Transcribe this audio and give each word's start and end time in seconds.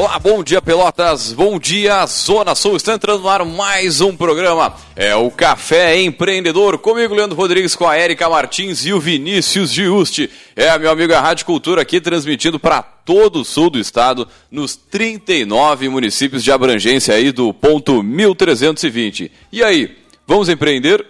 Olá, 0.00 0.18
bom 0.18 0.42
dia 0.42 0.62
Pelotas, 0.62 1.32
bom 1.34 1.58
dia 1.58 2.06
Zona 2.06 2.54
Sul. 2.54 2.76
Está 2.76 2.94
entrando 2.94 3.20
no 3.20 3.28
ar 3.28 3.44
mais 3.44 4.00
um 4.00 4.16
programa. 4.16 4.74
É 4.96 5.14
o 5.14 5.30
Café 5.30 6.00
Empreendedor. 6.00 6.78
Comigo, 6.78 7.14
Leandro 7.14 7.36
Rodrigues, 7.36 7.76
com 7.76 7.86
a 7.86 7.96
Érica 7.96 8.26
Martins 8.26 8.86
e 8.86 8.94
o 8.94 9.00
Vinícius 9.00 9.70
Giusti. 9.70 10.30
É, 10.56 10.78
meu 10.78 10.90
amigo, 10.90 11.12
a 11.12 11.20
Rádio 11.20 11.44
Cultura 11.44 11.82
aqui 11.82 12.00
transmitindo 12.00 12.58
para 12.58 12.82
todo 12.82 13.42
o 13.42 13.44
sul 13.44 13.68
do 13.68 13.78
estado, 13.78 14.26
nos 14.50 14.74
39 14.74 15.90
municípios 15.90 16.42
de 16.42 16.50
abrangência 16.50 17.14
aí 17.14 17.30
do 17.30 17.52
ponto 17.52 18.02
1320. 18.02 19.30
E 19.52 19.62
aí, 19.62 19.98
vamos 20.26 20.48
empreender? 20.48 21.04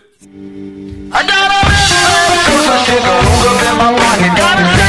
I 4.73 4.80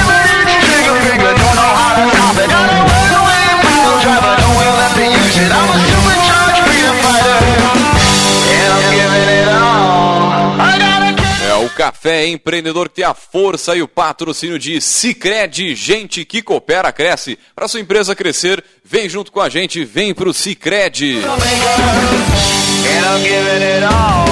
Café 11.92 12.26
Empreendedor 12.26 12.88
que 12.88 12.96
tem 12.96 13.06
a 13.06 13.14
força 13.14 13.76
e 13.76 13.82
o 13.82 13.88
patrocínio 13.88 14.58
de 14.58 14.80
Cicred, 14.80 15.76
gente 15.76 16.24
que 16.24 16.42
coopera, 16.42 16.90
cresce. 16.92 17.38
Para 17.54 17.68
sua 17.68 17.82
empresa 17.82 18.16
crescer, 18.16 18.64
vem 18.84 19.10
junto 19.10 19.30
com 19.30 19.42
a 19.42 19.50
gente, 19.50 19.84
vem 19.84 20.14
pro 20.14 20.34
Cicred. 20.34 21.20
É, 22.88 24.31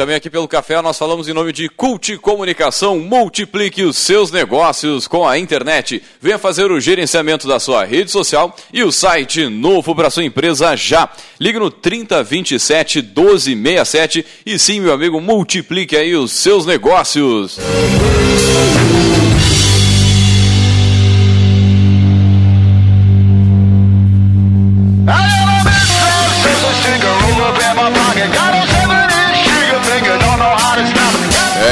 também 0.00 0.16
aqui 0.16 0.30
pelo 0.30 0.48
café 0.48 0.80
nós 0.80 0.96
falamos 0.96 1.28
em 1.28 1.34
nome 1.34 1.52
de 1.52 1.68
Cult 1.68 2.16
Comunicação. 2.16 2.98
Multiplique 3.00 3.82
os 3.82 3.98
seus 3.98 4.30
negócios 4.30 5.06
com 5.06 5.28
a 5.28 5.38
internet. 5.38 6.02
Venha 6.18 6.38
fazer 6.38 6.72
o 6.72 6.80
gerenciamento 6.80 7.46
da 7.46 7.60
sua 7.60 7.84
rede 7.84 8.10
social 8.10 8.56
e 8.72 8.82
o 8.82 8.90
site 8.90 9.46
novo 9.46 9.94
para 9.94 10.08
sua 10.08 10.24
empresa 10.24 10.74
já. 10.74 11.06
Ligue 11.38 11.58
no 11.58 11.70
3027 11.70 13.02
1267 13.02 14.24
e 14.46 14.58
sim, 14.58 14.80
meu 14.80 14.94
amigo, 14.94 15.20
multiplique 15.20 15.94
aí 15.94 16.16
os 16.16 16.32
seus 16.32 16.64
negócios. 16.64 17.58
É, 17.58 19.19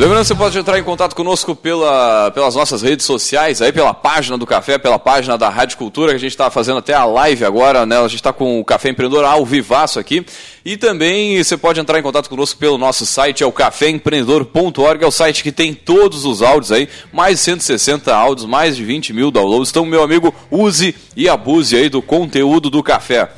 Lembrando 0.07 0.23
que 0.23 0.29
você 0.29 0.35
pode 0.37 0.57
entrar 0.57 0.79
em 0.79 0.85
contato 0.85 1.17
conosco 1.17 1.57
pela, 1.57 2.31
pelas 2.31 2.55
nossas 2.55 2.81
redes 2.81 3.05
sociais, 3.05 3.61
aí 3.61 3.73
pela 3.73 3.93
página 3.93 4.39
do 4.39 4.47
Café, 4.47 4.79
pela 4.79 5.01
página 5.01 5.37
da 5.37 5.49
Rádio 5.49 5.77
Cultura, 5.77 6.13
que 6.13 6.15
a 6.15 6.21
gente 6.21 6.31
está 6.31 6.49
fazendo 6.49 6.79
até 6.79 6.95
a 6.95 7.05
live 7.05 7.45
agora, 7.45 7.85
né? 7.85 7.99
A 7.99 8.03
gente 8.03 8.21
está 8.21 8.33
com 8.33 8.61
o 8.61 8.65
Café 8.65 8.91
Empreendedor 8.91 9.25
ao 9.25 9.45
vivaço 9.45 9.99
aqui. 9.99 10.25
E 10.65 10.77
também 10.77 11.43
você 11.43 11.57
pode 11.57 11.81
entrar 11.81 11.99
em 11.99 12.05
contato 12.05 12.31
conosco 12.31 12.57
pelo 12.57 12.79
nosso 12.79 13.05
site, 13.05 13.43
é 13.43 13.47
o 13.47 13.51
caféempreendedor.org, 13.51 15.03
é 15.03 15.07
o 15.09 15.11
site 15.11 15.43
que 15.43 15.51
tem 15.51 15.75
todos 15.75 16.25
os 16.25 16.41
áudios 16.41 16.71
aí, 16.71 16.89
mais 17.13 17.39
de 17.39 17.41
160 17.41 18.15
áudios, 18.15 18.47
mais 18.47 18.77
de 18.77 18.85
20 18.85 19.13
mil 19.13 19.33
downloads. 19.33 19.71
Então, 19.71 19.85
meu 19.85 20.05
amigo, 20.05 20.33
use 20.53 20.95
e 21.17 21.29
abuse 21.29 21.75
aí 21.75 21.89
do 21.89 22.01
conteúdo 22.01 22.71
do 22.71 22.81
café. 22.81 23.29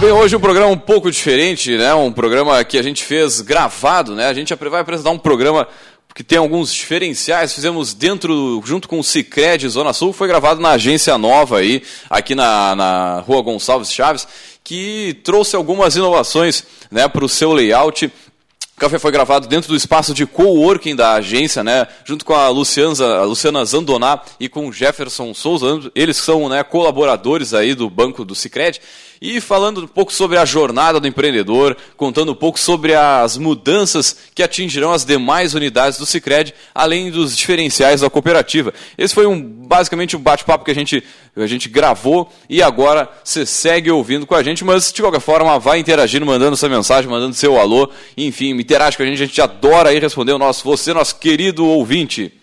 Bem, 0.00 0.12
hoje 0.12 0.34
um 0.34 0.40
programa 0.40 0.72
um 0.72 0.78
pouco 0.78 1.10
diferente, 1.10 1.76
né? 1.76 1.92
Um 1.92 2.10
programa 2.10 2.64
que 2.64 2.78
a 2.78 2.82
gente 2.82 3.04
fez 3.04 3.42
gravado, 3.42 4.14
né? 4.14 4.28
A 4.28 4.32
gente 4.32 4.54
vai 4.54 4.80
apresentar 4.80 5.10
um 5.10 5.18
programa 5.18 5.68
que 6.14 6.24
tem 6.24 6.38
alguns 6.38 6.72
diferenciais. 6.72 7.52
Fizemos 7.52 7.92
dentro, 7.92 8.62
junto 8.64 8.88
com 8.88 8.98
o 8.98 9.04
Cicred 9.04 9.68
Zona 9.68 9.92
Sul, 9.92 10.14
foi 10.14 10.26
gravado 10.26 10.58
na 10.58 10.70
agência 10.70 11.18
nova 11.18 11.58
aí, 11.58 11.82
aqui 12.08 12.34
na, 12.34 12.74
na 12.74 13.20
Rua 13.20 13.42
Gonçalves 13.42 13.92
Chaves, 13.92 14.26
que 14.64 15.20
trouxe 15.22 15.54
algumas 15.54 15.96
inovações 15.96 16.64
né, 16.90 17.06
para 17.06 17.24
o 17.24 17.28
seu 17.28 17.52
layout. 17.52 18.06
O 18.06 18.80
café 18.80 18.98
foi 18.98 19.12
gravado 19.12 19.46
dentro 19.48 19.68
do 19.68 19.76
espaço 19.76 20.14
de 20.14 20.24
coworking 20.24 20.96
da 20.96 21.12
agência, 21.12 21.62
né, 21.62 21.86
junto 22.06 22.24
com 22.24 22.32
a 22.32 22.48
Luciana, 22.48 23.16
a 23.18 23.24
Luciana 23.24 23.62
Zandoná 23.66 24.22
e 24.40 24.48
com 24.48 24.66
o 24.66 24.72
Jefferson 24.72 25.34
Souza. 25.34 25.90
Eles 25.94 26.16
são 26.16 26.48
né, 26.48 26.62
colaboradores 26.62 27.52
aí 27.52 27.74
do 27.74 27.90
banco 27.90 28.24
do 28.24 28.34
Cicred. 28.34 28.80
E 29.22 29.38
falando 29.38 29.82
um 29.82 29.86
pouco 29.86 30.10
sobre 30.10 30.38
a 30.38 30.46
jornada 30.46 30.98
do 30.98 31.06
empreendedor, 31.06 31.76
contando 31.94 32.32
um 32.32 32.34
pouco 32.34 32.58
sobre 32.58 32.94
as 32.94 33.36
mudanças 33.36 34.16
que 34.34 34.42
atingirão 34.42 34.92
as 34.92 35.04
demais 35.04 35.52
unidades 35.52 35.98
do 35.98 36.06
Cicred, 36.06 36.54
além 36.74 37.10
dos 37.10 37.36
diferenciais 37.36 38.00
da 38.00 38.08
cooperativa. 38.08 38.72
Esse 38.96 39.14
foi 39.14 39.26
um, 39.26 39.38
basicamente 39.42 40.16
um 40.16 40.20
bate-papo 40.20 40.64
que 40.64 40.70
a 40.70 40.74
gente, 40.74 41.04
a 41.36 41.46
gente 41.46 41.68
gravou 41.68 42.32
e 42.48 42.62
agora 42.62 43.10
você 43.22 43.44
segue 43.44 43.90
ouvindo 43.90 44.24
com 44.24 44.34
a 44.34 44.42
gente, 44.42 44.64
mas 44.64 44.90
de 44.90 45.02
qualquer 45.02 45.20
forma 45.20 45.58
vai 45.58 45.78
interagindo, 45.78 46.24
mandando 46.24 46.56
sua 46.56 46.70
mensagem, 46.70 47.10
mandando 47.10 47.34
seu 47.34 47.60
alô, 47.60 47.90
enfim, 48.16 48.52
interage 48.52 48.96
com 48.96 49.02
a 49.02 49.06
gente, 49.06 49.22
a 49.22 49.26
gente 49.26 49.42
adora 49.42 49.90
aí 49.90 49.98
responder 49.98 50.32
o 50.32 50.38
nosso, 50.38 50.64
você, 50.64 50.94
nosso 50.94 51.16
querido 51.16 51.66
ouvinte. 51.66 52.39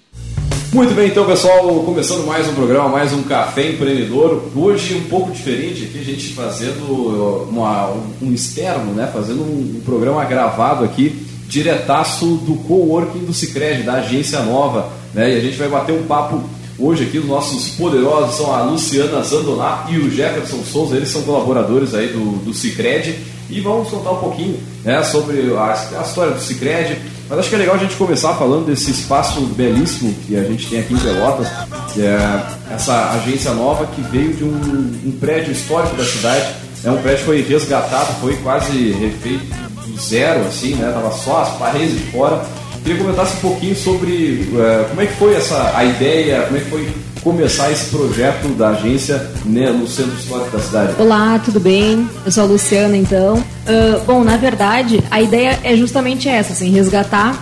Muito 0.73 0.93
bem, 0.93 1.07
então, 1.07 1.25
pessoal, 1.25 1.63
começando 1.83 2.25
mais 2.25 2.47
um 2.47 2.53
programa, 2.53 2.89
mais 2.89 3.13
um 3.13 3.23
Café 3.23 3.69
Empreendedor. 3.69 4.43
Hoje 4.53 4.95
um 4.95 5.03
pouco 5.09 5.31
diferente 5.31 5.85
aqui, 5.85 5.99
a 5.99 6.03
gente 6.03 6.33
fazendo 6.33 7.47
uma, 7.49 7.89
um 8.21 8.33
externo, 8.33 8.91
né? 8.93 9.09
Fazendo 9.11 9.43
um, 9.43 9.77
um 9.77 9.81
programa 9.85 10.23
gravado 10.25 10.83
aqui, 10.83 11.25
diretaço 11.47 12.25
do 12.25 12.55
coworking 12.67 13.19
do 13.19 13.33
Cicred, 13.33 13.83
da 13.83 13.93
agência 13.93 14.41
nova. 14.41 14.91
Né? 15.13 15.33
E 15.33 15.37
a 15.37 15.41
gente 15.41 15.57
vai 15.57 15.69
bater 15.69 15.93
um 15.93 16.03
papo 16.03 16.43
hoje 16.77 17.05
aqui, 17.05 17.17
os 17.17 17.25
nossos 17.25 17.69
poderosos 17.69 18.35
são 18.35 18.53
a 18.53 18.61
Luciana 18.61 19.23
Zandoná 19.23 19.85
e 19.89 19.97
o 19.97 20.11
Jefferson 20.11 20.61
Souza, 20.63 20.97
eles 20.97 21.09
são 21.09 21.23
colaboradores 21.23 21.95
aí 21.95 22.09
do, 22.09 22.43
do 22.43 22.53
Cicred. 22.53 23.17
E 23.49 23.61
vamos 23.61 23.89
contar 23.89 24.11
um 24.11 24.17
pouquinho 24.17 24.59
né, 24.83 25.01
sobre 25.03 25.53
a, 25.55 25.99
a 25.99 26.01
história 26.01 26.33
do 26.33 26.41
Cicred, 26.41 26.97
mas 27.29 27.39
acho 27.39 27.49
que 27.49 27.55
é 27.55 27.57
legal 27.59 27.75
a 27.75 27.79
gente 27.79 27.95
começar 27.95 28.33
falando 28.35 28.65
desse 28.65 28.91
espaço 28.91 29.41
belíssimo 29.41 30.13
que 30.25 30.35
a 30.35 30.43
gente 30.43 30.67
tem 30.67 30.79
aqui 30.79 30.93
em 30.93 30.97
Pelotas, 30.97 31.47
que 31.93 32.01
é 32.01 32.45
essa 32.73 33.11
agência 33.11 33.53
nova 33.53 33.85
que 33.87 34.01
veio 34.01 34.33
de 34.33 34.43
um, 34.43 34.99
um 35.05 35.17
prédio 35.19 35.51
histórico 35.51 35.95
da 35.95 36.05
cidade. 36.05 36.55
É 36.83 36.91
um 36.91 36.97
prédio 37.01 37.19
que 37.19 37.25
foi 37.25 37.41
resgatado, 37.41 38.13
foi 38.21 38.35
quase 38.37 38.91
refeito 38.91 39.45
do 39.85 39.99
zero, 39.99 40.41
assim, 40.41 40.75
né? 40.75 40.91
Tava 40.91 41.11
só 41.11 41.41
as 41.41 41.49
paredes 41.57 41.93
de 41.93 42.11
fora. 42.11 42.45
Queria 42.87 43.03
comentar 43.03 43.27
um 43.27 43.39
pouquinho 43.41 43.75
sobre 43.75 44.49
uh, 44.53 44.87
como 44.87 45.01
é 45.01 45.07
que 45.07 45.13
foi 45.15 45.33
essa 45.33 45.73
a 45.75 45.83
ideia, 45.83 46.43
como 46.43 46.55
é 46.55 46.61
que 46.61 46.69
foi 46.69 46.87
começar 47.21 47.69
esse 47.69 47.89
projeto 47.89 48.47
da 48.55 48.69
agência 48.69 49.29
né, 49.43 49.71
no 49.71 49.85
centro 49.85 50.13
histórico 50.17 50.55
da 50.55 50.63
cidade. 50.63 50.93
Olá, 50.97 51.37
tudo 51.43 51.59
bem? 51.59 52.09
Eu 52.25 52.31
sou 52.31 52.43
a 52.43 52.45
Luciana, 52.45 52.95
então. 52.95 53.39
Uh, 53.39 53.99
bom, 54.05 54.23
na 54.23 54.37
verdade, 54.37 55.03
a 55.11 55.21
ideia 55.21 55.59
é 55.65 55.75
justamente 55.75 56.29
essa, 56.29 56.53
assim, 56.53 56.71
resgatar 56.71 57.37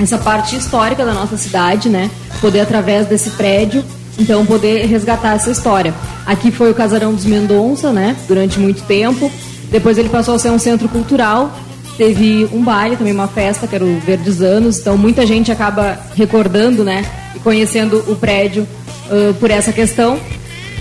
essa 0.00 0.18
parte 0.18 0.54
histórica 0.54 1.04
da 1.04 1.12
nossa 1.12 1.36
cidade, 1.36 1.88
né? 1.88 2.08
Poder 2.40 2.60
através 2.60 3.08
desse 3.08 3.30
prédio 3.30 3.82
então 4.18 4.46
poder 4.46 4.86
resgatar 4.86 5.34
essa 5.34 5.50
história. 5.50 5.92
Aqui 6.24 6.52
foi 6.52 6.70
o 6.70 6.74
Casarão 6.74 7.12
dos 7.12 7.24
Mendonça, 7.24 7.92
né? 7.92 8.14
Durante 8.28 8.60
muito 8.60 8.82
tempo. 8.84 9.32
Depois 9.68 9.98
ele 9.98 10.08
passou 10.08 10.36
a 10.36 10.38
ser 10.38 10.50
um 10.50 10.60
centro 10.60 10.88
cultural 10.88 11.50
teve 11.96 12.48
um 12.52 12.62
baile, 12.62 12.96
também 12.96 13.12
uma 13.12 13.28
festa, 13.28 13.66
que 13.66 13.74
era 13.74 13.84
o 13.84 13.98
Verdes 14.00 14.40
Anos, 14.40 14.78
então 14.78 14.96
muita 14.96 15.26
gente 15.26 15.50
acaba 15.50 15.98
recordando, 16.14 16.84
né, 16.84 17.04
e 17.34 17.38
conhecendo 17.38 18.04
o 18.08 18.16
prédio 18.16 18.66
uh, 19.10 19.34
por 19.34 19.50
essa 19.50 19.72
questão. 19.72 20.18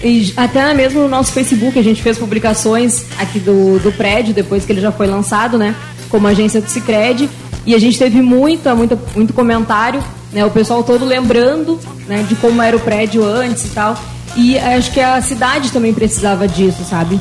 E 0.04 0.34
até 0.36 0.74
mesmo 0.74 1.02
no 1.02 1.08
nosso 1.08 1.32
Facebook 1.32 1.80
a 1.80 1.84
gente 1.84 2.04
fez 2.04 2.18
publicações 2.18 3.06
aqui 3.18 3.40
do, 3.40 3.80
do 3.80 3.92
prédio, 3.92 4.34
depois 4.34 4.66
que 4.66 4.72
ele 4.72 4.82
já 4.82 4.92
foi 4.92 5.08
lançado, 5.08 5.58
né, 5.58 5.76
como 6.10 6.28
agência 6.28 6.62
do 6.62 6.70
Cicred, 6.70 7.30
e 7.66 7.74
a 7.74 7.80
gente 7.80 7.98
teve 7.98 8.22
muita, 8.22 8.76
muita, 8.76 9.00
muito 9.16 9.34
comentário, 9.34 10.04
né, 10.32 10.46
o 10.46 10.52
pessoal 10.52 10.84
todo 10.84 11.06
lembrando, 11.06 11.80
né, 12.08 12.26
de 12.28 12.36
como 12.36 12.62
era 12.62 12.76
o 12.76 12.80
prédio 12.80 13.26
antes 13.26 13.66
e 13.66 13.70
tal. 13.70 13.98
E 14.36 14.58
acho 14.60 14.92
que 14.92 15.00
a 15.00 15.22
cidade 15.22 15.72
também 15.72 15.94
precisava 15.94 16.46
disso, 16.46 16.84
sabe? 16.84 17.18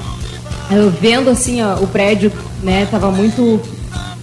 Eu 0.69 0.91
vendo 0.91 1.31
assim 1.31 1.63
ó, 1.63 1.77
o 1.77 1.87
prédio, 1.87 2.33
né, 2.61 2.89
tava 2.91 3.11
muito 3.11 3.61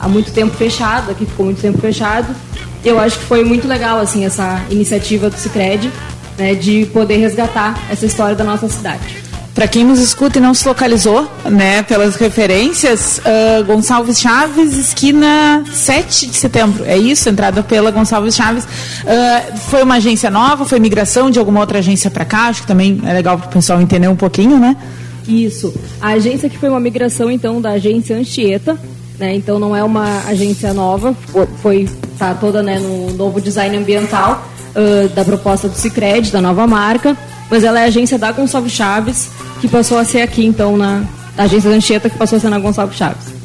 há 0.02 0.08
muito 0.08 0.32
tempo 0.32 0.56
fechado, 0.56 1.12
aqui 1.12 1.26
ficou 1.26 1.46
muito 1.46 1.62
tempo 1.62 1.78
fechado. 1.78 2.36
Eu 2.84 3.00
acho 3.00 3.20
que 3.20 3.26
foi 3.26 3.44
muito 3.44 3.68
legal 3.68 4.00
assim 4.00 4.26
essa 4.26 4.62
iniciativa 4.70 5.30
do 5.30 5.38
Sicredi, 5.38 5.92
né, 6.38 6.56
de 6.56 6.88
poder 6.88 7.18
resgatar 7.18 7.80
essa 7.90 8.06
história 8.06 8.36
da 8.36 8.44
nossa 8.44 8.68
cidade. 8.68 9.22
Para 9.54 9.68
quem 9.68 9.84
nos 9.84 10.00
escuta 10.00 10.40
e 10.40 10.42
não 10.42 10.54
se 10.54 10.66
localizou, 10.66 11.30
né, 11.46 11.84
pelas 11.84 12.16
referências, 12.16 13.20
uh, 13.20 13.64
Gonçalves 13.66 14.20
Chaves, 14.20 14.78
esquina 14.78 15.64
7 15.72 16.28
de 16.28 16.38
setembro, 16.38 16.86
é 16.86 16.98
isso? 16.98 17.30
Entrada 17.30 17.62
pela 17.62 17.92
Gonçalves 17.92 18.34
Chaves. 18.34 18.64
Uh, 18.64 19.58
foi 19.70 19.84
uma 19.84 19.96
agência 19.96 20.32
nova, 20.32 20.66
foi 20.66 20.80
migração 20.80 21.30
de 21.30 21.38
alguma 21.38 21.60
outra 21.60 21.80
agência 21.80 22.10
para 22.10 22.24
cá? 22.24 22.48
Acho 22.48 22.62
que 22.62 22.68
também 22.68 23.02
é 23.06 23.14
legal 23.14 23.38
para 23.38 23.48
o 23.48 23.52
pessoal 23.52 23.82
entender 23.82 24.08
um 24.08 24.16
pouquinho, 24.16 24.58
né? 24.58 24.76
Isso. 25.28 25.74
A 26.02 26.12
agência 26.14 26.50
que 26.50 26.58
foi 26.58 26.70
uma 26.70 26.80
migração, 26.80 27.30
então, 27.30 27.62
da 27.62 27.72
agência 27.72 28.16
Anchieta, 28.16 28.80
né? 29.22 29.36
Então 29.36 29.60
não 29.60 29.76
é 29.76 29.84
uma 29.84 30.24
agência 30.28 30.74
nova, 30.74 31.16
foi 31.62 31.88
tá 32.18 32.34
toda 32.34 32.64
né, 32.64 32.80
no 32.80 33.14
novo 33.14 33.40
design 33.40 33.78
ambiental 33.78 34.44
uh, 34.76 35.08
da 35.10 35.24
proposta 35.24 35.70
do 35.70 35.76
Cicred, 35.76 36.32
da 36.32 36.42
nova 36.42 36.66
marca, 36.66 37.16
mas 37.50 37.64
ela 37.64 37.80
é 37.80 37.86
agência 37.86 38.18
da 38.18 38.32
Gonçalves 38.32 38.74
Chaves, 38.74 39.30
que 39.62 39.68
passou 39.68 40.00
a 40.00 40.04
ser 40.04 40.22
aqui, 40.22 40.44
então, 40.44 40.76
na 40.76 41.04
agência 41.38 41.70
da 41.70 41.76
Anchieta, 41.76 42.10
que 42.10 42.18
passou 42.18 42.38
a 42.38 42.40
ser 42.40 42.50
na 42.50 42.58
Gonçalves 42.58 42.98
Chaves. 42.98 43.42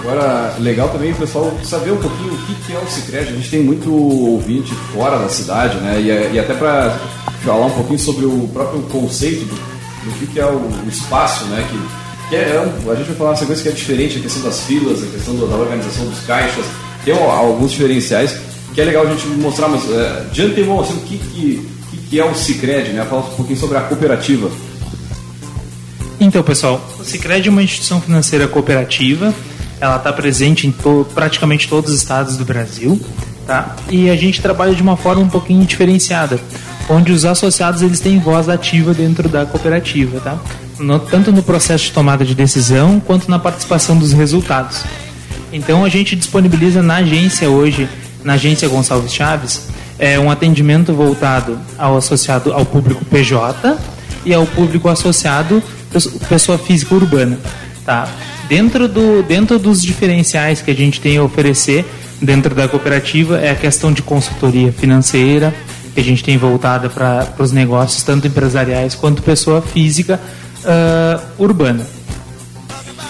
Agora, 0.00 0.54
legal 0.60 0.88
também 0.88 1.12
pessoal 1.14 1.52
saber 1.62 1.90
um 1.90 1.98
pouquinho 1.98 2.32
o 2.32 2.36
que 2.38 2.72
é 2.72 2.78
o 2.78 2.88
Cicred. 2.88 3.28
A 3.28 3.32
gente 3.32 3.50
tem 3.50 3.62
muito 3.62 3.92
ouvinte 3.92 4.72
fora 4.94 5.18
da 5.18 5.28
cidade, 5.28 5.76
né? 5.78 6.00
E, 6.00 6.34
e 6.34 6.38
até 6.38 6.54
para 6.54 6.96
falar 7.44 7.66
um 7.66 7.70
pouquinho 7.70 7.98
sobre 7.98 8.24
o 8.24 8.48
próprio 8.52 8.82
conceito 8.82 9.44
do, 9.44 9.54
do 9.56 10.26
que 10.32 10.38
é 10.38 10.46
o, 10.46 10.58
o 10.58 10.88
espaço, 10.88 11.44
né? 11.46 11.66
Que 11.68 11.76
que 11.76 12.05
é, 12.32 12.36
é 12.36 12.58
a 12.58 12.94
gente 12.94 13.06
vai 13.06 13.16
falar 13.16 13.30
uma 13.30 13.36
sequência 13.36 13.62
que 13.62 13.68
é 13.68 13.72
diferente, 13.72 14.18
a 14.18 14.22
questão 14.22 14.42
das 14.42 14.60
filas, 14.62 15.02
a 15.02 15.06
questão 15.06 15.36
da 15.36 15.56
organização 15.56 16.06
dos 16.06 16.20
caixas, 16.20 16.64
tem 17.04 17.14
alguns 17.14 17.70
diferenciais 17.70 18.36
que 18.74 18.80
é 18.80 18.84
legal 18.84 19.06
a 19.06 19.10
gente 19.10 19.26
mostrar, 19.28 19.68
mas 19.68 19.90
é, 19.90 20.26
de 20.32 20.42
antemão, 20.42 20.80
assim, 20.80 20.94
o 20.94 21.00
que, 21.00 21.16
que, 21.16 21.68
que 22.10 22.20
é 22.20 22.24
o 22.24 22.34
Cicred, 22.34 22.92
né? 22.92 23.04
Falar 23.08 23.22
um 23.22 23.30
pouquinho 23.30 23.58
sobre 23.58 23.78
a 23.78 23.80
cooperativa. 23.80 24.50
Então, 26.20 26.42
pessoal, 26.42 26.80
o 26.98 27.04
Cicred 27.04 27.48
é 27.48 27.50
uma 27.50 27.62
instituição 27.62 28.00
financeira 28.00 28.46
cooperativa, 28.48 29.34
ela 29.80 29.96
está 29.96 30.12
presente 30.12 30.66
em 30.66 30.72
to 30.72 31.06
praticamente 31.14 31.68
todos 31.68 31.90
os 31.90 31.98
estados 31.98 32.36
do 32.36 32.44
Brasil, 32.44 33.00
tá? 33.46 33.76
E 33.90 34.10
a 34.10 34.16
gente 34.16 34.40
trabalha 34.42 34.74
de 34.74 34.82
uma 34.82 34.96
forma 34.96 35.22
um 35.22 35.28
pouquinho 35.28 35.64
diferenciada, 35.64 36.40
onde 36.88 37.12
os 37.12 37.24
associados 37.24 37.82
eles 37.82 38.00
têm 38.00 38.18
voz 38.18 38.48
ativa 38.48 38.92
dentro 38.94 39.28
da 39.28 39.44
cooperativa, 39.46 40.20
tá? 40.20 40.38
No, 40.78 40.98
tanto 40.98 41.32
no 41.32 41.42
processo 41.42 41.84
de 41.84 41.92
tomada 41.92 42.24
de 42.24 42.34
decisão 42.34 43.00
quanto 43.00 43.30
na 43.30 43.38
participação 43.38 43.96
dos 43.96 44.12
resultados. 44.12 44.84
Então 45.52 45.84
a 45.84 45.88
gente 45.88 46.16
disponibiliza 46.16 46.82
na 46.82 46.96
agência 46.96 47.48
hoje, 47.48 47.88
na 48.24 48.34
agência 48.34 48.68
Gonçalves 48.68 49.12
Chaves, 49.12 49.68
é 49.98 50.18
um 50.18 50.30
atendimento 50.30 50.92
voltado 50.92 51.58
ao 51.78 51.96
associado 51.96 52.52
ao 52.52 52.66
público 52.66 53.04
PJ 53.06 53.78
e 54.24 54.34
ao 54.34 54.46
público 54.46 54.88
associado 54.88 55.62
pessoa 56.28 56.58
física 56.58 56.94
urbana, 56.94 57.38
tá? 57.84 58.06
Dentro 58.48 58.86
do 58.86 59.22
dentro 59.22 59.58
dos 59.58 59.82
diferenciais 59.82 60.60
que 60.60 60.70
a 60.70 60.74
gente 60.74 61.00
tem 61.00 61.16
a 61.16 61.22
oferecer 61.22 61.84
dentro 62.20 62.54
da 62.54 62.68
cooperativa 62.68 63.38
é 63.38 63.50
a 63.50 63.54
questão 63.54 63.92
de 63.92 64.02
consultoria 64.02 64.72
financeira 64.72 65.54
que 65.94 66.00
a 66.00 66.04
gente 66.04 66.22
tem 66.22 66.36
voltada 66.36 66.90
para 66.90 67.32
os 67.38 67.52
negócios 67.52 68.02
tanto 68.02 68.26
empresariais 68.26 68.94
quanto 68.94 69.22
pessoa 69.22 69.62
física 69.62 70.20
uh, 70.66 71.42
urbana. 71.42 71.86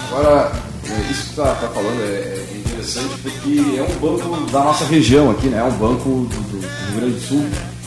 Agora, 0.09 0.51
é, 0.85 1.11
isso 1.11 1.29
que 1.29 1.35
você 1.35 1.41
está 1.41 1.55
tá 1.55 1.67
falando 1.67 2.01
é, 2.01 2.05
é, 2.05 2.61
interessante 2.65 3.15
porque 3.21 3.77
é 3.77 3.83
um 3.83 3.99
banco 3.99 4.51
da 4.51 4.63
nossa 4.63 4.85
região 4.85 5.31
aqui, 5.31 5.47
né? 5.47 5.59
É 5.59 5.63
um 5.63 5.71
banco 5.71 6.09
do, 6.09 6.51
do, 6.51 6.59
Rio 6.59 6.95
Grande 6.95 7.13
do 7.15 7.21
Sul 7.21 7.45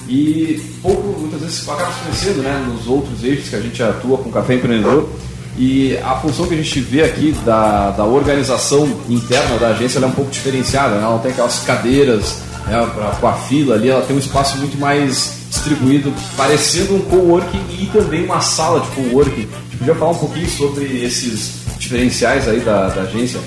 e 0.08 0.60
pouco, 0.82 1.20
muitas 1.20 1.40
vezes, 1.40 1.68
acaba 1.68 1.92
se 1.92 2.00
conhecendo 2.00 2.42
né, 2.42 2.64
nos 2.66 2.86
outros 2.88 3.22
eixos 3.22 3.48
que 3.48 3.56
a 3.56 3.60
gente 3.60 3.82
atua 3.82 4.18
com 4.18 4.30
Café 4.30 4.54
Empreendedor. 4.54 5.08
E 5.56 5.96
a 5.98 6.16
função 6.16 6.46
que 6.46 6.54
a 6.54 6.56
gente 6.56 6.80
vê 6.80 7.02
aqui 7.02 7.32
da, 7.44 7.90
da 7.90 8.04
organização 8.04 8.88
interna 9.08 9.58
da 9.58 9.68
agência 9.68 9.98
é 9.98 10.06
um 10.06 10.12
pouco 10.12 10.30
diferenciada. 10.30 10.96
Né? 10.96 11.02
Ela 11.02 11.12
não 11.12 11.18
tem 11.18 11.32
aquelas 11.32 11.60
cadeiras 11.60 12.38
né, 12.66 12.88
pra, 12.94 13.10
com 13.20 13.26
a 13.26 13.34
fila 13.34 13.74
ali, 13.74 13.88
ela 13.88 14.02
tem 14.02 14.16
um 14.16 14.18
espaço 14.18 14.56
muito 14.58 14.78
mais 14.78 15.39
distribuído, 15.50 16.14
parecendo 16.36 16.94
um 16.94 17.00
coworking 17.00 17.60
e 17.78 17.86
também 17.86 18.24
uma 18.24 18.40
sala 18.40 18.80
de 18.80 18.88
coworking. 18.88 19.46
Você 19.70 19.76
podia 19.78 19.94
falar 19.94 20.10
um 20.12 20.18
pouquinho 20.18 20.48
sobre 20.48 20.84
esses 21.04 21.60
diferenciais 21.78 22.48
aí 22.48 22.60
da, 22.60 22.88
da 22.88 23.02
agência? 23.02 23.40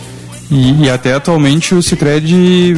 E, 0.51 0.83
e, 0.83 0.89
até 0.89 1.13
atualmente 1.13 1.73
o 1.73 1.81
Cicred 1.81 2.75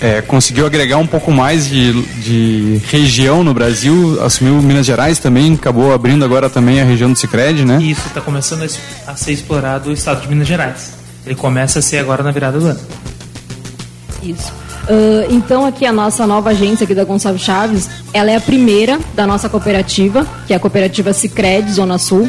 é, 0.00 0.22
conseguiu 0.22 0.64
agregar 0.64 0.96
um 0.96 1.06
pouco 1.06 1.30
mais 1.30 1.68
de, 1.68 2.02
de 2.02 2.80
região 2.86 3.44
no 3.44 3.52
Brasil, 3.52 4.22
assumiu 4.24 4.54
Minas 4.62 4.86
Gerais 4.86 5.18
também, 5.18 5.52
acabou 5.54 5.92
abrindo 5.92 6.24
agora 6.24 6.48
também 6.48 6.80
a 6.80 6.84
região 6.84 7.12
do 7.12 7.18
Cicred, 7.18 7.66
né? 7.66 7.82
Isso, 7.82 8.06
está 8.06 8.20
começando 8.20 8.62
a 9.06 9.16
ser 9.16 9.32
explorado 9.32 9.90
o 9.90 9.92
estado 9.92 10.22
de 10.22 10.28
Minas 10.28 10.48
Gerais. 10.48 10.92
Ele 11.26 11.34
começa 11.34 11.80
a 11.80 11.82
ser 11.82 11.98
agora 11.98 12.22
na 12.22 12.30
virada 12.30 12.58
do 12.58 12.66
ano. 12.66 12.80
Isso. 14.22 14.59
Uh, 14.90 15.32
então 15.32 15.64
aqui 15.64 15.86
a 15.86 15.92
nossa 15.92 16.26
nova 16.26 16.50
agência 16.50 16.82
aqui 16.82 16.96
da 16.96 17.04
Gonçalves 17.04 17.42
Chaves, 17.42 17.88
ela 18.12 18.28
é 18.28 18.34
a 18.34 18.40
primeira 18.40 18.98
da 19.14 19.24
nossa 19.24 19.48
cooperativa, 19.48 20.26
que 20.48 20.52
é 20.52 20.56
a 20.56 20.58
cooperativa 20.58 21.12
Cicred 21.12 21.70
Zona 21.70 21.96
Sul, 21.96 22.28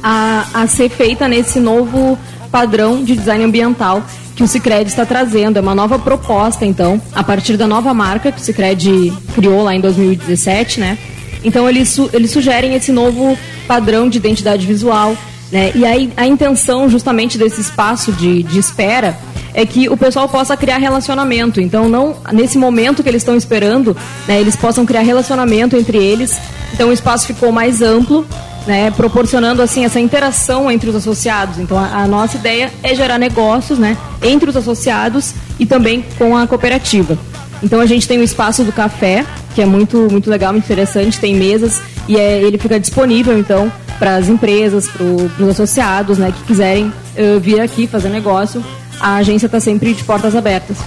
a, 0.00 0.46
a 0.54 0.66
ser 0.68 0.88
feita 0.88 1.26
nesse 1.26 1.58
novo 1.58 2.16
padrão 2.48 3.02
de 3.02 3.16
design 3.16 3.42
ambiental 3.42 4.04
que 4.36 4.44
o 4.44 4.46
Cicred 4.46 4.88
está 4.88 5.04
trazendo. 5.04 5.56
É 5.56 5.60
uma 5.60 5.74
nova 5.74 5.98
proposta, 5.98 6.64
então, 6.64 7.02
a 7.12 7.24
partir 7.24 7.56
da 7.56 7.66
nova 7.66 7.92
marca 7.92 8.30
que 8.30 8.40
o 8.40 8.44
Cicred 8.44 9.12
criou 9.34 9.64
lá 9.64 9.74
em 9.74 9.80
2017, 9.80 10.78
né? 10.78 10.96
Então 11.42 11.68
eles, 11.68 11.88
su 11.88 12.08
eles 12.12 12.30
sugerem 12.30 12.74
esse 12.74 12.92
novo 12.92 13.36
padrão 13.66 14.08
de 14.08 14.18
identidade 14.18 14.64
visual, 14.64 15.16
né? 15.50 15.72
E 15.74 15.84
aí 15.84 16.12
a 16.16 16.24
intenção 16.24 16.88
justamente 16.88 17.36
desse 17.36 17.60
espaço 17.60 18.12
de, 18.12 18.44
de 18.44 18.60
espera 18.60 19.18
é 19.54 19.64
que 19.64 19.88
o 19.88 19.96
pessoal 19.96 20.28
possa 20.28 20.56
criar 20.56 20.78
relacionamento. 20.78 21.60
Então, 21.60 21.88
não 21.88 22.16
nesse 22.32 22.58
momento 22.58 23.02
que 23.02 23.08
eles 23.08 23.22
estão 23.22 23.36
esperando, 23.36 23.96
né, 24.26 24.40
eles 24.40 24.56
possam 24.56 24.84
criar 24.84 25.02
relacionamento 25.02 25.76
entre 25.76 25.96
eles. 25.96 26.36
Então, 26.72 26.88
o 26.88 26.92
espaço 26.92 27.26
ficou 27.26 27.52
mais 27.52 27.80
amplo, 27.80 28.26
né, 28.66 28.90
proporcionando 28.90 29.62
assim 29.62 29.84
essa 29.84 30.00
interação 30.00 30.68
entre 30.70 30.90
os 30.90 30.96
associados. 30.96 31.58
Então, 31.58 31.78
a, 31.78 32.02
a 32.02 32.06
nossa 32.08 32.36
ideia 32.36 32.70
é 32.82 32.94
gerar 32.94 33.16
negócios, 33.16 33.78
né, 33.78 33.96
entre 34.20 34.50
os 34.50 34.56
associados 34.56 35.32
e 35.58 35.64
também 35.64 36.04
com 36.18 36.36
a 36.36 36.46
cooperativa. 36.46 37.16
Então, 37.62 37.80
a 37.80 37.86
gente 37.86 38.08
tem 38.08 38.18
o 38.18 38.22
espaço 38.22 38.64
do 38.64 38.72
café, 38.72 39.24
que 39.54 39.62
é 39.62 39.66
muito 39.66 40.08
muito 40.10 40.28
legal, 40.28 40.52
muito 40.52 40.64
interessante. 40.64 41.18
Tem 41.20 41.34
mesas 41.34 41.80
e 42.08 42.16
é, 42.16 42.42
ele 42.42 42.58
fica 42.58 42.78
disponível 42.78 43.38
então 43.38 43.72
para 43.98 44.16
as 44.16 44.28
empresas, 44.28 44.88
para 44.88 45.04
os 45.04 45.48
associados, 45.48 46.18
né, 46.18 46.34
que 46.36 46.42
quiserem 46.44 46.86
uh, 46.88 47.38
vir 47.40 47.60
aqui 47.60 47.86
fazer 47.86 48.08
negócio 48.08 48.62
a 49.04 49.16
agência 49.16 49.44
está 49.44 49.60
sempre 49.60 49.92
de 49.92 50.02
portas 50.02 50.34
abertas. 50.34 50.78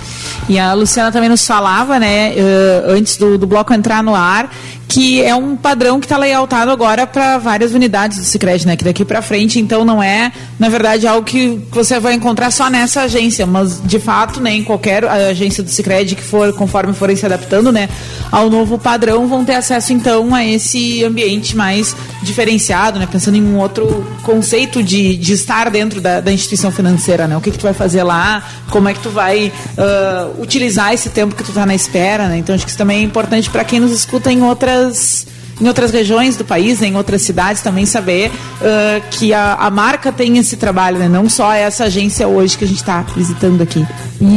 E 0.49 0.57
a 0.57 0.73
Luciana 0.73 1.11
também 1.11 1.29
nos 1.29 1.45
falava, 1.45 1.99
né, 1.99 2.31
uh, 2.31 2.91
antes 2.91 3.17
do, 3.17 3.37
do 3.37 3.47
bloco 3.47 3.73
entrar 3.73 4.01
no 4.01 4.15
ar, 4.15 4.49
que 4.87 5.21
é 5.21 5.35
um 5.35 5.55
padrão 5.55 5.99
que 5.99 6.05
está 6.05 6.17
layoutado 6.17 6.71
agora 6.71 7.05
para 7.05 7.37
várias 7.37 7.73
unidades 7.73 8.17
do 8.17 8.23
Cicred, 8.23 8.65
né? 8.65 8.75
Que 8.75 8.85
daqui 8.85 9.03
para 9.03 9.21
frente, 9.21 9.59
então, 9.59 9.83
não 9.83 10.01
é, 10.01 10.31
na 10.57 10.69
verdade, 10.69 11.05
algo 11.05 11.25
que 11.25 11.61
você 11.71 11.99
vai 11.99 12.13
encontrar 12.13 12.51
só 12.51 12.69
nessa 12.69 13.01
agência, 13.01 13.45
mas 13.45 13.81
de 13.83 13.99
fato, 13.99 14.39
né, 14.39 14.61
qualquer 14.63 15.03
agência 15.05 15.61
do 15.61 15.69
Cicred 15.69 16.15
que 16.15 16.23
for, 16.23 16.53
conforme 16.53 16.93
forem 16.93 17.15
se 17.15 17.25
adaptando, 17.25 17.71
né, 17.71 17.89
ao 18.31 18.49
novo 18.49 18.77
padrão, 18.77 19.27
vão 19.27 19.43
ter 19.43 19.55
acesso, 19.55 19.91
então, 19.91 20.33
a 20.33 20.45
esse 20.45 21.03
ambiente 21.03 21.55
mais 21.55 21.95
diferenciado, 22.23 22.97
né? 22.99 23.07
Pensando 23.11 23.35
em 23.35 23.43
um 23.43 23.57
outro 23.57 24.07
conceito 24.23 24.81
de, 24.81 25.17
de 25.17 25.33
estar 25.33 25.69
dentro 25.69 25.99
da, 25.99 26.21
da 26.21 26.31
instituição 26.31 26.71
financeira, 26.71 27.27
né? 27.27 27.35
O 27.35 27.41
que, 27.41 27.51
que 27.51 27.57
tu 27.57 27.63
vai 27.63 27.73
fazer 27.73 28.03
lá, 28.03 28.43
como 28.69 28.87
é 28.87 28.93
que 28.93 28.99
tu 28.99 29.09
vai 29.09 29.51
uh, 29.77 30.26
utilizar 30.39 30.93
esse 30.93 31.09
tempo 31.09 31.35
que 31.35 31.43
tu 31.43 31.49
está 31.49 31.65
na 31.65 31.75
espera, 31.75 32.27
né? 32.27 32.37
Então, 32.37 32.53
acho 32.53 32.63
que 32.63 32.69
isso 32.69 32.77
também 32.77 32.99
é 32.99 33.01
importante 33.01 33.49
para 33.49 33.63
quem 33.63 33.79
nos 33.79 33.91
escuta 33.91 34.31
em 34.31 34.41
outras 34.41 35.25
em 35.59 35.67
outras 35.67 35.91
regiões 35.91 36.37
do 36.37 36.45
país, 36.45 36.81
em 36.81 36.95
outras 36.95 37.21
cidades 37.23 37.61
também 37.61 37.85
saber 37.85 38.29
uh, 38.29 39.01
que 39.09 39.33
a, 39.33 39.55
a, 39.55 39.69
marca 39.69 40.11
tem 40.11 40.37
esse 40.37 40.55
trabalho, 40.55 40.99
né? 40.99 41.09
Não 41.09 41.29
só 41.29 41.51
essa 41.51 41.85
agência 41.85 42.27
hoje 42.27 42.57
que 42.57 42.63
a 42.63 42.67
gente 42.67 42.77
está 42.77 43.01
visitando 43.15 43.61
aqui. 43.61 43.85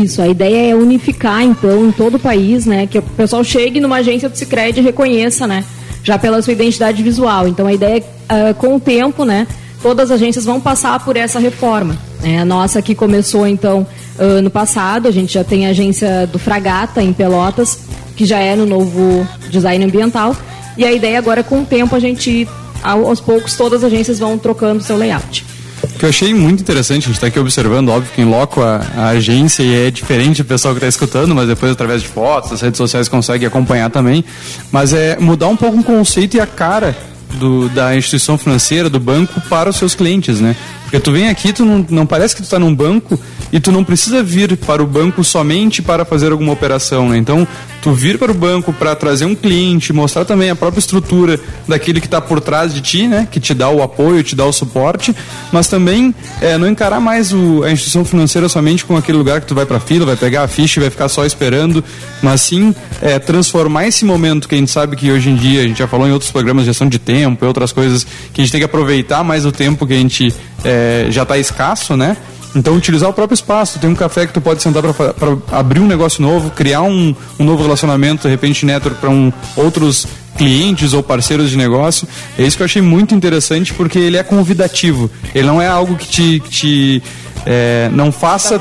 Isso, 0.03 0.23
a 0.23 0.29
ideia 0.29 0.71
é 0.71 0.75
unificar 0.75 1.43
então 1.43 1.87
em 1.87 1.93
todo 1.93 2.15
o 2.15 2.19
país, 2.19 2.65
né? 2.65 2.87
Que 2.87 2.99
o 2.99 3.03
pessoal 3.03 3.45
chegue 3.45 3.81
numa 3.81 3.97
agência 3.97 4.29
do 4.29 4.37
Cicred 4.37 4.81
e 4.81 4.83
reconheça, 4.83 5.47
né? 5.47 5.65
Já 6.03 6.19
pela 6.19 6.41
sua 6.41 6.55
identidade 6.55 7.03
visual. 7.03 7.47
Então 7.47 7.67
a 7.67 7.73
ideia 7.73 8.03
é, 8.29 8.51
uh, 8.51 8.55
com 8.55 8.77
o 8.77 8.81
tempo, 8.81 9.25
né? 9.25 9.47
Todas 9.83 10.11
as 10.11 10.17
agências 10.17 10.45
vão 10.45 10.61
passar 10.61 11.05
por 11.05 11.17
essa 11.17 11.39
reforma. 11.39 12.10
Né? 12.23 12.41
A 12.41 12.45
nossa 12.45 12.81
que 12.83 12.95
começou 12.95 13.47
então 13.47 13.87
ano 14.19 14.51
passado, 14.51 15.09
a 15.09 15.11
gente 15.11 15.33
já 15.33 15.43
tem 15.45 15.67
a 15.67 15.71
agência 15.71 16.27
do 16.27 16.39
Fragata 16.39 17.03
em 17.03 17.13
Pelotas, 17.13 17.81
que 18.17 18.27
já 18.27 18.39
é 18.39 18.55
no 18.55 18.67
novo 18.67 19.27
design 19.49 19.85
ambiental. 19.85 20.37
E 20.77 20.85
a 20.85 20.93
ideia 20.93 21.19
agora, 21.19 21.43
com 21.43 21.63
o 21.63 21.65
tempo, 21.65 21.97
a 21.97 22.01
gente, 22.01 22.47
aos 22.83 23.21
poucos, 23.21 23.55
todas 23.55 23.83
as 23.83 23.93
agências 23.93 24.19
vão 24.19 24.39
trocando 24.39 24.83
seu 24.83 24.97
layout. 24.97 25.45
O 25.83 25.89
que 26.01 26.05
eu 26.05 26.09
achei 26.11 26.35
muito 26.35 26.61
interessante, 26.61 27.05
a 27.05 27.07
gente 27.07 27.15
está 27.15 27.27
aqui 27.29 27.39
observando, 27.39 27.89
óbvio 27.89 28.11
que 28.15 28.21
em 28.21 28.25
loco 28.27 28.61
a, 28.61 28.83
a, 28.97 29.09
agência 29.09 29.63
é 29.63 29.91
diferente 29.91 30.43
do 30.43 30.47
pessoal 30.47 30.75
que 30.75 30.79
está 30.79 30.89
escutando, 30.89 31.35
mas 31.35 31.49
depois 31.49 31.73
através 31.73 32.03
de 32.03 32.09
fotos, 32.09 32.53
as 32.53 32.61
redes 32.61 32.77
sociais 32.77 33.09
consegue 33.09 33.47
acompanhar 33.47 33.91
também. 33.91 34.23
Mas 34.71 34.93
é 34.93 35.19
mudar 35.19 35.49
um 35.49 35.57
pouco 35.57 35.79
o 35.79 35.85
conceito 35.85 36.37
e 36.37 36.41
a 36.41 36.47
cara 36.47 36.97
do, 37.37 37.69
da 37.69 37.97
instituição 37.97 38.37
financeira, 38.37 38.89
do 38.89 39.01
banco, 39.01 39.41
para 39.43 39.71
os 39.71 39.77
seus 39.77 39.95
clientes, 39.95 40.41
né? 40.41 40.57
Porque 40.83 40.99
tu 40.99 41.13
vem 41.13 41.29
aqui, 41.29 41.53
tu 41.53 41.65
não, 41.65 41.87
não 41.89 42.07
parece 42.07 42.35
que 42.35 42.43
tu 42.43 42.45
está 42.45 42.59
num 42.59 42.75
banco 42.75 43.19
e 43.53 43.59
tu 43.59 43.73
não 43.73 43.83
precisa 43.83 44.23
vir 44.23 44.57
para 44.57 44.83
o 44.83 44.87
banco 44.87 45.25
somente 45.25 45.83
para 45.83 46.05
fazer 46.05 46.33
alguma 46.33 46.53
operação, 46.53 47.09
né? 47.09 47.19
Então, 47.19 47.47
tu 47.83 47.93
vir 47.93 48.19
para 48.19 48.31
o 48.31 48.35
banco 48.35 48.73
para 48.73 48.95
trazer 48.95 49.25
um 49.25 49.35
cliente, 49.35 49.93
mostrar 49.93 50.25
também 50.25 50.51
a 50.51 50.57
própria 50.57 50.81
estrutura 50.81 51.39
daquele 51.67 52.01
que 52.01 52.07
está 52.07 52.21
por 52.21 52.41
trás 52.41 52.73
de 52.73 52.81
ti, 52.81 53.07
né? 53.07 53.27
Que 53.31 53.41
te 53.41 53.55
dá 53.55 53.69
o 53.69 53.83
apoio, 53.83 54.23
te 54.23 54.37
dá 54.37 54.45
o 54.45 54.53
suporte, 54.53 55.15
mas 55.53 55.69
também 55.69 56.15
é, 56.41 56.57
não 56.59 56.69
encarar 56.69 57.01
mais 57.01 57.33
o, 57.33 57.63
a 57.65 57.71
instituição 57.71 58.05
financeira 58.05 58.49
somente 58.49 58.85
com 58.85 58.97
aquele 58.97 59.19
lugar 59.19 59.41
que 59.41 59.47
tu 59.47 59.55
vai 59.55 59.67
para 59.67 59.81
fila, 59.81 60.07
vai 60.07 60.17
pegar 60.17 60.45
a 60.45 60.49
ficha 60.49 60.79
e 60.79 60.83
vai 60.83 60.91
ficar 60.91 61.09
só 61.09 61.25
esperando, 61.25 61.83
mas 62.23 62.41
sim 62.41 62.75
é, 63.01 63.19
transformar 63.19 63.87
esse 63.87 64.05
momento 64.05 64.49
que 64.49 64.55
a 64.55 64.59
gente 64.59 64.71
sabe 64.71 64.97
que 64.97 65.11
hoje 65.11 65.31
em 65.31 65.37
dia, 65.37 65.61
a 65.61 65.65
gente 65.65 65.79
já 65.79 65.89
falou 65.89 66.07
em 66.07 66.13
outros 66.13 66.31
programas 66.31 66.65
de 66.65 66.71
gestão 66.71 66.89
de 66.89 66.99
tempo 66.99 67.45
e 67.45 67.49
outras 67.49 67.73
coisas, 67.73 68.07
que 68.33 68.41
a 68.41 68.45
gente 68.45 68.53
tem 68.53 68.61
que 68.61 68.65
aproveitar 68.65 69.25
mais 69.25 69.45
o 69.45 69.53
tempo 69.53 69.87
que 69.87 69.95
a 69.95 69.99
gente 69.99 70.33
é, 70.65 71.07
já 71.11 71.23
está 71.23 71.39
escasso, 71.39 71.97
né? 71.97 72.17
Então, 72.55 72.75
utilizar 72.75 73.09
o 73.09 73.13
próprio 73.13 73.35
espaço. 73.35 73.79
Tem 73.79 73.89
um 73.89 73.95
café 73.95 74.27
que 74.27 74.33
tu 74.33 74.41
pode 74.41 74.63
sentar 74.63 74.83
para 74.83 75.37
abrir 75.53 75.81
um 75.81 75.87
negócio 75.87 76.23
novo, 76.23 76.51
criar 76.51 76.83
um, 76.83 77.15
um 77.39 77.45
novo 77.45 77.63
relacionamento, 77.63 78.23
de 78.23 78.29
repente, 78.29 78.67
network 78.67 79.01
para 79.01 79.11
um, 79.11 79.33
outros 79.57 80.07
clientes 80.37 80.93
ou 80.93 81.03
parceiros 81.03 81.51
de 81.51 81.57
negócio. 81.57 82.09
É 82.39 82.43
isso 82.43 82.57
que 82.57 82.63
eu 82.63 82.67
achei 82.67 82.83
muito 82.83 83.15
interessante, 83.15 83.73
porque 83.75 83.99
ele 83.99 84.17
é 84.17 84.23
convidativo. 84.23 85.11
Ele 85.35 85.47
não 85.47 85.61
é 85.61 85.69
algo 85.69 85.97
que 85.97 86.09
te, 86.09 86.41
que 86.41 86.51
te 86.51 87.03
é, 87.47 87.89
não 87.93 88.11
faça. 88.11 88.61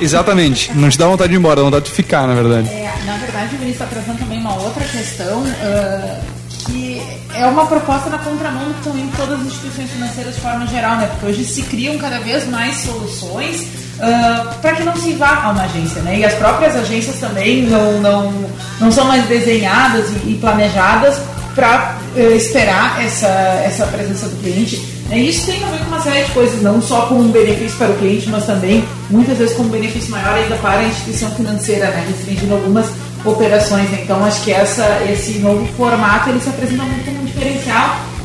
Exatamente, 0.00 0.72
não 0.74 0.88
te 0.88 0.98
dá 0.98 1.06
vontade 1.06 1.30
de 1.30 1.36
ir 1.36 1.38
embora, 1.38 1.56
dá 1.56 1.62
vontade 1.62 1.84
de 1.86 1.90
ficar, 1.90 2.26
na 2.26 2.34
verdade. 2.34 2.68
É, 2.68 2.92
na 3.04 3.16
verdade, 3.16 3.54
o 3.54 3.58
Vinícius 3.58 3.72
está 3.82 3.86
trazendo 3.86 4.18
também 4.18 4.38
uma 4.38 4.54
outra 4.54 4.84
questão. 4.84 5.42
Uh 5.42 6.39
é 7.40 7.46
uma 7.46 7.66
proposta 7.66 8.10
na 8.10 8.18
contramão 8.18 8.64
do 8.64 8.74
que 8.74 8.80
estão 8.80 8.98
indo 8.98 9.16
todas 9.16 9.40
as 9.40 9.46
instituições 9.46 9.90
financeiras 9.90 10.34
de 10.34 10.40
forma 10.40 10.66
geral, 10.66 10.96
né? 10.96 11.06
Porque 11.06 11.26
hoje 11.26 11.44
se 11.44 11.62
criam 11.62 11.96
cada 11.96 12.18
vez 12.18 12.46
mais 12.48 12.76
soluções 12.76 13.62
uh, 13.62 14.54
para 14.60 14.72
que 14.74 14.82
não 14.84 14.94
se 14.94 15.12
vá 15.14 15.44
a 15.44 15.50
uma 15.50 15.62
agência, 15.62 16.02
né? 16.02 16.18
E 16.18 16.24
as 16.24 16.34
próprias 16.34 16.76
agências 16.76 17.18
também 17.18 17.62
não, 17.62 18.00
não, 18.00 18.32
não 18.78 18.92
são 18.92 19.06
mais 19.06 19.26
desenhadas 19.26 20.10
e, 20.10 20.32
e 20.32 20.38
planejadas 20.40 21.20
para 21.54 21.96
uh, 22.14 22.20
esperar 22.36 23.02
essa, 23.02 23.28
essa 23.64 23.86
presença 23.86 24.28
do 24.28 24.36
cliente. 24.36 24.76
Né? 25.08 25.18
Isso 25.18 25.46
tem 25.46 25.64
a 25.64 25.68
ver 25.68 25.78
com 25.78 25.86
uma 25.86 26.00
série 26.00 26.24
de 26.24 26.32
coisas, 26.32 26.62
não 26.62 26.80
só 26.80 27.06
como 27.06 27.22
um 27.22 27.28
benefício 27.28 27.76
para 27.78 27.90
o 27.90 27.96
cliente, 27.98 28.28
mas 28.28 28.44
também 28.44 28.84
muitas 29.08 29.38
vezes 29.38 29.56
como 29.56 29.68
um 29.68 29.72
benefício 29.72 30.10
maior 30.10 30.34
ainda 30.34 30.56
para 30.56 30.80
a 30.80 30.84
instituição 30.84 31.30
financeira, 31.30 31.86
né? 31.86 32.04
restringindo 32.06 32.54
algumas 32.54 32.86
operações. 33.24 33.90
Né? 33.90 34.00
Então 34.04 34.24
acho 34.24 34.42
que 34.42 34.52
essa, 34.52 35.02
esse 35.10 35.38
novo 35.38 35.66
formato 35.76 36.30
ele 36.30 36.40
se 36.40 36.48
apresenta 36.48 36.84
muito 36.84 37.19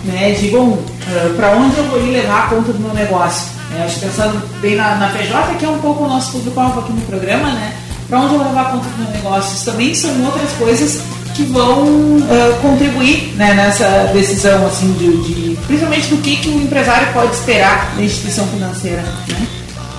né? 0.04 0.32
De 0.32 0.50
bom, 0.50 0.70
uh, 0.70 0.86
ah, 1.08 1.34
para 1.36 1.52
onde 1.52 1.78
eu 1.78 1.84
vou 1.86 2.00
ir 2.00 2.12
levar 2.12 2.46
a 2.46 2.48
conta 2.48 2.74
do 2.74 2.80
meu 2.80 2.94
negócio? 2.94 3.48
É, 3.78 3.84
acho 3.84 4.00
que 4.00 4.06
pensando 4.06 4.42
bem 4.62 4.76
na, 4.76 4.96
na 4.96 5.10
PJ, 5.10 5.56
que 5.56 5.66
é 5.66 5.70
um 5.70 5.80
pouco 5.80 6.04
o 6.04 6.08
nosso 6.08 6.32
público-alvo 6.34 6.80
aqui 6.80 6.94
no 6.94 7.02
programa, 7.02 7.52
né? 7.52 7.74
Para 8.08 8.20
onde 8.20 8.34
eu 8.34 8.40
vou 8.40 8.48
levar 8.48 8.62
a 8.62 8.66
conta 8.66 8.88
do 8.88 9.04
meu 9.04 9.12
negócio? 9.12 9.54
Isso 9.54 9.66
também 9.66 9.96
são 9.96 10.26
outras 10.26 10.52
coisas 10.54 11.02
que 11.36 11.44
vão 11.44 11.84
uh, 11.84 12.62
contribuir 12.62 13.34
né, 13.36 13.54
nessa 13.54 14.10
decisão, 14.14 14.66
assim, 14.66 14.94
de, 14.94 15.18
de, 15.24 15.58
principalmente 15.68 16.08
do 16.08 16.18
que, 16.22 16.38
que 16.38 16.50
o 16.50 16.62
empresário 16.62 17.12
pode 17.12 17.34
esperar 17.34 17.94
da 17.96 18.02
instituição 18.02 18.48
financeira. 18.48 19.02
Né? 19.02 19.48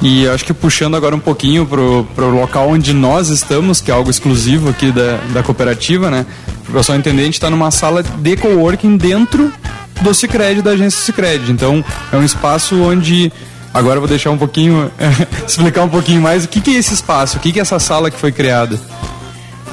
E 0.08 0.28
acho 0.28 0.44
que 0.44 0.54
puxando 0.54 0.94
agora 0.94 1.16
um 1.16 1.18
pouquinho 1.18 1.66
pro, 1.66 2.06
pro 2.14 2.30
local 2.30 2.68
onde 2.68 2.92
nós 2.92 3.28
estamos, 3.28 3.80
que 3.80 3.90
é 3.90 3.94
algo 3.94 4.08
exclusivo 4.08 4.68
aqui 4.68 4.92
da, 4.92 5.16
da 5.34 5.42
cooperativa, 5.42 6.08
né? 6.08 6.24
Para 6.62 6.70
o 6.70 6.74
pessoal 6.74 6.96
entender, 6.96 7.22
a 7.22 7.24
gente 7.24 7.34
está 7.34 7.50
numa 7.50 7.72
sala 7.72 8.04
de 8.04 8.36
coworking 8.36 8.96
dentro 8.96 9.52
do 10.00 10.14
Cicred, 10.14 10.62
da 10.62 10.70
agência 10.70 11.02
Cicred. 11.02 11.50
Então, 11.50 11.84
é 12.12 12.16
um 12.16 12.22
espaço 12.24 12.80
onde 12.80 13.32
Agora 13.74 13.96
eu 13.96 14.00
vou 14.00 14.08
deixar 14.08 14.30
um 14.30 14.38
pouquinho, 14.38 14.90
explicar 15.46 15.82
um 15.82 15.88
pouquinho 15.88 16.22
mais 16.22 16.44
o 16.44 16.48
que, 16.48 16.60
que 16.60 16.70
é 16.70 16.78
esse 16.78 16.94
espaço, 16.94 17.36
o 17.36 17.40
que, 17.40 17.52
que 17.52 17.58
é 17.58 17.62
essa 17.62 17.78
sala 17.80 18.08
que 18.08 18.16
foi 18.16 18.30
criada. 18.30 18.80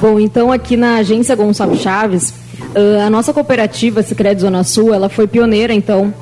Bom, 0.00 0.18
então 0.18 0.50
aqui 0.50 0.76
na 0.76 0.96
agência 0.96 1.36
Gonçalo 1.36 1.76
Chaves, 1.76 2.34
a 3.06 3.08
nossa 3.08 3.32
cooperativa 3.32 4.02
Cicred 4.02 4.40
Zona 4.40 4.64
Sul, 4.64 4.92
ela 4.92 5.08
foi 5.08 5.26
pioneira 5.28 5.72
então 5.72 6.12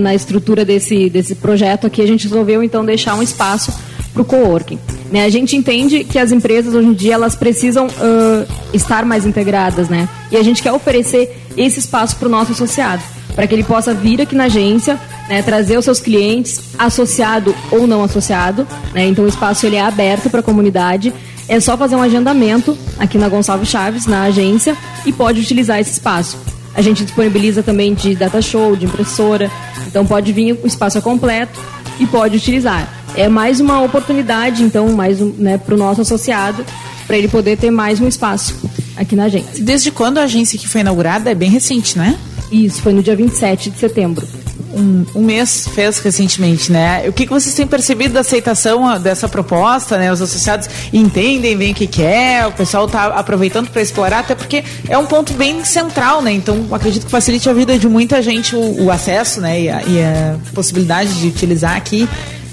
na 0.00 0.14
estrutura 0.14 0.64
desse, 0.64 1.08
desse 1.08 1.34
projeto 1.34 1.86
aqui, 1.86 2.02
a 2.02 2.06
gente 2.06 2.24
resolveu 2.28 2.62
então 2.62 2.84
deixar 2.84 3.14
um 3.14 3.22
espaço 3.22 3.72
para 4.12 4.22
o 4.22 4.24
coworking. 4.24 4.78
Né? 5.10 5.24
A 5.24 5.30
gente 5.30 5.56
entende 5.56 6.04
que 6.04 6.18
as 6.18 6.32
empresas 6.32 6.74
hoje 6.74 6.88
em 6.88 6.92
dia 6.92 7.14
elas 7.14 7.34
precisam 7.34 7.86
uh, 7.86 8.46
estar 8.72 9.04
mais 9.04 9.26
integradas, 9.26 9.88
né? 9.88 10.08
E 10.30 10.36
a 10.36 10.42
gente 10.42 10.62
quer 10.62 10.72
oferecer 10.72 11.36
esse 11.56 11.78
espaço 11.78 12.16
para 12.16 12.28
o 12.28 12.30
nosso 12.30 12.52
associado, 12.52 13.02
para 13.34 13.46
que 13.46 13.54
ele 13.54 13.64
possa 13.64 13.92
vir 13.94 14.20
aqui 14.20 14.34
na 14.34 14.44
agência, 14.44 14.98
né, 15.28 15.42
trazer 15.42 15.78
os 15.78 15.84
seus 15.84 16.00
clientes, 16.00 16.60
associado 16.78 17.54
ou 17.70 17.86
não 17.86 18.02
associado, 18.02 18.66
né? 18.94 19.06
Então 19.06 19.24
o 19.24 19.28
espaço 19.28 19.66
ele 19.66 19.76
é 19.76 19.82
aberto 19.82 20.30
para 20.30 20.40
a 20.40 20.42
comunidade. 20.42 21.12
É 21.48 21.58
só 21.58 21.76
fazer 21.76 21.96
um 21.96 22.02
agendamento 22.02 22.78
aqui 22.98 23.18
na 23.18 23.28
Gonçalves 23.28 23.68
Chaves, 23.68 24.06
na 24.06 24.22
agência, 24.22 24.76
e 25.04 25.12
pode 25.12 25.40
utilizar 25.40 25.80
esse 25.80 25.92
espaço. 25.92 26.38
A 26.74 26.80
gente 26.80 27.04
disponibiliza 27.04 27.62
também 27.62 27.94
de 27.94 28.14
data 28.14 28.40
show, 28.40 28.74
de 28.74 28.86
impressora. 28.86 29.50
Então 29.86 30.06
pode 30.06 30.32
vir, 30.32 30.58
o 30.62 30.66
espaço 30.66 30.98
é 30.98 31.00
completo 31.00 31.60
e 32.00 32.06
pode 32.06 32.36
utilizar. 32.36 32.88
É 33.14 33.28
mais 33.28 33.60
uma 33.60 33.82
oportunidade, 33.82 34.62
então, 34.62 34.90
mais 34.92 35.20
um, 35.20 35.32
né, 35.36 35.58
para 35.58 35.74
o 35.74 35.78
nosso 35.78 36.00
associado, 36.00 36.64
para 37.06 37.18
ele 37.18 37.28
poder 37.28 37.58
ter 37.58 37.70
mais 37.70 38.00
um 38.00 38.08
espaço 38.08 38.56
aqui 38.96 39.14
na 39.14 39.24
agência. 39.24 39.62
Desde 39.62 39.90
quando 39.90 40.18
a 40.18 40.22
agência 40.22 40.58
que 40.58 40.66
foi 40.66 40.80
inaugurada? 40.80 41.30
É 41.30 41.34
bem 41.34 41.50
recente, 41.50 41.98
né? 41.98 42.18
Isso, 42.50 42.80
foi 42.80 42.92
no 42.92 43.02
dia 43.02 43.14
27 43.14 43.70
de 43.70 43.78
setembro 43.78 44.41
um, 44.72 45.04
um, 45.14 45.22
mês 45.22 45.68
fez 45.68 45.98
recentemente, 45.98 46.70
né? 46.70 47.04
O 47.08 47.12
que, 47.12 47.26
que 47.26 47.32
vocês 47.32 47.54
têm 47.54 47.66
percebido 47.66 48.14
da 48.14 48.20
aceitação 48.20 49.00
dessa 49.00 49.28
proposta, 49.28 49.96
né? 49.98 50.12
Os 50.12 50.20
associados 50.20 50.68
entendem 50.92 51.56
bem 51.56 51.72
o 51.72 51.74
que, 51.74 51.86
que 51.86 52.02
é, 52.02 52.46
o 52.46 52.52
pessoal 52.52 52.86
está 52.86 53.06
aproveitando 53.06 53.70
para 53.70 53.82
explorar, 53.82 54.20
até 54.20 54.34
porque 54.34 54.64
é 54.88 54.96
um 54.96 55.06
ponto 55.06 55.32
bem 55.34 55.64
central, 55.64 56.22
né? 56.22 56.32
Então, 56.32 56.66
acredito 56.72 57.06
que 57.06 57.10
facilite 57.10 57.48
a 57.48 57.52
vida 57.52 57.78
de 57.78 57.88
muita 57.88 58.22
gente 58.22 58.56
o, 58.56 58.84
o 58.84 58.90
acesso, 58.90 59.40
né? 59.40 59.60
E 59.60 59.68
a, 59.68 59.82
e 59.82 60.02
a 60.02 60.36
possibilidade 60.54 61.20
de 61.20 61.28
utilizar 61.28 61.76
aqui. 61.76 62.08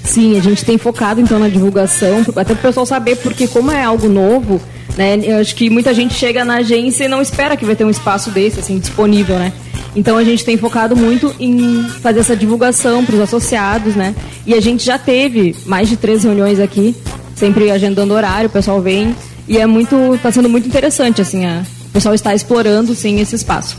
Sim, 0.09 0.35
a 0.35 0.41
gente 0.41 0.65
tem 0.65 0.75
focado 0.75 1.21
então 1.21 1.37
na 1.37 1.47
divulgação, 1.47 2.21
até 2.21 2.43
para 2.43 2.53
o 2.53 2.57
pessoal 2.57 2.83
saber, 2.83 3.15
porque 3.17 3.47
como 3.47 3.71
é 3.71 3.83
algo 3.83 4.09
novo, 4.09 4.59
né? 4.97 5.19
Eu 5.23 5.37
acho 5.37 5.55
que 5.55 5.69
muita 5.69 5.93
gente 5.93 6.15
chega 6.15 6.43
na 6.43 6.55
agência 6.55 7.05
e 7.05 7.07
não 7.07 7.21
espera 7.21 7.55
que 7.55 7.63
vai 7.63 7.75
ter 7.75 7.85
um 7.85 7.91
espaço 7.91 8.31
desse 8.31 8.59
assim 8.59 8.79
disponível, 8.79 9.37
né? 9.37 9.53
Então 9.95 10.17
a 10.17 10.23
gente 10.23 10.43
tem 10.43 10.57
focado 10.57 10.95
muito 10.95 11.33
em 11.39 11.83
fazer 12.01 12.21
essa 12.21 12.35
divulgação 12.35 13.05
para 13.05 13.13
os 13.13 13.21
associados, 13.21 13.95
né? 13.95 14.15
E 14.47 14.55
a 14.55 14.59
gente 14.59 14.83
já 14.83 14.97
teve 14.97 15.55
mais 15.63 15.87
de 15.87 15.95
três 15.95 16.23
reuniões 16.23 16.59
aqui, 16.59 16.95
sempre 17.35 17.69
agendando 17.69 18.11
horário, 18.11 18.49
o 18.49 18.51
pessoal 18.51 18.81
vem 18.81 19.15
e 19.47 19.59
é 19.59 19.67
muito, 19.67 20.15
está 20.15 20.31
sendo 20.31 20.49
muito 20.49 20.67
interessante 20.67 21.21
assim, 21.21 21.45
a, 21.45 21.63
o 21.85 21.89
pessoal 21.91 22.15
está 22.15 22.33
explorando 22.33 22.95
sim 22.95 23.19
esse 23.19 23.35
espaço. 23.35 23.77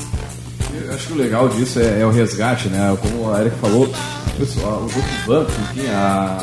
Eu 0.73 0.95
acho 0.95 1.09
que 1.09 1.13
o 1.13 1.17
legal 1.17 1.49
disso 1.49 1.81
é, 1.81 2.03
é 2.03 2.07
o 2.07 2.11
resgate, 2.11 2.69
né? 2.69 2.97
Como 3.03 3.33
a 3.33 3.41
Erika 3.41 3.57
falou, 3.61 3.93
pessoal, 4.41 4.83
os 4.87 4.97
outros 4.97 5.25
bancos, 5.27 5.55
enfim, 5.55 5.87
a, 5.89 6.39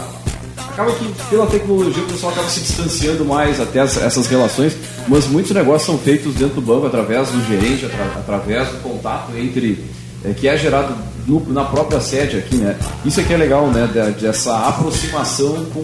acaba 0.70 0.92
que 0.92 1.12
pela 1.30 1.48
tecnologia 1.48 2.04
o 2.04 2.08
pessoal 2.08 2.32
acaba 2.32 2.48
se 2.48 2.62
distanciando 2.62 3.25
mais 3.25 3.60
até 3.60 3.80
as, 3.80 3.98
essas 3.98 4.27
relações, 4.27 4.77
mas 5.08 5.25
muitos 5.27 5.51
negócios 5.51 5.86
são 5.86 5.98
feitos 5.98 6.36
dentro 6.36 6.56
do 6.56 6.62
banco 6.62 6.86
através 6.86 7.30
do 7.30 7.44
gerente, 7.48 7.86
atra, 7.86 8.06
através 8.16 8.68
do 8.70 8.84
contato 8.84 9.36
entre 9.36 9.84
é, 10.24 10.34
que 10.34 10.48
é 10.48 10.56
gerado 10.56 10.96
no, 11.25 11.44
na 11.51 11.66
própria 11.66 12.00
sede 12.00 12.38
aqui, 12.38 12.56
né? 12.56 12.77
Isso 13.04 13.20
aqui 13.20 13.34
é 13.34 13.38
legal, 13.38 13.68
né? 13.68 13.88
dessa 14.20 14.68
aproximação 14.68 15.66
com, 15.74 15.84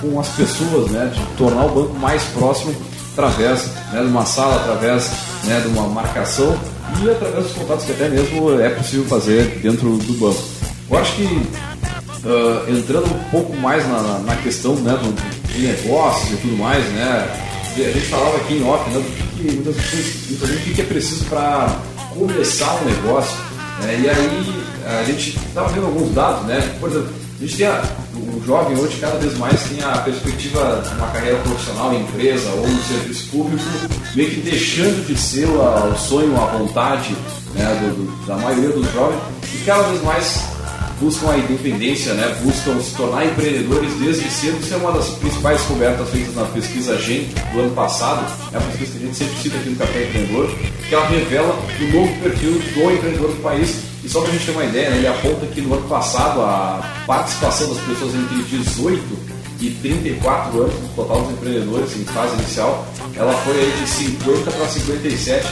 com 0.00 0.20
as 0.20 0.28
pessoas, 0.30 0.90
né? 0.90 1.12
De 1.14 1.20
tornar 1.36 1.66
o 1.66 1.70
banco 1.70 1.94
mais 1.98 2.22
próximo 2.24 2.74
através 3.12 3.66
né, 3.92 4.00
de 4.00 4.08
uma 4.08 4.26
sala, 4.26 4.56
através 4.56 5.10
né, 5.44 5.60
de 5.60 5.68
uma 5.68 5.86
marcação 5.88 6.58
e 7.00 7.10
através 7.10 7.44
dos 7.44 7.52
contatos 7.52 7.84
que 7.84 7.92
até 7.92 8.08
mesmo 8.08 8.60
é 8.60 8.68
possível 8.70 9.04
fazer 9.06 9.60
dentro 9.62 9.96
do 9.98 10.12
banco. 10.14 10.42
Eu 10.90 10.98
acho 10.98 11.16
que 11.16 11.24
uh, 11.24 12.70
entrando 12.70 13.06
um 13.06 13.24
pouco 13.30 13.56
mais 13.56 13.86
na, 13.88 14.18
na 14.20 14.36
questão 14.36 14.74
né, 14.76 14.92
do, 14.92 15.12
do 15.12 15.58
negócio 15.58 16.34
e 16.34 16.36
tudo 16.38 16.56
mais, 16.58 16.84
né, 16.92 17.28
a 17.76 17.90
gente 17.90 18.06
falava 18.06 18.36
aqui 18.36 18.54
em 18.54 18.64
off, 18.64 18.88
né, 18.90 18.98
do 18.98 19.36
que 19.36 19.52
muitas 19.52 19.76
pessoas, 19.76 20.50
o 20.50 20.74
que 20.74 20.80
é 20.80 20.84
preciso 20.84 21.24
para 21.24 21.76
começar 22.14 22.74
um 22.82 22.84
negócio. 22.84 23.36
Né, 23.82 24.00
e 24.04 24.10
aí 24.10 24.64
a 25.00 25.04
gente 25.04 25.36
estava 25.36 25.68
vendo 25.68 25.86
alguns 25.86 26.14
dados, 26.14 26.46
né? 26.46 26.60
Por 26.78 26.90
exemplo, 26.90 27.08
a 27.40 27.42
gente 27.42 27.56
tem 27.56 27.66
a, 27.66 27.82
o 28.14 28.42
jovem 28.44 28.78
hoje 28.78 28.98
cada 29.00 29.18
vez 29.18 29.36
mais 29.38 29.60
tem 29.64 29.82
a 29.82 29.98
perspectiva 29.98 30.82
de 30.86 30.94
uma 30.94 31.08
carreira 31.08 31.38
profissional 31.38 31.92
em 31.94 32.02
empresa 32.02 32.48
ou 32.50 32.68
no 32.68 32.82
serviço 32.82 33.28
público, 33.30 33.64
meio 34.14 34.30
que 34.30 34.40
deixando 34.40 35.04
de 35.06 35.18
ser 35.18 35.46
o, 35.46 35.92
o 35.92 35.98
sonho, 35.98 36.36
a 36.36 36.46
vontade 36.58 37.16
né, 37.54 37.64
do, 37.80 37.96
do, 37.96 38.26
da 38.26 38.36
maioria 38.36 38.68
dos 38.70 38.92
jovens 38.92 39.20
e 39.52 39.64
cada 39.64 39.82
vez 39.84 40.02
mais 40.02 40.53
buscam 41.00 41.30
a 41.30 41.38
independência, 41.38 42.14
né, 42.14 42.36
buscam 42.42 42.80
se 42.80 42.94
tornar 42.94 43.26
empreendedores 43.26 43.92
desde 43.94 44.30
cedo. 44.30 44.58
Isso 44.60 44.74
é 44.74 44.76
uma 44.76 44.92
das 44.92 45.08
principais 45.10 45.58
descobertas 45.58 46.08
feitas 46.10 46.34
na 46.34 46.44
pesquisa 46.44 46.98
GEM 46.98 47.28
do 47.52 47.60
ano 47.60 47.74
passado, 47.74 48.24
é 48.52 48.56
a 48.56 48.60
pesquisa 48.60 48.92
que 48.92 49.04
a 49.04 49.06
gente 49.06 49.16
sempre 49.16 49.36
cita 49.42 49.56
aqui 49.56 49.70
no 49.70 49.76
Café 49.76 50.02
Empreendedor, 50.04 50.54
que 50.88 50.94
ela 50.94 51.06
revela 51.08 51.58
o 51.80 51.92
novo 51.92 52.20
perfil 52.22 52.52
do 52.52 52.90
empreendedor 52.90 53.30
do 53.30 53.42
país. 53.42 53.76
E 54.02 54.08
só 54.08 54.20
para 54.20 54.30
a 54.30 54.32
gente 54.32 54.44
ter 54.44 54.52
uma 54.52 54.64
ideia, 54.64 54.90
né, 54.90 54.96
ele 54.98 55.06
aponta 55.06 55.46
que 55.46 55.60
no 55.62 55.74
ano 55.74 55.88
passado 55.88 56.40
a 56.42 57.04
participação 57.06 57.72
das 57.72 57.82
pessoas 57.84 58.14
entre 58.14 58.42
18 58.42 59.33
e 59.64 59.70
34 59.80 60.60
anos 60.60 60.74
no 60.74 60.88
total 60.88 61.22
dos 61.22 61.32
empreendedores 61.32 61.96
em 61.96 62.04
fase 62.04 62.34
inicial, 62.34 62.86
ela 63.16 63.32
foi 63.32 63.58
aí 63.58 63.72
de 63.80 63.88
50 63.88 64.50
para 64.50 64.68
57. 64.68 65.46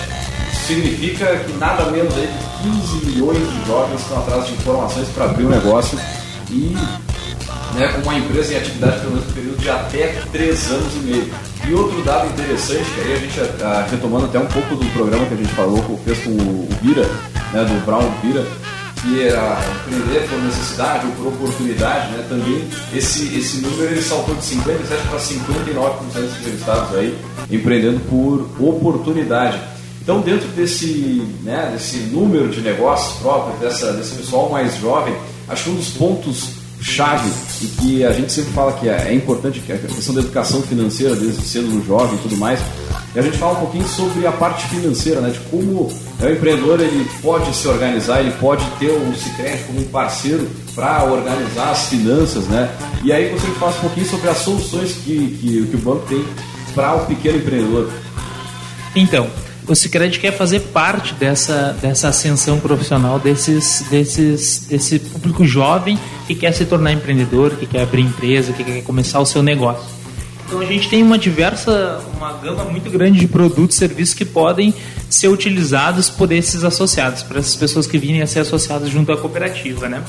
Isso 0.53 0.67
significa 0.67 1.37
que 1.39 1.53
nada 1.55 1.91
menos 1.91 2.15
aí 2.15 2.29
de 2.29 2.71
15 2.71 3.07
milhões 3.07 3.39
de 3.39 3.67
jovens 3.67 4.01
estão 4.01 4.19
atrás 4.19 4.47
de 4.47 4.53
informações 4.53 5.09
para 5.09 5.25
abrir 5.25 5.47
um 5.47 5.49
negócio 5.49 5.99
e 6.51 6.77
né, 7.75 7.89
com 7.89 8.03
uma 8.03 8.19
empresa 8.19 8.53
em 8.53 8.57
atividade 8.59 9.01
pelo 9.01 9.17
um 9.17 9.33
período 9.33 9.59
de 9.59 9.71
até 9.71 10.23
3 10.31 10.71
anos 10.71 10.95
e 10.95 10.99
meio. 10.99 11.35
E 11.67 11.75
outro 11.75 12.03
dado 12.03 12.27
interessante, 12.27 12.85
que 12.91 13.01
aí 13.01 13.13
a 13.15 13.17
gente, 13.17 13.41
a, 13.63 13.87
retomando 13.91 14.27
até 14.27 14.39
um 14.39 14.47
pouco 14.47 14.75
do 14.75 14.85
programa 14.93 15.25
que 15.27 15.35
a 15.35 15.37
gente 15.37 15.55
falou, 15.55 16.01
fez 16.05 16.19
com 16.19 16.31
o, 16.31 16.69
o 16.71 16.75
Bira, 16.83 17.09
né, 17.53 17.65
do 17.65 17.87
Brown 17.87 18.11
Vira, 18.21 18.45
que 19.03 19.21
era 19.21 19.61
empreender 19.89 20.29
por 20.29 20.41
necessidade 20.43 21.07
ou 21.07 21.13
por 21.13 21.27
oportunidade, 21.27 22.13
né, 22.13 22.25
também 22.29 22.65
esse, 22.95 23.37
esse 23.37 23.59
número 23.59 23.91
ele 23.91 24.01
saltou 24.01 24.35
de 24.37 24.45
57 24.45 25.09
para 25.09 25.19
59% 25.19 25.99
dos 26.01 26.39
entrevistados 26.39 26.97
aí, 26.97 27.19
empreendendo 27.51 28.01
por 28.09 28.49
oportunidade. 28.61 29.61
Então, 30.01 30.21
dentro 30.21 30.49
desse, 30.49 31.23
né, 31.43 31.71
desse 31.73 31.99
número 31.99 32.49
de 32.49 32.61
negócios 32.61 33.19
próprios, 33.19 33.59
dessa, 33.61 33.93
desse 33.93 34.15
pessoal 34.15 34.49
mais 34.49 34.77
jovem, 34.79 35.15
acho 35.49 35.65
que 35.65 35.71
um 35.71 35.75
dos 35.75 35.91
pontos 35.91 36.63
chave 36.81 37.31
e 37.61 37.67
que 37.67 38.05
a 38.05 38.13
gente 38.13 38.33
sempre 38.33 38.53
fala 38.53 38.73
que 38.73 38.89
é, 38.89 39.09
é 39.09 39.15
importante, 39.15 39.61
que 39.61 39.71
é 39.71 39.77
a 39.77 39.79
questão 39.79 40.15
da 40.15 40.21
educação 40.21 40.61
financeira, 40.63 41.15
desde 41.15 41.61
no 41.61 41.85
jovem 41.85 42.17
e 42.17 42.23
tudo 42.23 42.37
mais, 42.37 42.61
e 43.15 43.19
a 43.19 43.23
gente 43.23 43.39
fala 43.39 43.53
um 43.53 43.61
pouquinho 43.61 43.87
sobre 43.87 44.27
a 44.27 44.33
parte 44.33 44.67
financeira, 44.69 45.21
né, 45.21 45.31
de 45.31 45.39
como 45.51 45.89
é, 46.12 46.12
o 46.29 46.33
empreendedor 46.33 46.81
ele 46.81 47.09
pode 47.21 47.55
se 47.55 47.67
organizar, 47.67 48.21
ele 48.21 48.33
pode 48.33 48.65
ter 48.79 48.91
o 48.91 49.15
Cicred 49.15 49.65
como 49.65 49.81
um 49.81 49.85
parceiro 49.85 50.49
para 50.75 51.05
organizar 51.05 51.71
as 51.71 51.89
finanças, 51.89 52.45
né? 52.47 52.71
E 53.03 53.13
aí 53.13 53.31
você 53.31 53.47
fala 53.59 53.73
um 53.73 53.81
pouquinho 53.81 54.07
sobre 54.07 54.29
as 54.29 54.39
soluções 54.39 54.93
que, 54.93 55.37
que, 55.41 55.67
que 55.67 55.77
o 55.77 55.79
banco 55.79 56.07
tem 56.09 56.25
para 56.75 56.95
o 56.95 57.07
pequeno 57.07 57.39
empreendedor. 57.39 57.91
Então, 58.95 59.29
o 59.67 59.75
Cicred 59.75 60.19
quer 60.19 60.33
fazer 60.33 60.61
parte 60.61 61.15
dessa, 61.15 61.77
dessa 61.81 62.09
ascensão 62.09 62.59
profissional 62.59 63.19
desses, 63.19 63.85
desses, 63.91 64.67
desse 64.69 64.99
público 64.99 65.45
jovem 65.45 65.99
que 66.27 66.35
quer 66.35 66.53
se 66.53 66.65
tornar 66.65 66.93
empreendedor, 66.93 67.57
que 67.57 67.67
quer 67.67 67.83
abrir 67.83 68.03
empresa, 68.03 68.53
que 68.53 68.65
quer 68.65 68.83
começar 68.83 69.21
o 69.21 69.27
seu 69.27 69.43
negócio. 69.43 69.85
Então 70.47 70.61
a 70.61 70.67
gente 70.67 70.89
tem 70.89 71.03
uma 71.03 71.17
diversa, 71.17 72.01
uma 72.15 72.35
gama 72.35 72.65
muito 72.65 72.91
grande 72.91 73.19
de 73.19 73.27
produtos 73.27 73.77
e 73.77 73.79
serviços 73.79 74.15
que 74.15 74.25
podem 74.25 74.75
ser 75.15 75.29
utilizados 75.29 76.09
por 76.09 76.33
esses 76.33 76.65
associados, 76.65 77.23
por 77.23 77.37
essas 77.37 77.57
pessoas 77.57 77.87
que 77.87 77.99
virem 77.99 78.23
a 78.23 78.27
ser 78.27 78.41
associadas 78.41 78.89
junto 78.89 79.13
à 79.13 79.17
cooperativa, 79.17 79.89
né? 79.89 80.03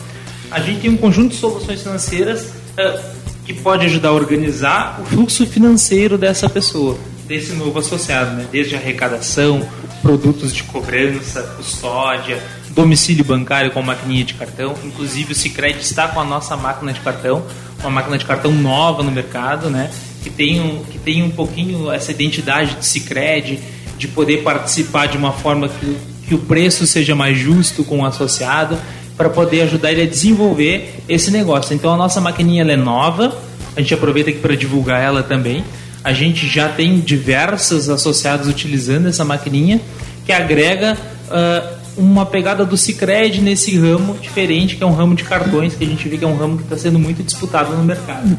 A 0.50 0.60
gente 0.60 0.82
tem 0.82 0.92
um 0.92 0.98
conjunto 0.98 1.32
de 1.32 1.38
soluções 1.38 1.82
financeiras 1.82 2.44
uh, 2.44 3.00
que 3.46 3.54
pode 3.54 3.86
ajudar 3.86 4.10
a 4.10 4.14
organizar 4.14 5.02
o 5.02 5.06
fluxo 5.06 5.46
financeiro 5.46 6.18
dessa 6.18 6.48
pessoa 6.48 6.98
desse 7.26 7.54
novo 7.54 7.80
associado, 7.80 8.36
né? 8.36 8.48
desde 8.52 8.76
arrecadação, 8.76 9.68
produtos 10.02 10.54
de 10.54 10.64
cobrança, 10.64 11.42
custódia, 11.56 12.42
domicílio 12.72 13.24
bancário 13.24 13.72
com 13.72 13.82
maquininha 13.82 14.26
de 14.26 14.34
cartão. 14.34 14.76
Inclusive 14.84 15.32
o 15.32 15.36
Cicred 15.36 15.80
está 15.80 16.08
com 16.08 16.20
a 16.20 16.24
nossa 16.24 16.58
máquina 16.58 16.92
de 16.92 17.00
cartão, 17.00 17.44
uma 17.80 17.90
máquina 17.90 18.18
de 18.18 18.26
cartão 18.26 18.52
nova 18.52 19.04
no 19.04 19.12
mercado, 19.12 19.70
né? 19.70 19.90
que, 20.22 20.30
tem 20.30 20.60
um, 20.60 20.84
que 20.84 20.98
tem 21.00 21.24
um 21.24 21.32
pouquinho 21.32 21.92
essa 21.92 22.12
identidade 22.12 22.76
de 22.76 22.86
Cicred, 22.86 23.60
de 23.98 24.08
poder 24.08 24.44
participar 24.44 25.08
de 25.08 25.18
uma 25.18 25.32
forma 25.32 25.70
que, 25.70 25.98
que 26.28 26.36
o 26.36 26.40
preço 26.40 26.86
seja 26.86 27.16
mais 27.16 27.38
justo 27.38 27.84
com 27.84 28.00
o 28.00 28.06
associado, 28.06 28.78
para 29.16 29.30
poder 29.30 29.62
ajudar 29.62 29.92
ele 29.92 30.02
a 30.02 30.08
desenvolver 30.08 30.96
esse 31.08 31.30
negócio. 31.30 31.74
Então 31.74 31.94
a 31.94 31.98
nossa 31.98 32.20
maquininha 32.20 32.64
é 32.64 32.76
nova, 32.76 33.38
a 33.76 33.80
gente 33.80 33.94
aproveita 33.94 34.32
aqui 34.32 34.40
para 34.40 34.56
divulgar 34.56 35.02
ela 35.02 35.22
também 35.22 35.64
a 36.04 36.12
gente 36.12 36.48
já 36.48 36.68
tem 36.68 37.00
diversos 37.00 37.90
associados 37.90 38.48
utilizando 38.48 39.08
essa 39.08 39.24
maquininha 39.24 39.80
que 40.26 40.34
agrega 40.34 40.98
uh, 41.30 41.78
uma 41.96 42.26
pegada 42.26 42.66
do 42.66 42.76
Cicred 42.76 43.40
nesse 43.42 43.78
ramo 43.78 44.18
diferente, 44.20 44.76
que 44.76 44.84
é 44.84 44.86
um 44.86 44.94
ramo 44.94 45.16
de 45.16 45.24
cartões, 45.24 45.76
que 45.76 45.84
a 45.84 45.88
gente 45.88 46.08
vê 46.10 46.18
que 46.18 46.26
é 46.26 46.28
um 46.28 46.36
ramo 46.36 46.58
que 46.58 46.64
está 46.64 46.78
sendo 46.78 47.00
muito 47.00 47.24
disputado 47.24 47.76
no 47.76 47.84
mercado. 47.84 48.38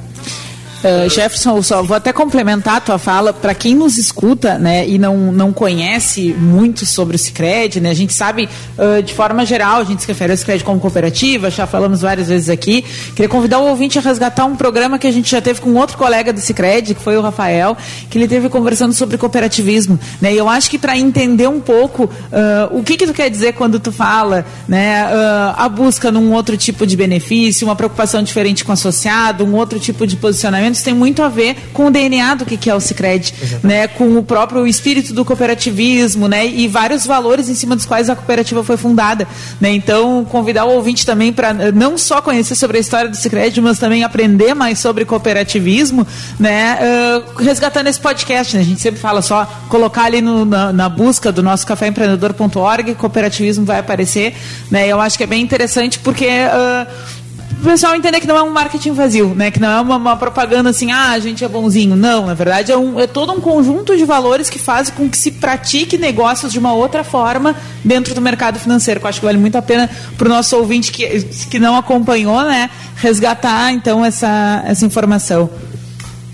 Uh, 0.85 1.09
Jefferson, 1.09 1.63
só 1.63 1.83
vou 1.83 1.97
até 1.97 2.13
complementar 2.13 2.77
a 2.77 2.81
tua 2.81 2.99
fala. 2.99 3.33
Para 3.33 3.55
quem 3.55 3.75
nos 3.75 3.97
escuta 3.97 4.59
né, 4.59 4.87
e 4.87 4.99
não, 4.99 5.33
não 5.33 5.51
conhece 5.51 6.35
muito 6.35 6.85
sobre 6.85 7.17
o 7.17 7.19
Cicred, 7.19 7.81
né, 7.81 7.89
a 7.89 7.95
gente 7.95 8.13
sabe, 8.13 8.51
uh, 8.77 9.03
de 9.03 9.15
forma 9.15 9.47
geral, 9.47 9.81
a 9.81 9.85
gente 9.85 10.03
se 10.03 10.09
refere 10.09 10.33
ao 10.33 10.37
Cicred 10.37 10.63
como 10.63 10.79
cooperativa, 10.79 11.51
já 11.51 11.67
falamos 11.67 12.03
várias 12.03 12.29
vezes 12.29 12.51
aqui. 12.51 12.85
Queria 13.17 13.31
convidar 13.31 13.61
o 13.61 13.69
ouvinte 13.69 13.99
a 13.99 14.03
resgatar 14.03 14.45
um 14.45 14.57
programa 14.57 14.99
que 14.99 15.07
a 15.07 15.11
gente 15.11 15.31
já 15.31 15.41
teve 15.41 15.59
com 15.63 15.73
outro 15.73 15.97
colega 15.97 16.35
do 16.35 16.41
Cicred, 16.41 16.95
que 16.95 17.01
foi 17.01 17.17
o 17.17 17.23
Rafael, 17.23 17.75
que 18.11 18.19
ele 18.19 18.29
teve 18.29 18.51
conversando 18.51 18.93
sobre 18.93 19.17
cooperativismo. 19.17 19.99
Né, 20.21 20.35
e 20.35 20.37
eu 20.37 20.51
acho 20.51 20.69
que 20.69 20.79
para 20.79 20.99
entender 20.99 21.49
um 21.49 21.61
pouco 21.61 22.05
uh, 22.05 22.79
o 22.79 22.83
que, 22.83 22.99
que 22.99 23.07
tu 23.07 23.15
quer 23.15 23.31
dizer 23.31 23.55
quando 23.55 23.81
tu 23.81 23.91
fala 23.91 24.45
né, 24.69 25.07
a 25.57 25.67
busca 25.67 26.13
num 26.13 26.35
outro 26.35 26.59
tipo 26.59 26.87
de 26.87 26.95
benefício, 26.95 27.67
uma 27.67 27.75
preocupação 27.75 28.23
diferente 28.23 28.67
com 28.67 28.73
o 28.73 28.75
associado, 28.75 29.47
um 29.47 29.55
outro 29.55 29.81
tipo 29.81 30.07
de 30.07 30.17
posicionamento 30.17 30.74
tem 30.83 30.95
muito 30.95 31.23
a 31.23 31.29
ver 31.29 31.57
com 31.73 31.87
o 31.87 31.91
DNA 31.91 32.35
do 32.35 32.45
que 32.45 32.69
é 32.69 32.75
o 32.75 32.81
Cicred, 32.81 33.35
né? 33.63 33.87
Com 33.87 34.17
o 34.17 34.23
próprio 34.23 34.67
espírito 34.67 35.13
do 35.13 35.25
cooperativismo, 35.25 36.29
né? 36.29 36.47
E 36.47 36.67
vários 36.69 37.07
valores 37.07 37.49
em 37.49 37.55
cima 37.55 37.77
dos 37.77 37.87
quais 37.87 38.09
a 38.09 38.17
cooperativa 38.17 38.63
foi 38.65 38.77
fundada, 38.77 39.27
né? 39.61 39.71
Então, 39.71 40.25
convidar 40.25 40.65
o 40.65 40.73
ouvinte 40.73 41.05
também 41.05 41.33
para 41.33 41.53
não 41.73 41.97
só 41.99 42.21
conhecer 42.21 42.55
sobre 42.55 42.79
a 42.79 42.81
história 42.81 43.09
do 43.11 43.17
Cicred, 43.17 43.61
mas 43.61 43.79
também 43.79 44.05
aprender 44.05 44.55
mais 44.55 44.79
sobre 44.79 45.05
cooperativismo, 45.05 46.07
né? 46.39 46.79
Uh, 46.81 47.43
resgatando 47.43 47.89
esse 47.89 48.01
podcast, 48.01 48.57
né? 48.57 48.63
A 48.63 48.65
gente 48.65 48.81
sempre 48.81 49.01
fala 49.01 49.23
só 49.23 49.47
colocar 49.69 50.05
ali 50.05 50.21
no, 50.21 50.45
na, 50.45 50.73
na, 50.73 50.89
busca 50.89 51.33
do 51.33 51.43
nosso 51.43 51.67
caféempreendedor.org, 51.67 52.95
cooperativismo 52.95 53.65
vai 53.65 53.79
aparecer, 53.79 54.35
né? 54.71 54.87
Eu 54.87 55.01
acho 55.01 55.17
que 55.17 55.25
é 55.25 55.27
bem 55.27 55.43
interessante 55.43 55.99
porque 55.99 56.27
uh, 56.27 56.87
o 57.65 57.67
pessoal 57.67 57.97
entender 57.97 58.21
que 58.21 58.27
não 58.27 58.37
é 58.37 58.43
um 58.43 58.51
marketing 58.51 58.93
vazio, 58.93 59.35
né? 59.35 59.51
Que 59.51 59.59
não 59.59 59.71
é 59.71 59.81
uma, 59.81 59.97
uma, 59.97 60.17
propaganda 60.17 60.69
assim, 60.69 60.93
ah, 60.93 61.13
a 61.13 61.19
gente 61.19 61.43
é 61.43 61.49
bonzinho. 61.49 61.97
Não, 61.97 62.27
na 62.27 62.35
verdade 62.35 62.71
é, 62.71 62.77
um, 62.77 63.01
é 63.01 63.07
todo 63.07 63.33
um 63.33 63.41
conjunto 63.41 63.97
de 63.97 64.05
valores 64.05 64.51
que 64.51 64.59
faz 64.59 64.91
com 64.91 65.09
que 65.09 65.17
se 65.17 65.33
pratique 65.33 65.97
negócios 65.97 66.53
de 66.53 66.59
uma 66.59 66.75
outra 66.75 67.03
forma 67.03 67.57
dentro 67.83 68.15
do 68.15 68.21
mercado 68.21 68.59
financeiro. 68.59 69.01
Que 69.01 69.07
eu 69.07 69.09
acho 69.09 69.21
que 69.21 69.25
vale 69.25 69.39
muito 69.39 69.57
a 69.57 69.63
pena 69.63 69.89
para 70.19 70.27
o 70.27 70.29
nosso 70.29 70.55
ouvinte 70.57 70.93
que, 70.93 71.23
que 71.51 71.59
não 71.59 71.75
acompanhou, 71.75 72.43
né? 72.43 72.69
Resgatar 72.97 73.73
então 73.73 74.05
essa, 74.05 74.63
essa 74.67 74.85
informação. 74.85 75.49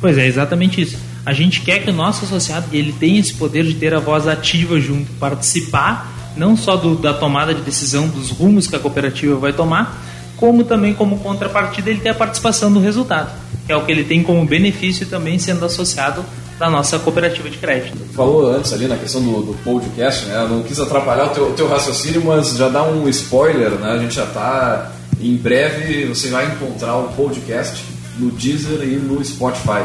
Pois 0.01 0.19
é, 0.19 0.27
exatamente 0.27 0.81
isso. 0.81 0.99
A 1.25 1.33
gente 1.33 1.61
quer 1.61 1.79
que 1.79 1.91
o 1.91 1.95
nosso 1.95 2.25
associado 2.25 2.67
ele 2.73 2.93
tenha 2.93 3.21
esse 3.21 3.35
poder 3.35 3.65
de 3.65 3.75
ter 3.75 3.95
a 3.95 4.01
voz 4.01 4.27
ativa 4.27 4.81
junto, 4.81 5.13
participar 5.13 6.17
não 6.37 6.57
só 6.57 6.77
do, 6.77 6.95
da 6.97 7.13
tomada 7.13 7.55
de 7.55 7.61
decisão 7.61 8.09
dos 8.09 8.31
rumos 8.31 8.67
que 8.67 8.77
a 8.77 8.79
cooperativa 8.79 9.37
vai 9.37 9.53
tomar, 9.53 10.01
como 10.41 10.65
também 10.65 10.95
como 10.95 11.19
contrapartida 11.19 11.91
ele 11.91 12.01
tem 12.01 12.11
a 12.11 12.15
participação 12.15 12.73
do 12.73 12.81
resultado, 12.81 13.31
que 13.67 13.71
é 13.71 13.77
o 13.77 13.85
que 13.85 13.93
ele 13.93 14.03
tem 14.03 14.23
como 14.23 14.45
benefício 14.47 15.07
também 15.07 15.39
sendo 15.39 15.65
associado 15.67 16.25
da 16.59 16.71
nossa 16.71 16.99
cooperativa 16.99 17.49
de 17.49 17.59
crédito. 17.59 17.99
Falou 18.15 18.51
antes 18.51 18.73
ali 18.73 18.87
na 18.87 18.97
questão 18.97 19.23
do, 19.23 19.43
do 19.43 19.55
podcast, 19.63 20.27
né? 20.27 20.37
Eu 20.43 20.49
não 20.49 20.63
quis 20.63 20.81
atrapalhar 20.81 21.27
o 21.27 21.29
teu, 21.29 21.53
teu 21.53 21.69
raciocínio, 21.69 22.23
mas 22.25 22.57
já 22.57 22.69
dá 22.69 22.83
um 22.83 23.09
spoiler, 23.09 23.71
né? 23.73 23.93
A 23.93 23.99
gente 23.99 24.15
já 24.15 24.25
está 24.25 24.93
em 25.21 25.37
breve, 25.37 26.07
você 26.07 26.29
vai 26.29 26.47
encontrar 26.47 26.97
o 26.97 27.09
podcast 27.13 27.85
no 28.19 28.31
Deezer 28.31 28.83
e 28.83 28.97
no 28.97 29.23
Spotify. 29.25 29.85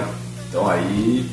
Então 0.49 0.67
aí 0.69 1.25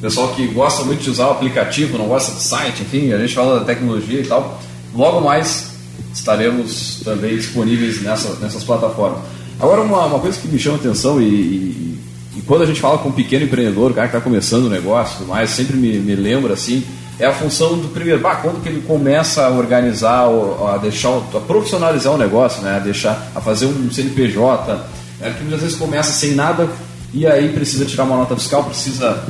pessoal 0.00 0.28
que 0.28 0.46
gosta 0.48 0.84
muito 0.84 1.02
de 1.02 1.10
usar 1.10 1.28
o 1.28 1.30
aplicativo, 1.32 1.98
não 1.98 2.06
gosta 2.06 2.32
do 2.32 2.40
site, 2.40 2.82
enfim, 2.82 3.12
a 3.12 3.18
gente 3.18 3.34
fala 3.34 3.60
da 3.60 3.64
tecnologia 3.64 4.20
e 4.20 4.26
tal. 4.26 4.60
Logo 4.94 5.20
mais 5.20 5.70
estaremos 6.12 7.00
também 7.04 7.36
disponíveis 7.36 8.02
nessa, 8.02 8.34
nessas 8.36 8.64
plataformas. 8.64 9.20
Agora, 9.58 9.82
uma, 9.82 10.06
uma 10.06 10.18
coisa 10.18 10.38
que 10.38 10.48
me 10.48 10.58
chama 10.58 10.76
atenção 10.76 11.20
e, 11.20 11.24
e, 11.24 11.98
e 12.36 12.42
quando 12.42 12.62
a 12.62 12.66
gente 12.66 12.80
fala 12.80 12.98
com 12.98 13.10
um 13.10 13.12
pequeno 13.12 13.44
empreendedor, 13.44 13.90
o 13.90 13.94
cara 13.94 14.08
que 14.08 14.16
está 14.16 14.24
começando 14.24 14.64
o 14.66 14.70
negócio 14.70 15.26
mais, 15.26 15.50
sempre 15.50 15.76
me, 15.76 15.98
me 15.98 16.14
lembra 16.14 16.54
assim, 16.54 16.82
é 17.18 17.26
a 17.26 17.32
função 17.32 17.76
do 17.76 17.88
primeiro, 17.88 18.20
bah, 18.20 18.36
quando 18.36 18.62
que 18.62 18.68
ele 18.68 18.80
começa 18.80 19.44
a 19.44 19.50
organizar, 19.50 20.26
a 20.72 20.78
deixar, 20.78 21.10
a 21.10 21.40
profissionalizar 21.40 22.14
o 22.14 22.18
negócio, 22.18 22.62
né, 22.62 22.76
a 22.76 22.78
deixar, 22.78 23.30
a 23.34 23.40
fazer 23.40 23.66
um 23.66 23.90
CNPJ, 23.90 24.82
é 25.20 25.30
que 25.30 25.42
muitas 25.42 25.60
vezes 25.60 25.76
começa 25.76 26.12
sem 26.12 26.34
nada 26.34 26.66
e 27.12 27.26
aí 27.26 27.50
precisa 27.50 27.84
tirar 27.84 28.04
uma 28.04 28.16
nota 28.16 28.34
fiscal, 28.36 28.64
precisa 28.64 29.22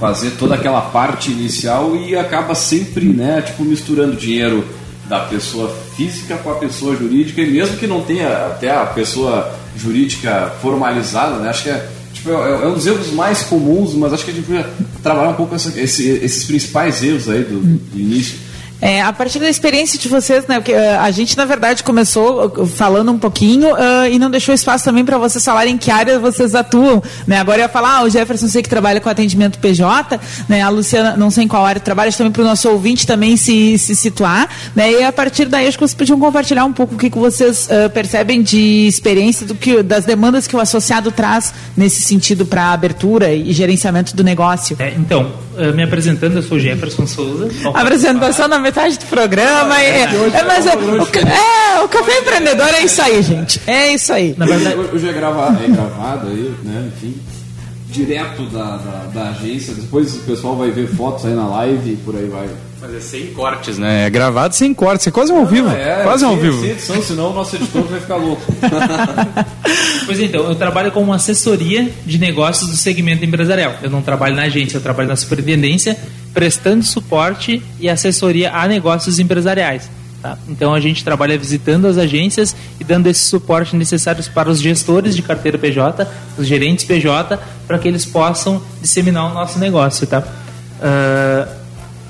fazer 0.00 0.32
toda 0.32 0.54
aquela 0.54 0.80
parte 0.80 1.30
inicial 1.30 1.94
e 1.94 2.16
acaba 2.16 2.54
sempre, 2.54 3.04
né, 3.04 3.42
tipo 3.42 3.62
misturando 3.62 4.16
dinheiro 4.16 4.64
da 5.12 5.20
pessoa 5.20 5.68
física 5.94 6.38
com 6.38 6.50
a 6.50 6.54
pessoa 6.54 6.96
jurídica 6.96 7.42
e 7.42 7.50
mesmo 7.50 7.76
que 7.76 7.86
não 7.86 8.00
tenha 8.00 8.46
até 8.46 8.74
a 8.74 8.86
pessoa 8.86 9.54
jurídica 9.76 10.50
formalizada, 10.62 11.36
né, 11.36 11.50
acho 11.50 11.64
que 11.64 11.68
é 11.68 11.86
tipo, 12.14 12.30
é, 12.30 12.62
é, 12.62 12.66
um 12.66 12.72
dos 12.72 12.86
erros 12.86 13.12
mais 13.12 13.42
comuns, 13.42 13.92
mas 13.92 14.14
acho 14.14 14.24
que 14.24 14.30
a 14.30 14.34
gente 14.34 14.46
podia 14.46 14.66
trabalhar 15.02 15.28
um 15.28 15.34
pouco 15.34 15.54
essa, 15.54 15.78
esse, 15.78 16.08
esses 16.08 16.44
principais 16.44 17.02
erros 17.02 17.28
aí 17.28 17.44
do, 17.44 17.60
do 17.60 18.00
início. 18.00 18.38
É, 18.82 19.00
a 19.00 19.12
partir 19.12 19.38
da 19.38 19.48
experiência 19.48 19.96
de 19.96 20.08
vocês, 20.08 20.44
né? 20.48 20.56
Porque 20.56 20.72
uh, 20.72 21.00
a 21.00 21.08
gente, 21.12 21.36
na 21.36 21.44
verdade, 21.44 21.84
começou 21.84 22.46
uh, 22.46 22.66
falando 22.66 23.12
um 23.12 23.18
pouquinho 23.18 23.72
uh, 23.72 24.06
e 24.10 24.18
não 24.18 24.28
deixou 24.28 24.52
espaço 24.52 24.84
também 24.84 25.04
para 25.04 25.16
vocês 25.18 25.44
falarem 25.44 25.74
em 25.74 25.78
que 25.78 25.88
área 25.88 26.18
vocês 26.18 26.52
atuam. 26.52 27.00
Né? 27.24 27.38
Agora 27.38 27.58
eu 27.58 27.62
ia 27.62 27.68
falar, 27.68 27.98
ah, 27.98 28.02
o 28.02 28.10
Jefferson 28.10 28.48
sei 28.48 28.60
que 28.60 28.68
trabalha 28.68 29.00
com 29.00 29.08
atendimento 29.08 29.60
PJ, 29.60 30.18
né? 30.48 30.62
A 30.62 30.68
Luciana, 30.68 31.16
não 31.16 31.30
sei 31.30 31.44
em 31.44 31.48
qual 31.48 31.64
área 31.64 31.80
trabalha, 31.80 32.10
também 32.10 32.32
para 32.32 32.42
o 32.42 32.44
nosso 32.44 32.68
ouvinte 32.68 33.06
também 33.06 33.36
se, 33.36 33.78
se 33.78 33.94
situar. 33.94 34.48
Né? 34.74 34.94
E 34.94 35.04
a 35.04 35.12
partir 35.12 35.44
daí, 35.44 35.68
acho 35.68 35.78
que 35.78 35.86
vocês 35.86 35.94
podiam 35.94 36.18
compartilhar 36.18 36.64
um 36.64 36.72
pouco 36.72 36.96
o 36.96 36.98
que, 36.98 37.08
que 37.08 37.18
vocês 37.18 37.68
percebem 37.94 38.42
de 38.42 38.88
experiência 38.88 39.46
do 39.46 39.54
que, 39.54 39.80
das 39.80 40.04
demandas 40.04 40.48
que 40.48 40.56
o 40.56 40.60
associado 40.60 41.12
traz 41.12 41.54
nesse 41.76 42.02
sentido 42.02 42.44
para 42.44 42.72
abertura 42.72 43.32
e 43.32 43.52
gerenciamento 43.52 44.16
do 44.16 44.24
negócio. 44.24 44.76
É, 44.80 44.92
então, 44.98 45.30
me 45.74 45.82
apresentando, 45.82 46.36
eu 46.36 46.42
sou 46.42 46.58
Jefferson 46.58 47.06
Souza. 47.06 47.48
Apresentação 47.74 48.48
na 48.48 48.58
metade 48.58 48.98
do 48.98 49.06
programa. 49.06 49.74
Ah, 49.74 49.82
é, 49.82 49.88
é, 49.88 50.02
é, 50.04 50.44
mas 50.44 50.66
é, 50.66 50.76
o, 50.76 50.98
é, 50.98 51.82
o 51.84 51.88
Café 51.88 52.18
Empreendedor 52.18 52.68
é 52.68 52.84
isso 52.84 53.02
aí, 53.02 53.22
gente. 53.22 53.60
É 53.66 53.92
isso 53.92 54.12
aí. 54.12 54.34
Na 54.36 54.46
verdade, 54.46 54.76
hoje 54.76 55.08
é 55.08 55.12
gravado, 55.12 55.64
é 55.64 55.68
gravado 55.68 56.28
aí, 56.28 56.54
né? 56.64 56.90
Enfim, 56.96 57.14
direto 57.88 58.46
da, 58.46 58.76
da, 58.76 59.06
da 59.12 59.30
agência. 59.30 59.74
Depois 59.74 60.14
o 60.14 60.20
pessoal 60.20 60.56
vai 60.56 60.70
ver 60.70 60.88
fotos 60.88 61.26
aí 61.26 61.34
na 61.34 61.46
live 61.48 61.92
e 61.92 61.96
por 61.96 62.16
aí 62.16 62.26
vai. 62.26 62.48
Mas 62.82 62.94
é 62.96 63.00
sem 63.00 63.26
cortes, 63.28 63.78
né? 63.78 64.06
É 64.06 64.10
gravado 64.10 64.56
sem 64.56 64.74
cortes, 64.74 65.06
é 65.06 65.10
quase 65.12 65.32
um 65.32 65.38
ao 65.38 65.46
vivo. 65.46 65.70
É, 65.70 66.02
quase 66.02 66.24
um 66.24 66.30
ao 66.30 66.36
vivo. 66.36 66.60
Sem 66.60 66.70
edição, 66.70 67.00
senão 67.00 67.30
o 67.30 67.32
nosso 67.32 67.54
editor 67.54 67.84
vai 67.84 68.00
ficar 68.00 68.16
louco. 68.16 68.42
pois 70.04 70.18
então, 70.18 70.48
eu 70.48 70.56
trabalho 70.56 70.90
como 70.90 71.12
assessoria 71.12 71.88
de 72.04 72.18
negócios 72.18 72.68
do 72.68 72.76
segmento 72.76 73.24
empresarial. 73.24 73.76
Eu 73.80 73.88
não 73.88 74.02
trabalho 74.02 74.34
na 74.34 74.42
agência, 74.42 74.78
eu 74.78 74.80
trabalho 74.80 75.08
na 75.08 75.14
superintendência, 75.14 75.96
prestando 76.34 76.82
suporte 76.82 77.62
e 77.78 77.88
assessoria 77.88 78.50
a 78.52 78.66
negócios 78.66 79.20
empresariais. 79.20 79.88
Tá? 80.20 80.36
Então 80.48 80.74
a 80.74 80.80
gente 80.80 81.04
trabalha 81.04 81.38
visitando 81.38 81.86
as 81.86 81.96
agências 81.96 82.54
e 82.80 82.84
dando 82.84 83.06
esse 83.06 83.20
suporte 83.20 83.76
necessário 83.76 84.24
para 84.32 84.50
os 84.50 84.60
gestores 84.60 85.14
de 85.14 85.22
carteira 85.22 85.56
PJ, 85.56 86.04
os 86.36 86.48
gerentes 86.48 86.84
PJ, 86.84 87.38
para 87.64 87.78
que 87.78 87.86
eles 87.86 88.04
possam 88.04 88.60
disseminar 88.80 89.30
o 89.30 89.34
nosso 89.34 89.60
negócio. 89.60 90.04
Tá? 90.04 90.20
Uh, 90.20 91.61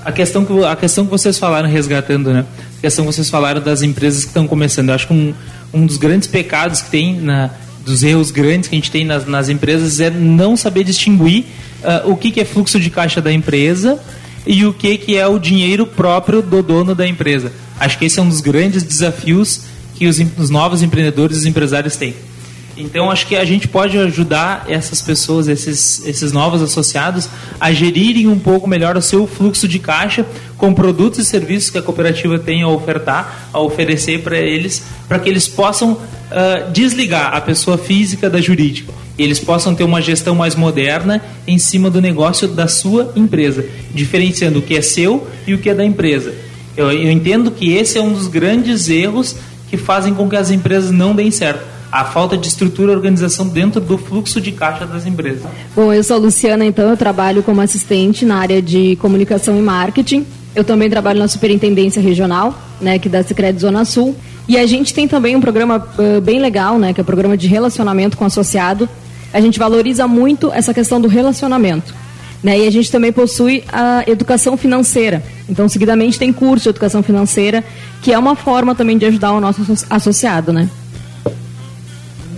a 0.03 0.11
questão 0.11 0.45
que 0.45 0.65
a 0.65 0.75
questão 0.75 1.05
que 1.05 1.11
vocês 1.11 1.37
falaram 1.37 1.69
resgatando, 1.69 2.33
né? 2.33 2.45
A 2.77 2.81
questão 2.81 3.05
que 3.05 3.13
vocês 3.13 3.29
falaram 3.29 3.61
das 3.61 3.81
empresas 3.81 4.23
que 4.23 4.29
estão 4.29 4.47
começando. 4.47 4.89
Eu 4.89 4.95
acho 4.95 5.07
que 5.07 5.13
um, 5.13 5.33
um 5.73 5.85
dos 5.85 5.97
grandes 5.97 6.27
pecados 6.27 6.81
que 6.81 6.89
tem 6.89 7.19
na 7.19 7.49
dos 7.83 8.01
erros 8.01 8.31
grandes 8.31 8.69
que 8.69 8.75
a 8.75 8.77
gente 8.77 8.89
tem 8.89 9.03
nas, 9.05 9.25
nas 9.25 9.49
empresas 9.49 9.99
é 9.99 10.09
não 10.09 10.55
saber 10.55 10.83
distinguir 10.83 11.45
uh, 11.83 12.09
o 12.09 12.15
que, 12.15 12.31
que 12.31 12.39
é 12.39 12.45
fluxo 12.45 12.79
de 12.79 12.89
caixa 12.89 13.21
da 13.21 13.31
empresa 13.31 13.99
e 14.47 14.65
o 14.65 14.73
que, 14.73 14.97
que 14.97 15.17
é 15.17 15.27
o 15.27 15.37
dinheiro 15.37 15.85
próprio 15.85 16.41
do 16.41 16.63
dono 16.63 16.95
da 16.95 17.07
empresa. 17.07 17.51
Acho 17.79 17.97
que 17.97 18.05
esse 18.05 18.19
é 18.19 18.21
um 18.21 18.29
dos 18.29 18.41
grandes 18.41 18.83
desafios 18.83 19.61
que 19.95 20.07
os, 20.07 20.17
os 20.37 20.49
novos 20.49 20.81
empreendedores 20.81 21.37
e 21.37 21.39
os 21.41 21.45
empresários 21.45 21.95
têm. 21.95 22.13
Então, 22.75 23.11
acho 23.11 23.27
que 23.27 23.35
a 23.35 23.45
gente 23.45 23.67
pode 23.67 23.97
ajudar 23.97 24.65
essas 24.67 25.01
pessoas, 25.01 25.47
esses, 25.47 26.05
esses 26.07 26.31
novos 26.31 26.61
associados, 26.61 27.29
a 27.59 27.71
gerirem 27.71 28.27
um 28.27 28.39
pouco 28.39 28.67
melhor 28.67 28.97
o 28.97 29.01
seu 29.01 29.27
fluxo 29.27 29.67
de 29.67 29.77
caixa 29.77 30.25
com 30.57 30.73
produtos 30.73 31.19
e 31.19 31.25
serviços 31.25 31.69
que 31.69 31.77
a 31.77 31.81
cooperativa 31.81 32.39
tem 32.39 32.63
a 32.63 32.67
ofertar, 32.67 33.49
a 33.53 33.59
oferecer 33.59 34.23
para 34.23 34.37
eles, 34.37 34.83
para 35.07 35.19
que 35.19 35.29
eles 35.29 35.47
possam 35.47 35.91
uh, 35.91 36.71
desligar 36.71 37.35
a 37.35 37.41
pessoa 37.41 37.77
física 37.77 38.27
da 38.27 38.41
jurídica. 38.41 38.91
Eles 39.19 39.39
possam 39.39 39.75
ter 39.75 39.83
uma 39.83 40.01
gestão 40.01 40.33
mais 40.33 40.55
moderna 40.55 41.21
em 41.45 41.59
cima 41.59 41.91
do 41.91 42.01
negócio 42.01 42.47
da 42.47 42.67
sua 42.67 43.13
empresa, 43.15 43.63
diferenciando 43.93 44.57
o 44.57 44.61
que 44.63 44.75
é 44.75 44.81
seu 44.81 45.27
e 45.45 45.53
o 45.53 45.59
que 45.59 45.69
é 45.69 45.75
da 45.75 45.85
empresa. 45.85 46.33
Eu, 46.75 46.91
eu 46.91 47.11
entendo 47.11 47.51
que 47.51 47.73
esse 47.73 47.99
é 47.99 48.01
um 48.01 48.13
dos 48.13 48.27
grandes 48.27 48.89
erros 48.89 49.35
que 49.69 49.77
fazem 49.77 50.15
com 50.15 50.27
que 50.27 50.35
as 50.35 50.49
empresas 50.49 50.89
não 50.89 51.13
deem 51.13 51.29
certo 51.29 51.72
a 51.93 52.05
falta 52.05 52.35
de 52.35 52.47
estrutura 52.47 52.91
e 52.91 52.95
organização 52.95 53.47
dentro 53.47 53.79
do 53.79 53.99
fluxo 53.99 54.41
de 54.41 54.51
caixa 54.51 54.83
das 54.83 55.05
empresas. 55.05 55.43
Bom, 55.75 55.93
eu 55.93 56.03
sou 56.03 56.15
a 56.15 56.19
Luciana, 56.19 56.65
então 56.65 56.89
eu 56.89 56.97
trabalho 56.97 57.43
como 57.43 57.61
assistente 57.61 58.25
na 58.25 58.37
área 58.37 58.59
de 58.63 58.95
comunicação 58.95 59.59
e 59.59 59.61
marketing. 59.61 60.25
Eu 60.55 60.63
também 60.63 60.89
trabalho 60.89 61.19
na 61.19 61.27
Superintendência 61.27 62.01
Regional, 62.01 62.57
né, 62.81 62.97
que 62.97 63.07
da 63.07 63.21
Secret 63.21 63.59
Zona 63.59 63.85
Sul. 63.85 64.15
E 64.47 64.57
a 64.57 64.65
gente 64.65 64.91
tem 64.91 65.07
também 65.07 65.35
um 65.35 65.41
programa 65.41 65.77
uh, 65.77 66.19
bem 66.19 66.39
legal, 66.39 66.79
né, 66.79 66.93
que 66.93 66.99
é 66.99 67.03
o 67.03 67.05
programa 67.05 67.37
de 67.37 67.47
relacionamento 67.47 68.17
com 68.17 68.25
associado. 68.25 68.89
A 69.31 69.39
gente 69.39 69.59
valoriza 69.59 70.07
muito 70.07 70.51
essa 70.51 70.73
questão 70.73 70.99
do 70.99 71.07
relacionamento. 71.07 71.93
Né? 72.41 72.57
E 72.57 72.67
a 72.67 72.71
gente 72.71 72.91
também 72.91 73.11
possui 73.11 73.63
a 73.71 74.03
educação 74.07 74.57
financeira. 74.57 75.23
Então, 75.47 75.69
seguidamente, 75.69 76.17
tem 76.17 76.33
curso 76.33 76.63
de 76.63 76.69
educação 76.69 77.03
financeira, 77.03 77.63
que 78.01 78.11
é 78.11 78.17
uma 78.17 78.35
forma 78.35 78.73
também 78.73 78.97
de 78.97 79.05
ajudar 79.05 79.31
o 79.33 79.39
nosso 79.39 79.61
associado, 79.91 80.51
né? 80.51 80.67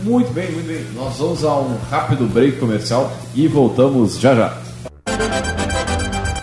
Muito 0.05 0.31
bem, 0.31 0.51
muito 0.51 0.67
bem. 0.67 0.85
Nós 0.93 1.17
vamos 1.17 1.43
a 1.43 1.57
um 1.57 1.75
rápido 1.89 2.27
break 2.27 2.59
comercial 2.59 3.11
e 3.33 3.47
voltamos 3.47 4.19
já 4.19 4.35
já. 4.35 4.57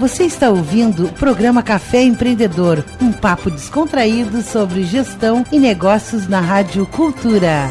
Você 0.01 0.25
está 0.25 0.51
ouvindo 0.51 1.07
o 1.07 1.12
programa 1.12 1.62
Café 1.62 2.03
Empreendedor, 2.03 2.85
um 3.01 3.12
papo 3.12 3.53
descontraído 3.53 4.42
sobre 4.42 4.83
gestão 4.83 5.44
e 5.53 5.61
negócios 5.61 6.27
na 6.27 6.40
Rádio 6.40 6.85
Cultura. 6.87 7.70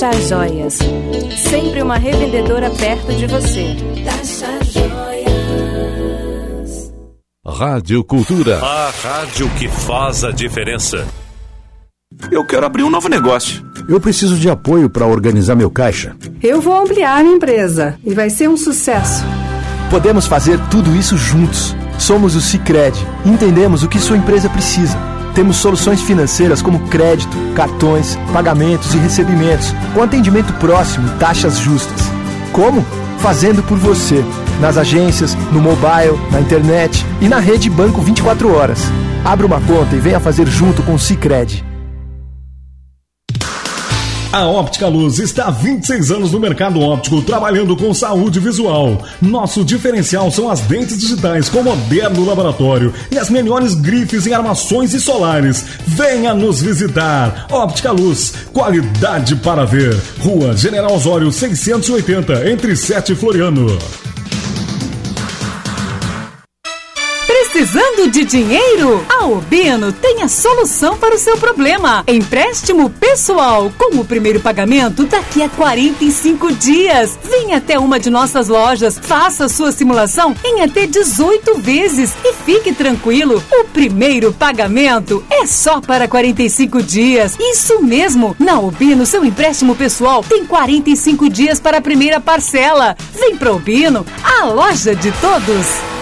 Taxar 0.00 0.18
Joias. 0.22 0.78
Sempre 1.36 1.82
uma 1.82 1.98
revendedora 1.98 2.70
perto 2.70 3.12
de 3.12 3.26
você. 3.26 3.76
Taxar 4.02 4.64
Joias. 4.64 4.90
Rádio 7.46 8.02
Cultura. 8.02 8.60
A 8.64 8.90
rádio 8.90 9.50
que 9.58 9.68
faz 9.68 10.24
a 10.24 10.30
diferença. 10.30 11.06
Eu 12.30 12.46
quero 12.46 12.64
abrir 12.64 12.82
um 12.82 12.88
novo 12.88 13.10
negócio. 13.10 13.62
Eu 13.86 14.00
preciso 14.00 14.36
de 14.36 14.48
apoio 14.48 14.88
para 14.88 15.06
organizar 15.06 15.54
meu 15.54 15.70
caixa. 15.70 16.16
Eu 16.42 16.62
vou 16.62 16.80
ampliar 16.80 17.22
minha 17.22 17.36
empresa 17.36 17.98
e 18.02 18.14
vai 18.14 18.30
ser 18.30 18.48
um 18.48 18.56
sucesso. 18.56 19.22
Podemos 19.90 20.26
fazer 20.26 20.58
tudo 20.70 20.96
isso 20.96 21.18
juntos. 21.18 21.76
Somos 21.98 22.34
o 22.34 22.40
Cicred. 22.40 22.96
Entendemos 23.26 23.82
o 23.82 23.88
que 23.88 23.98
sua 23.98 24.16
empresa 24.16 24.48
precisa 24.48 24.96
temos 25.34 25.56
soluções 25.56 26.00
financeiras 26.00 26.62
como 26.62 26.80
crédito, 26.88 27.36
cartões, 27.54 28.18
pagamentos 28.32 28.94
e 28.94 28.98
recebimentos, 28.98 29.74
com 29.94 30.02
atendimento 30.02 30.52
próximo 30.54 31.08
e 31.08 31.18
taxas 31.18 31.58
justas. 31.58 32.00
Como? 32.52 32.84
Fazendo 33.18 33.62
por 33.62 33.78
você, 33.78 34.24
nas 34.60 34.76
agências, 34.76 35.34
no 35.52 35.60
mobile, 35.60 36.18
na 36.30 36.40
internet 36.40 37.04
e 37.20 37.28
na 37.28 37.38
rede 37.38 37.68
Banco 37.68 38.00
24 38.00 38.54
horas. 38.54 38.80
Abra 39.24 39.46
uma 39.46 39.60
conta 39.60 39.94
e 39.94 40.00
venha 40.00 40.18
fazer 40.18 40.46
junto 40.46 40.82
com 40.82 40.94
o 40.94 40.98
Cicred. 40.98 41.69
A 44.32 44.46
Óptica 44.46 44.86
Luz 44.86 45.18
está 45.18 45.46
há 45.46 45.50
26 45.50 46.12
anos 46.12 46.30
no 46.30 46.38
mercado 46.38 46.78
óptico, 46.78 47.20
trabalhando 47.20 47.76
com 47.76 47.92
saúde 47.92 48.38
visual. 48.38 49.04
Nosso 49.20 49.64
diferencial 49.64 50.30
são 50.30 50.48
as 50.48 50.60
dentes 50.60 50.96
digitais 50.98 51.48
com 51.48 51.64
moderno 51.64 52.24
laboratório 52.24 52.94
e 53.10 53.18
as 53.18 53.28
melhores 53.28 53.74
grifes 53.74 54.28
em 54.28 54.32
armações 54.32 54.94
e 54.94 55.00
solares. 55.00 55.64
Venha 55.84 56.32
nos 56.32 56.62
visitar. 56.62 57.48
Óptica 57.50 57.90
Luz, 57.90 58.32
qualidade 58.52 59.34
para 59.34 59.66
ver. 59.66 60.00
Rua 60.20 60.56
General 60.56 60.94
Osório 60.94 61.32
680, 61.32 62.48
entre 62.48 62.76
7 62.76 63.14
e 63.14 63.16
Floriano. 63.16 63.66
Precisando 67.70 68.10
de 68.10 68.24
dinheiro? 68.24 69.06
A 69.08 69.26
Obino 69.26 69.92
tem 69.92 70.24
a 70.24 70.28
solução 70.28 70.96
para 70.98 71.14
o 71.14 71.18
seu 71.18 71.36
problema. 71.36 72.02
Empréstimo 72.08 72.90
pessoal 72.90 73.70
com 73.78 73.96
o 73.96 74.04
primeiro 74.04 74.40
pagamento 74.40 75.04
daqui 75.04 75.40
a 75.40 75.48
45 75.48 76.52
dias. 76.54 77.16
Venha 77.22 77.58
até 77.58 77.78
uma 77.78 78.00
de 78.00 78.10
nossas 78.10 78.48
lojas, 78.48 78.98
faça 79.00 79.48
sua 79.48 79.70
simulação 79.70 80.34
em 80.44 80.62
até 80.62 80.84
18 80.84 81.60
vezes 81.60 82.12
e 82.24 82.32
fique 82.32 82.72
tranquilo. 82.72 83.40
O 83.52 83.64
primeiro 83.66 84.32
pagamento 84.32 85.24
é 85.30 85.46
só 85.46 85.80
para 85.80 86.08
45 86.08 86.82
dias. 86.82 87.36
Isso 87.38 87.80
mesmo. 87.80 88.34
Na 88.36 88.58
Obino, 88.58 89.06
seu 89.06 89.24
empréstimo 89.24 89.76
pessoal 89.76 90.24
tem 90.24 90.44
45 90.44 91.28
dias 91.28 91.60
para 91.60 91.78
a 91.78 91.82
primeira 91.82 92.18
parcela. 92.18 92.96
Vem 93.14 93.36
para 93.36 93.52
Obino, 93.52 94.04
a 94.24 94.46
loja 94.46 94.92
de 94.92 95.12
todos. 95.12 95.99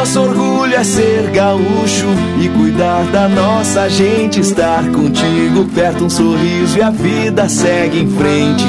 Nosso 0.00 0.22
orgulho 0.22 0.74
é 0.74 0.82
ser 0.82 1.30
gaúcho 1.30 2.06
e 2.40 2.48
cuidar 2.48 3.04
da 3.12 3.28
nossa 3.28 3.86
gente, 3.90 4.40
estar 4.40 4.82
contigo 4.90 5.66
perto, 5.74 6.06
um 6.06 6.08
sorriso 6.08 6.78
e 6.78 6.82
a 6.82 6.88
vida 6.88 7.46
segue 7.50 8.00
em 8.00 8.10
frente. 8.10 8.64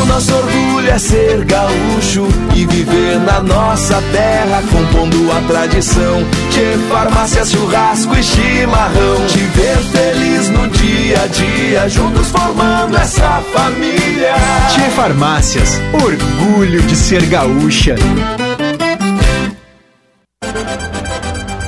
O 0.00 0.06
nosso 0.06 0.34
orgulho 0.34 0.88
é 0.88 0.98
ser 0.98 1.44
gaúcho 1.44 2.26
e 2.56 2.64
viver 2.64 3.20
na 3.26 3.42
nossa 3.42 4.02
terra, 4.10 4.62
compondo 4.72 5.30
a 5.32 5.40
tradição. 5.46 6.22
De 6.50 6.78
farmácias, 6.88 7.50
churrasco 7.50 8.16
e 8.16 8.22
chimarrão. 8.22 9.26
Te 9.26 9.40
ver 9.40 9.76
feliz 9.76 10.48
no 10.48 10.66
dia 10.68 11.24
a 11.24 11.26
dia, 11.26 11.88
juntos 11.90 12.28
formando 12.28 12.96
essa 12.96 13.42
família. 13.52 14.32
Tchê 14.70 14.88
Farmácias, 14.96 15.78
orgulho 15.92 16.80
de 16.80 16.96
ser 16.96 17.26
gaúcha. 17.26 17.96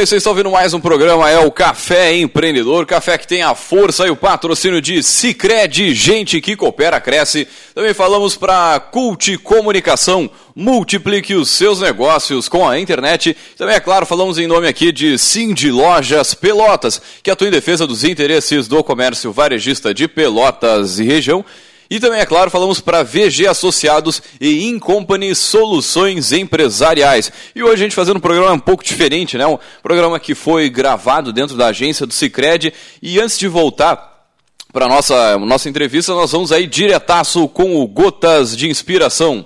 Bem, 0.00 0.06
vocês 0.06 0.20
estão 0.20 0.32
ouvindo 0.32 0.50
mais 0.50 0.72
um 0.72 0.80
programa, 0.80 1.28
é 1.28 1.38
o 1.40 1.50
Café 1.50 2.16
Empreendedor, 2.16 2.86
café 2.86 3.18
que 3.18 3.26
tem 3.26 3.42
a 3.42 3.54
força 3.54 4.06
e 4.06 4.10
o 4.10 4.16
patrocínio 4.16 4.80
de 4.80 5.02
Cicred, 5.02 5.92
gente 5.92 6.40
que 6.40 6.56
coopera, 6.56 6.98
cresce. 6.98 7.46
Também 7.74 7.92
falamos 7.92 8.34
para 8.34 8.80
Cult 8.80 9.36
Comunicação, 9.38 10.30
multiplique 10.56 11.34
os 11.34 11.50
seus 11.50 11.82
negócios 11.82 12.48
com 12.48 12.66
a 12.66 12.80
internet. 12.80 13.36
Também, 13.58 13.74
é 13.74 13.80
claro, 13.80 14.06
falamos 14.06 14.38
em 14.38 14.46
nome 14.46 14.66
aqui 14.66 14.90
de 14.90 15.18
Cindy 15.18 15.70
Lojas 15.70 16.32
Pelotas, 16.32 16.98
que 17.22 17.30
atua 17.30 17.48
em 17.48 17.50
defesa 17.50 17.86
dos 17.86 18.02
interesses 18.02 18.66
do 18.66 18.82
comércio 18.82 19.30
varejista 19.30 19.92
de 19.92 20.08
Pelotas 20.08 20.98
e 20.98 21.04
região. 21.04 21.44
E 21.90 21.98
também, 21.98 22.20
é 22.20 22.24
claro, 22.24 22.52
falamos 22.52 22.80
para 22.80 23.02
VG 23.02 23.48
Associados 23.48 24.22
e 24.40 24.64
Incompany 24.68 25.34
Soluções 25.34 26.30
Empresariais. 26.30 27.32
E 27.52 27.64
hoje 27.64 27.74
a 27.74 27.84
gente 27.84 27.96
fazendo 27.96 28.18
um 28.18 28.20
programa 28.20 28.52
um 28.52 28.60
pouco 28.60 28.84
diferente, 28.84 29.36
né? 29.36 29.44
Um 29.44 29.58
programa 29.82 30.20
que 30.20 30.36
foi 30.36 30.70
gravado 30.70 31.32
dentro 31.32 31.56
da 31.56 31.66
agência 31.66 32.06
do 32.06 32.14
Cicred. 32.14 32.72
E 33.02 33.18
antes 33.18 33.36
de 33.36 33.48
voltar 33.48 34.28
para 34.72 34.86
nossa 34.86 35.36
nossa 35.38 35.68
entrevista, 35.68 36.14
nós 36.14 36.30
vamos 36.30 36.52
aí 36.52 36.68
diretaço 36.68 37.48
com 37.48 37.82
o 37.82 37.88
Gotas 37.88 38.56
de 38.56 38.68
Inspiração. 38.68 39.44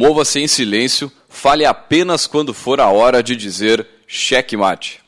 Mova-se 0.00 0.40
em 0.40 0.48
silêncio, 0.48 1.12
fale 1.28 1.66
apenas 1.66 2.26
quando 2.26 2.54
for 2.54 2.80
a 2.80 2.86
hora 2.86 3.22
de 3.22 3.36
dizer 3.36 3.86
checkmate. 4.08 4.98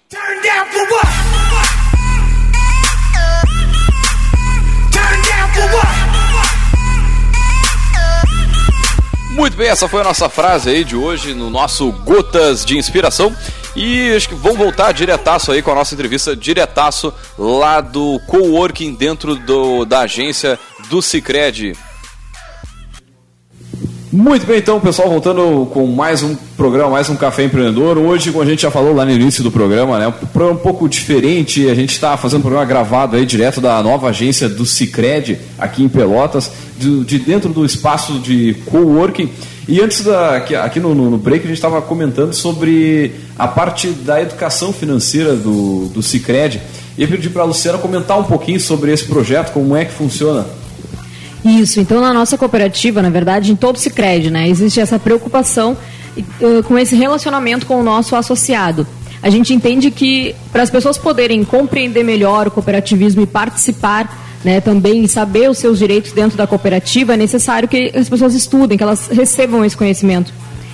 Muito 9.31 9.57
bem, 9.57 9.68
essa 9.68 9.88
foi 9.88 10.02
a 10.02 10.05
nossa 10.05 10.28
frase 10.28 10.68
aí 10.68 10.85
de 10.85 10.94
hoje 10.94 11.33
no 11.33 11.48
nosso 11.48 11.90
Gotas 11.90 12.62
de 12.62 12.76
Inspiração. 12.76 13.35
E 13.74 14.12
acho 14.14 14.28
que 14.28 14.35
vamos 14.35 14.59
voltar 14.59 14.92
diretaço 14.92 15.52
aí 15.52 15.62
com 15.62 15.70
a 15.70 15.74
nossa 15.74 15.94
entrevista, 15.94 16.37
diretaço 16.37 17.14
lá 17.38 17.81
do 17.81 18.20
coworking 18.26 18.94
dentro 18.94 19.37
do, 19.37 19.87
da 19.87 20.00
agência 20.00 20.61
do 20.90 21.00
Cicred. 21.00 21.72
Muito 24.12 24.44
bem, 24.44 24.59
então, 24.59 24.79
pessoal, 24.79 25.09
voltando 25.09 25.66
com 25.72 25.87
mais 25.87 26.22
um 26.22 26.37
programa, 26.55 26.90
mais 26.90 27.09
um 27.09 27.16
Café 27.16 27.44
Empreendedor. 27.44 27.96
Hoje, 27.96 28.31
como 28.31 28.42
a 28.42 28.46
gente 28.46 28.61
já 28.61 28.70
falou 28.70 28.94
lá 28.94 29.07
no 29.07 29.11
início 29.11 29.42
do 29.42 29.51
programa, 29.51 29.98
né, 29.98 30.07
um 30.09 30.12
programa 30.12 30.53
um 30.53 30.62
pouco 30.62 30.87
diferente. 30.87 31.66
A 31.70 31.75
gente 31.75 31.94
está 31.94 32.14
fazendo 32.18 32.40
um 32.40 32.42
programa 32.42 32.66
gravado 32.66 33.16
aí 33.16 33.25
direto 33.25 33.59
da 33.59 33.83
nova 33.83 34.11
agência 34.11 34.51
do 34.51 34.66
Cicred, 34.66 35.38
aqui 35.59 35.83
em 35.83 35.88
Pelotas, 35.88 36.51
de, 36.77 37.03
de 37.05 37.20
dentro 37.20 37.48
do 37.48 37.64
espaço 37.64 38.18
de 38.18 38.55
coworking. 38.66 39.31
E 39.66 39.81
antes 39.81 40.05
da, 40.05 40.37
aqui, 40.37 40.55
aqui 40.55 40.79
no, 40.79 40.94
no, 40.94 41.16
break, 41.16 41.44
a 41.44 41.48
gente 41.48 41.57
estava 41.57 41.81
comentando 41.81 42.35
sobre 42.35 43.12
a 43.38 43.48
parte 43.48 43.88
da 43.88 44.20
educação 44.20 44.75
financeira 44.75 45.35
do, 45.35 45.87
do 45.87 46.03
Cicred. 46.03 46.61
E 46.98 47.03
eu 47.03 47.09
pedi 47.09 47.31
para 47.31 47.40
a 47.40 47.46
Luciana 47.46 47.79
comentar 47.79 48.18
um 48.18 48.25
pouquinho 48.25 48.61
sobre 48.61 48.92
esse 48.92 49.05
projeto, 49.05 49.53
como 49.53 49.75
é 49.75 49.87
que 49.87 49.92
funciona. 49.92 50.44
Isso, 51.44 51.81
então 51.81 52.00
na 52.00 52.12
nossa 52.12 52.38
cooperativa, 52.38 53.02
na 53.02 53.11
verdade, 53.11 53.50
em 53.50 53.57
todo 53.57 53.76
o 53.76 53.78
Cicred, 53.78 54.31
né, 54.31 54.48
existe 54.48 54.78
essa 54.81 54.98
preocupação 54.98 55.76
uh, 56.16 56.62
com 56.62 56.78
esse 56.78 56.94
relacionamento 56.94 57.66
com 57.66 57.81
o 57.81 57.83
nosso 57.83 58.14
associado. 58.14 58.87
A 59.20 59.31
gente 59.31 59.52
entende 59.52 59.90
que 59.90 60.35
para 60.52 60.62
as 60.62 60.70
pessoas 60.70 60.98
poderem 60.98 61.44
compreender 61.44 62.05
melhor 62.05 62.48
o 62.48 62.50
cooperativismo 62.50 63.22
e 63.22 63.26
participar 63.26 64.20
né, 64.44 64.61
também 64.61 65.07
saber 65.07 65.48
os 65.48 65.59
seus 65.59 65.78
direitos 65.78 66.11
dentro 66.12 66.37
da 66.37 66.46
cooperativa, 66.46 67.14
é 67.14 67.16
necessário 67.16 67.68
que 67.68 67.92
as 67.94 68.09
pessoas 68.09 68.35
estudem, 68.35 68.76
que 68.76 68.83
elas 68.83 69.09
recebam 69.09 69.64
esse 69.64 69.76
conhecimento. 69.76 70.33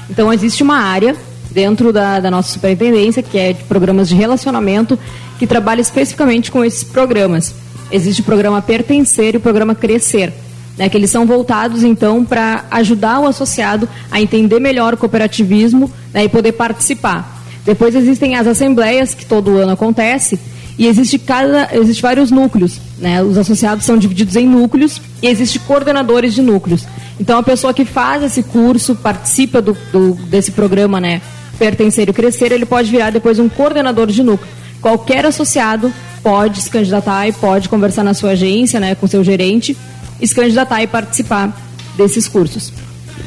Então, 0.08 0.32
existe 0.32 0.62
uma 0.62 0.78
área 0.78 1.14
dentro 1.50 1.92
da, 1.92 2.18
da 2.18 2.30
nossa 2.30 2.50
superintendência, 2.50 3.22
que 3.22 3.38
é 3.38 3.52
de 3.52 3.64
programas 3.64 4.08
de 4.08 4.14
relacionamento, 4.14 4.98
que 5.38 5.46
trabalha 5.46 5.82
especificamente 5.82 6.50
com 6.50 6.64
esses 6.64 6.82
programas. 6.82 7.54
Existe 7.92 8.22
o 8.22 8.24
programa 8.24 8.62
Pertencer 8.62 9.34
e 9.34 9.36
o 9.36 9.40
programa 9.40 9.74
Crescer 9.74 10.32
né, 10.78 10.88
que 10.88 10.96
eles 10.96 11.10
são 11.10 11.26
voltados 11.26 11.82
então 11.82 12.24
para 12.24 12.64
ajudar 12.70 13.18
o 13.20 13.26
associado 13.26 13.88
a 14.10 14.20
entender 14.20 14.60
melhor 14.60 14.94
o 14.94 14.96
cooperativismo 14.96 15.90
né, 16.14 16.24
e 16.24 16.28
poder 16.28 16.52
participar. 16.52 17.42
Depois 17.66 17.94
existem 17.94 18.36
as 18.36 18.46
assembleias 18.46 19.12
que 19.12 19.26
todo 19.26 19.58
ano 19.58 19.72
acontece 19.72 20.38
e 20.78 20.86
existe 20.86 21.18
cada 21.18 21.68
existe 21.72 22.00
vários 22.00 22.30
núcleos, 22.30 22.80
né? 22.98 23.20
Os 23.20 23.36
associados 23.36 23.84
são 23.84 23.98
divididos 23.98 24.36
em 24.36 24.46
núcleos 24.46 25.02
e 25.20 25.26
existe 25.26 25.58
coordenadores 25.58 26.32
de 26.32 26.40
núcleos. 26.40 26.86
Então 27.18 27.36
a 27.36 27.42
pessoa 27.42 27.74
que 27.74 27.84
faz 27.84 28.22
esse 28.22 28.44
curso 28.44 28.94
participa 28.94 29.60
do, 29.60 29.76
do 29.92 30.14
desse 30.26 30.52
programa, 30.52 31.00
né? 31.00 31.20
Pertencer 31.58 32.08
e 32.08 32.12
crescer, 32.12 32.52
ele 32.52 32.64
pode 32.64 32.88
virar 32.90 33.10
depois 33.10 33.40
um 33.40 33.48
coordenador 33.48 34.06
de 34.06 34.22
núcleo. 34.22 34.48
Qualquer 34.80 35.26
associado 35.26 35.92
pode 36.22 36.62
se 36.62 36.70
candidatar 36.70 37.26
e 37.26 37.32
pode 37.32 37.68
conversar 37.68 38.04
na 38.04 38.14
sua 38.14 38.30
agência, 38.30 38.78
né, 38.78 38.94
com 38.94 39.06
seu 39.08 39.24
gerente 39.24 39.76
se 40.26 40.34
candidatar 40.34 40.82
e 40.82 40.86
participar 40.86 41.56
desses 41.96 42.28
cursos. 42.28 42.72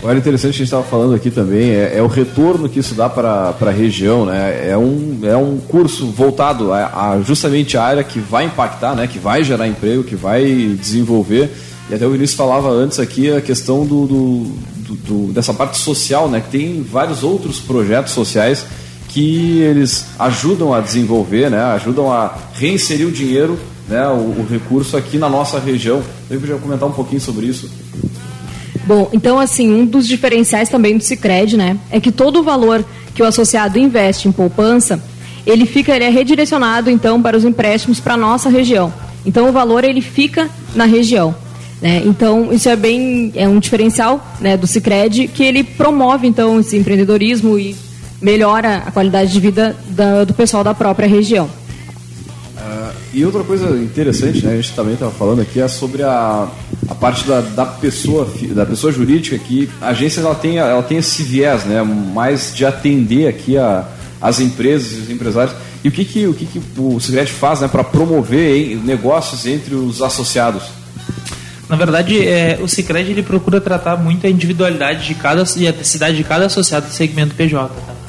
Olha, 0.04 0.18
interessante 0.18 0.54
que 0.54 0.56
a 0.56 0.66
gente 0.66 0.68
estava 0.68 0.84
falando 0.84 1.14
aqui 1.14 1.30
também, 1.30 1.70
é, 1.70 1.98
é, 1.98 2.02
o 2.02 2.08
retorno 2.08 2.68
que 2.68 2.80
isso 2.80 2.96
dá 2.96 3.08
para 3.08 3.54
a 3.62 3.72
região, 3.72 4.26
né? 4.26 4.70
É 4.70 4.78
um, 4.78 5.20
é 5.22 5.38
um 5.38 5.58
curso 5.58 6.08
voltado 6.08 6.74
a, 6.74 7.12
a, 7.12 7.22
justamente 7.22 7.78
a 7.78 7.84
área 7.84 8.04
que 8.04 8.20
vai 8.20 8.46
impactar, 8.46 8.96
né? 8.96 9.06
Que 9.06 9.20
vai 9.20 9.44
gerar 9.44 9.68
emprego, 9.68 10.04
que 10.04 10.16
vai 10.16 10.76
desenvolver. 10.80 11.52
E 11.90 11.94
até 11.94 12.08
o 12.08 12.12
Vinícius 12.12 12.38
falava 12.38 12.70
antes 12.70 13.00
aqui 13.00 13.32
a 13.32 13.42
questão 13.42 13.86
do, 13.86 14.08
do, 14.08 14.44
do, 14.78 14.96
do 14.96 15.34
dessa 15.34 15.54
parte 15.54 15.78
social, 15.78 16.28
né? 16.28 16.42
Que 16.42 16.50
tem 16.50 16.82
vários 16.82 17.22
outros 17.22 17.60
projetos 17.60 18.14
sociais 18.14 18.66
que 19.10 19.60
eles 19.60 20.06
ajudam 20.18 20.74
a 20.74 20.80
desenvolver, 20.80 21.52
né? 21.52 21.62
Ajudam 21.76 22.12
a 22.12 22.34
reinserir 22.54 23.06
o 23.06 23.12
dinheiro 23.12 23.60
né, 23.92 24.08
o, 24.08 24.40
o, 24.40 24.48
recurso 24.50 24.96
aqui 24.96 25.18
na 25.18 25.30
nossa 25.30 25.60
região. 25.60 26.02
Eu 26.30 26.40
podia 26.40 26.56
comentar 26.56 26.88
um 26.88 26.94
pouquinho 26.94 27.20
sobre 27.20 27.48
isso. 27.48 27.70
Bom, 28.88 29.10
então 29.12 29.38
assim, 29.38 29.70
um 29.70 29.86
dos 29.86 30.08
diferenciais 30.08 30.70
também 30.70 30.98
do 30.98 31.04
Sicredi, 31.04 31.58
né, 31.58 31.78
é 31.92 32.00
que 32.00 32.12
todo 32.12 32.40
o 32.40 32.44
valor 32.44 32.84
que 33.14 33.22
o 33.22 33.26
associado 33.26 33.78
investe 33.78 34.30
em 34.30 34.32
poupança, 34.32 35.04
ele 35.46 35.66
fica, 35.66 35.94
ele 35.94 36.06
é 36.06 36.10
redirecionado 36.10 36.90
então 36.90 37.22
para 37.22 37.36
os 37.36 37.44
empréstimos 37.44 38.00
para 38.00 38.14
a 38.14 38.18
nossa 38.18 38.50
região. 38.50 38.94
Então 39.26 39.50
o 39.50 39.52
valor 39.52 39.84
ele 39.84 40.02
fica 40.02 40.50
na 40.74 40.86
região. 40.86 41.36
Né? 41.82 42.02
Então 42.06 42.54
isso 42.54 42.70
é 42.70 42.76
bem 42.76 43.34
é 43.36 43.48
um 43.48 43.60
diferencial 43.60 44.26
né, 44.40 44.56
do 44.56 44.68
Sicredi 44.68 45.28
que 45.28 45.44
ele 45.44 45.64
promove 45.64 46.28
então 46.28 46.60
esse 46.60 46.78
empreendedorismo 46.78 47.60
e 47.60 47.76
melhora 48.22 48.84
a 48.86 48.92
qualidade 48.92 49.34
de 49.34 49.40
vida 49.40 49.76
da, 49.90 50.24
do 50.24 50.34
pessoal 50.34 50.64
da 50.64 50.74
própria 50.74 51.10
região. 51.10 51.50
E 53.14 53.26
outra 53.26 53.44
coisa 53.44 53.70
interessante, 53.78 54.46
né, 54.46 54.54
a 54.54 54.56
gente 54.56 54.72
também 54.74 54.94
estava 54.94 55.12
falando 55.12 55.42
aqui, 55.42 55.60
é 55.60 55.68
sobre 55.68 56.02
a, 56.02 56.48
a 56.88 56.96
parte 56.96 57.28
da, 57.28 57.42
da, 57.42 57.66
pessoa, 57.66 58.26
da 58.52 58.66
pessoa 58.66 58.92
jurídica 58.92 59.38
que 59.38 59.70
a 59.82 59.90
agência 59.90 60.22
ela 60.22 60.34
tem, 60.34 60.58
ela 60.58 60.82
tem 60.82 61.00
esse 61.00 61.22
viés, 61.24 61.66
né, 61.66 61.84
mais 61.84 62.56
de 62.56 62.66
atender 62.66 63.28
aqui 63.28 63.58
a, 63.58 63.86
as 64.22 64.40
empresas 64.40 64.94
e 64.94 65.02
os 65.02 65.10
empresários. 65.10 65.54
E 65.84 65.90
o 65.90 65.92
que, 65.92 66.06
que, 66.06 66.28
o, 66.28 66.34
que, 66.34 66.46
que 66.46 66.62
o 66.78 67.00
Segred 67.02 67.32
faz 67.32 67.60
né, 67.60 67.68
para 67.68 67.84
promover 67.84 68.78
negócios 68.78 69.46
entre 69.46 69.76
os 69.76 70.02
associados? 70.02 70.64
Na 71.68 71.76
verdade, 71.76 72.26
é, 72.28 72.60
o 72.62 72.68
Cicred 72.68 73.12
ele 73.12 73.24
procura 73.24 73.60
tratar 73.60 73.98
muito 73.98 74.28
a 74.28 74.30
individualidade 74.30 75.08
de 75.08 75.16
cada 75.16 75.44
e 75.58 75.68
a 75.68 75.72
necessidade 75.72 76.18
de 76.18 76.24
cada 76.24 76.46
associado 76.46 76.88
do 76.88 76.94
segmento 76.94 77.34
PJ. 77.34 77.74
Tá? 77.74 78.01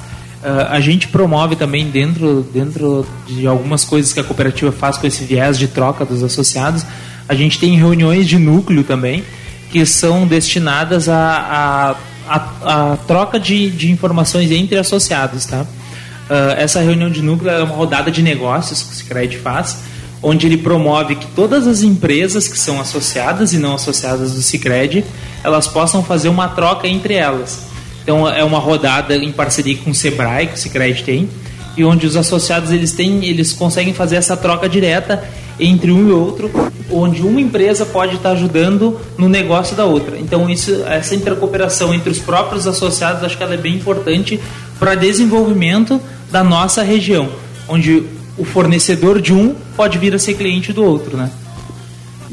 Uh, 0.42 0.66
a 0.70 0.80
gente 0.80 1.06
promove 1.06 1.54
também 1.54 1.88
dentro, 1.88 2.44
dentro 2.52 3.06
de 3.28 3.46
algumas 3.46 3.84
coisas 3.84 4.12
que 4.12 4.18
a 4.18 4.24
cooperativa 4.24 4.72
faz 4.72 4.98
com 4.98 5.06
esse 5.06 5.22
viés 5.22 5.56
de 5.56 5.68
troca 5.68 6.04
dos 6.04 6.24
associados, 6.24 6.84
a 7.28 7.34
gente 7.34 7.60
tem 7.60 7.76
reuniões 7.76 8.26
de 8.26 8.38
núcleo 8.38 8.82
também 8.82 9.22
que 9.70 9.86
são 9.86 10.26
destinadas 10.26 11.08
a, 11.08 11.96
a, 12.28 12.34
a, 12.34 12.92
a 12.92 12.96
troca 12.96 13.38
de, 13.38 13.70
de 13.70 13.90
informações 13.90 14.50
entre 14.50 14.76
associados, 14.76 15.46
tá? 15.46 15.62
Uh, 15.62 16.54
essa 16.56 16.80
reunião 16.80 17.10
de 17.10 17.22
núcleo 17.22 17.50
é 17.50 17.62
uma 17.62 17.74
rodada 17.74 18.10
de 18.10 18.20
negócios 18.20 18.82
que 18.82 18.92
o 18.92 18.94
Cicred 18.94 19.38
faz, 19.38 19.78
onde 20.22 20.46
ele 20.46 20.56
promove 20.56 21.16
que 21.16 21.26
todas 21.28 21.66
as 21.66 21.82
empresas 21.82 22.48
que 22.48 22.58
são 22.58 22.80
associadas 22.80 23.52
e 23.52 23.58
não 23.58 23.74
associadas 23.74 24.32
do 24.32 24.42
Cicred, 24.42 25.04
elas 25.42 25.66
possam 25.66 26.02
fazer 26.02 26.28
uma 26.28 26.48
troca 26.48 26.86
entre 26.86 27.14
elas. 27.14 27.71
Então 28.02 28.28
é 28.28 28.44
uma 28.44 28.58
rodada 28.58 29.14
em 29.16 29.32
parceria 29.32 29.76
com 29.78 29.90
o 29.90 29.94
Sebrae, 29.94 30.48
que 30.48 30.54
o 30.54 30.58
Sicredi 30.58 31.02
tem, 31.02 31.28
e 31.76 31.84
onde 31.84 32.06
os 32.06 32.16
associados 32.16 32.70
eles 32.70 32.92
têm, 32.92 33.24
eles 33.24 33.52
conseguem 33.52 33.94
fazer 33.94 34.16
essa 34.16 34.36
troca 34.36 34.68
direta 34.68 35.24
entre 35.58 35.90
um 35.90 36.08
e 36.08 36.12
outro, 36.12 36.50
onde 36.90 37.22
uma 37.22 37.40
empresa 37.40 37.86
pode 37.86 38.16
estar 38.16 38.30
ajudando 38.32 39.00
no 39.16 39.28
negócio 39.28 39.76
da 39.76 39.84
outra. 39.84 40.18
Então 40.18 40.50
isso, 40.50 40.82
essa 40.84 41.14
intercooperação 41.14 41.94
entre 41.94 42.10
os 42.10 42.18
próprios 42.18 42.66
associados, 42.66 43.22
acho 43.22 43.36
que 43.36 43.42
ela 43.42 43.54
é 43.54 43.58
bem 43.58 43.74
importante 43.74 44.40
para 44.78 44.94
desenvolvimento 44.94 46.00
da 46.30 46.42
nossa 46.42 46.82
região, 46.82 47.28
onde 47.68 48.04
o 48.36 48.44
fornecedor 48.44 49.20
de 49.20 49.32
um 49.32 49.54
pode 49.76 49.98
vir 49.98 50.14
a 50.14 50.18
ser 50.18 50.34
cliente 50.34 50.72
do 50.72 50.82
outro, 50.84 51.16
né? 51.16 51.30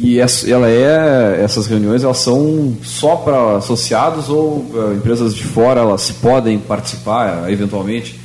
E 0.01 0.17
ela 0.19 0.69
é, 0.69 1.41
essas 1.43 1.67
reuniões 1.67 2.03
elas 2.03 2.19
são 2.19 2.77
só 2.81 3.17
para 3.17 3.57
associados 3.57 4.29
ou 4.29 4.59
uh, 4.73 4.93
empresas 4.95 5.35
de 5.35 5.43
fora 5.43 5.81
elas 5.81 6.09
podem 6.11 6.57
participar 6.57 7.51
eventualmente? 7.51 8.17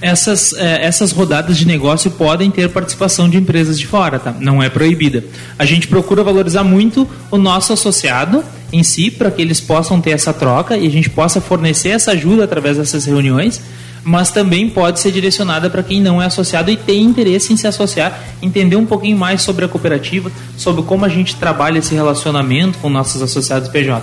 Essas, 0.00 0.52
é, 0.54 0.84
essas 0.84 1.12
rodadas 1.12 1.56
de 1.56 1.64
negócio 1.64 2.10
podem 2.10 2.50
ter 2.50 2.68
participação 2.70 3.30
de 3.30 3.36
empresas 3.36 3.78
de 3.78 3.86
fora, 3.86 4.18
tá? 4.18 4.34
não 4.40 4.60
é 4.60 4.68
proibida. 4.68 5.22
A 5.56 5.64
gente 5.64 5.86
procura 5.86 6.24
valorizar 6.24 6.64
muito 6.64 7.08
o 7.30 7.38
nosso 7.38 7.72
associado 7.72 8.44
em 8.72 8.82
si, 8.82 9.08
para 9.08 9.30
que 9.30 9.40
eles 9.40 9.60
possam 9.60 10.00
ter 10.00 10.10
essa 10.10 10.32
troca 10.32 10.76
e 10.76 10.88
a 10.88 10.90
gente 10.90 11.08
possa 11.08 11.40
fornecer 11.40 11.90
essa 11.90 12.10
ajuda 12.10 12.42
através 12.42 12.78
dessas 12.78 13.04
reuniões 13.04 13.62
mas 14.04 14.30
também 14.30 14.68
pode 14.68 15.00
ser 15.00 15.12
direcionada 15.12 15.70
para 15.70 15.82
quem 15.82 16.00
não 16.00 16.20
é 16.20 16.26
associado 16.26 16.70
e 16.70 16.76
tem 16.76 17.02
interesse 17.02 17.52
em 17.52 17.56
se 17.56 17.66
associar, 17.66 18.18
entender 18.40 18.76
um 18.76 18.86
pouquinho 18.86 19.16
mais 19.16 19.42
sobre 19.42 19.64
a 19.64 19.68
cooperativa, 19.68 20.30
sobre 20.56 20.82
como 20.82 21.04
a 21.04 21.08
gente 21.08 21.36
trabalha 21.36 21.78
esse 21.78 21.94
relacionamento 21.94 22.78
com 22.78 22.88
nossos 22.88 23.22
associados 23.22 23.68
PJ. 23.68 24.02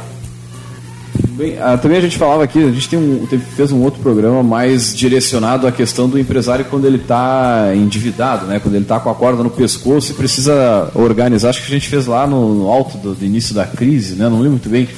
Bem, 1.40 1.58
ah, 1.58 1.78
também 1.78 1.98
a 1.98 2.02
gente 2.02 2.18
falava 2.18 2.44
aqui, 2.44 2.62
a 2.62 2.72
gente 2.72 2.90
tem 2.90 3.00
um, 3.00 3.26
fez 3.56 3.72
um 3.72 3.82
outro 3.82 4.02
programa 4.02 4.44
mais 4.44 4.94
direcionado 4.94 5.66
à 5.66 5.72
questão 5.72 6.10
do 6.10 6.20
empresário 6.20 6.66
quando 6.66 6.86
ele 6.86 6.98
está 6.98 7.72
endividado, 7.74 8.46
né? 8.46 8.60
quando 8.60 8.76
ele 8.76 8.84
está 8.84 9.00
com 9.00 9.10
a 9.10 9.16
corda 9.16 9.42
no 9.42 9.50
pescoço 9.50 10.12
e 10.12 10.16
precisa 10.16 10.92
organizar. 10.94 11.50
Acho 11.50 11.62
que 11.62 11.68
a 11.68 11.76
gente 11.80 11.88
fez 11.88 12.08
lá 12.08 12.28
no, 12.28 12.56
no 12.56 12.68
alto 12.70 12.98
do, 12.98 13.16
do 13.16 13.26
início 13.26 13.56
da 13.56 13.66
crise, 13.66 14.16
né? 14.16 14.26
não 14.26 14.38
lembro 14.38 14.52
muito 14.52 14.70
bem 14.70 14.90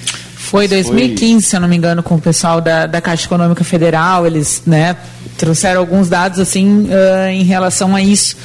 foi 0.51 0.67
2015, 0.67 1.31
Foi... 1.31 1.41
se 1.41 1.55
eu 1.55 1.61
não 1.61 1.67
me 1.69 1.77
engano, 1.77 2.03
com 2.03 2.15
o 2.15 2.19
pessoal 2.19 2.59
da, 2.59 2.85
da 2.85 2.99
Caixa 2.99 3.25
Econômica 3.25 3.63
Federal. 3.63 4.27
Eles 4.27 4.61
né, 4.65 4.97
trouxeram 5.37 5.79
alguns 5.79 6.09
dados 6.09 6.39
assim 6.39 6.89
uh, 6.89 7.29
em 7.29 7.43
relação 7.43 7.95
a 7.95 8.01
isso. 8.01 8.35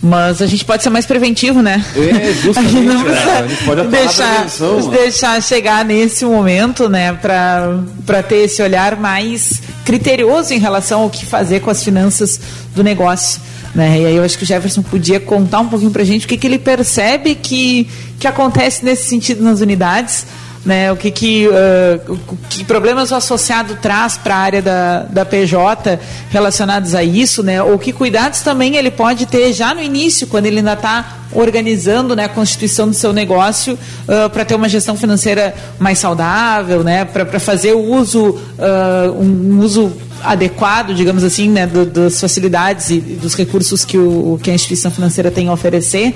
Mas 0.00 0.40
a 0.40 0.46
gente 0.46 0.64
pode 0.64 0.84
ser 0.84 0.90
mais 0.90 1.04
preventivo, 1.04 1.60
né? 1.60 1.84
É, 1.96 2.32
justamente. 2.32 2.76
a 2.78 2.80
gente, 2.80 2.86
não 2.86 3.08
é, 3.10 3.38
a 3.40 3.46
gente 3.48 3.64
pode 3.64 3.88
deixar, 3.88 4.46
deixar 4.92 5.42
chegar 5.42 5.84
nesse 5.84 6.24
momento, 6.24 6.88
né? 6.88 7.12
Para 7.14 8.22
ter 8.22 8.44
esse 8.44 8.62
olhar 8.62 8.94
mais 8.94 9.60
criterioso 9.84 10.54
em 10.54 10.60
relação 10.60 11.00
ao 11.00 11.10
que 11.10 11.26
fazer 11.26 11.58
com 11.58 11.70
as 11.70 11.82
finanças 11.82 12.38
do 12.72 12.84
negócio. 12.84 13.40
Né? 13.74 14.02
E 14.02 14.06
aí 14.06 14.14
eu 14.14 14.22
acho 14.22 14.38
que 14.38 14.44
o 14.44 14.46
Jefferson 14.46 14.82
podia 14.82 15.18
contar 15.18 15.58
um 15.58 15.68
pouquinho 15.68 15.90
para 15.90 16.02
a 16.02 16.04
gente 16.04 16.24
o 16.24 16.28
que, 16.28 16.36
que 16.36 16.46
ele 16.46 16.58
percebe 16.58 17.34
que, 17.34 17.88
que 18.20 18.28
acontece 18.28 18.84
nesse 18.84 19.08
sentido 19.08 19.42
nas 19.42 19.60
unidades 19.60 20.24
né? 20.64 20.92
O 20.92 20.96
que 20.96 21.10
que, 21.10 21.48
uh, 21.48 22.18
que 22.48 22.64
problemas 22.64 23.10
o 23.10 23.14
associado 23.14 23.76
traz 23.76 24.16
para 24.16 24.34
a 24.34 24.38
área 24.38 24.62
da, 24.62 25.02
da 25.04 25.24
PJ 25.24 25.98
relacionados 26.30 26.94
a 26.94 27.02
isso, 27.02 27.42
né? 27.42 27.62
Ou 27.62 27.78
que 27.78 27.92
cuidados 27.92 28.40
também 28.40 28.76
ele 28.76 28.90
pode 28.90 29.26
ter 29.26 29.52
já 29.52 29.74
no 29.74 29.82
início, 29.82 30.26
quando 30.26 30.46
ele 30.46 30.58
ainda 30.58 30.74
está 30.74 31.18
organizando 31.32 32.16
né, 32.16 32.24
a 32.24 32.28
constituição 32.28 32.88
do 32.88 32.94
seu 32.94 33.12
negócio 33.12 33.74
uh, 33.74 34.30
para 34.30 34.44
ter 34.44 34.54
uma 34.54 34.68
gestão 34.68 34.96
financeira 34.96 35.54
mais 35.78 35.98
saudável, 35.98 36.82
né? 36.82 37.04
Para 37.04 37.38
fazer 37.38 37.74
o 37.74 37.80
uso, 37.80 38.30
uh, 38.30 39.12
um 39.20 39.60
uso 39.60 39.92
adequado, 40.22 40.94
digamos 40.94 41.22
assim, 41.22 41.48
né, 41.48 41.66
do, 41.66 41.86
das 41.86 42.20
facilidades 42.20 42.90
e 42.90 43.00
dos 43.00 43.34
recursos 43.34 43.84
que, 43.84 43.96
o, 43.96 44.38
que 44.42 44.50
a 44.50 44.54
instituição 44.54 44.90
financeira 44.90 45.30
tem 45.30 45.48
a 45.48 45.52
oferecer? 45.52 46.14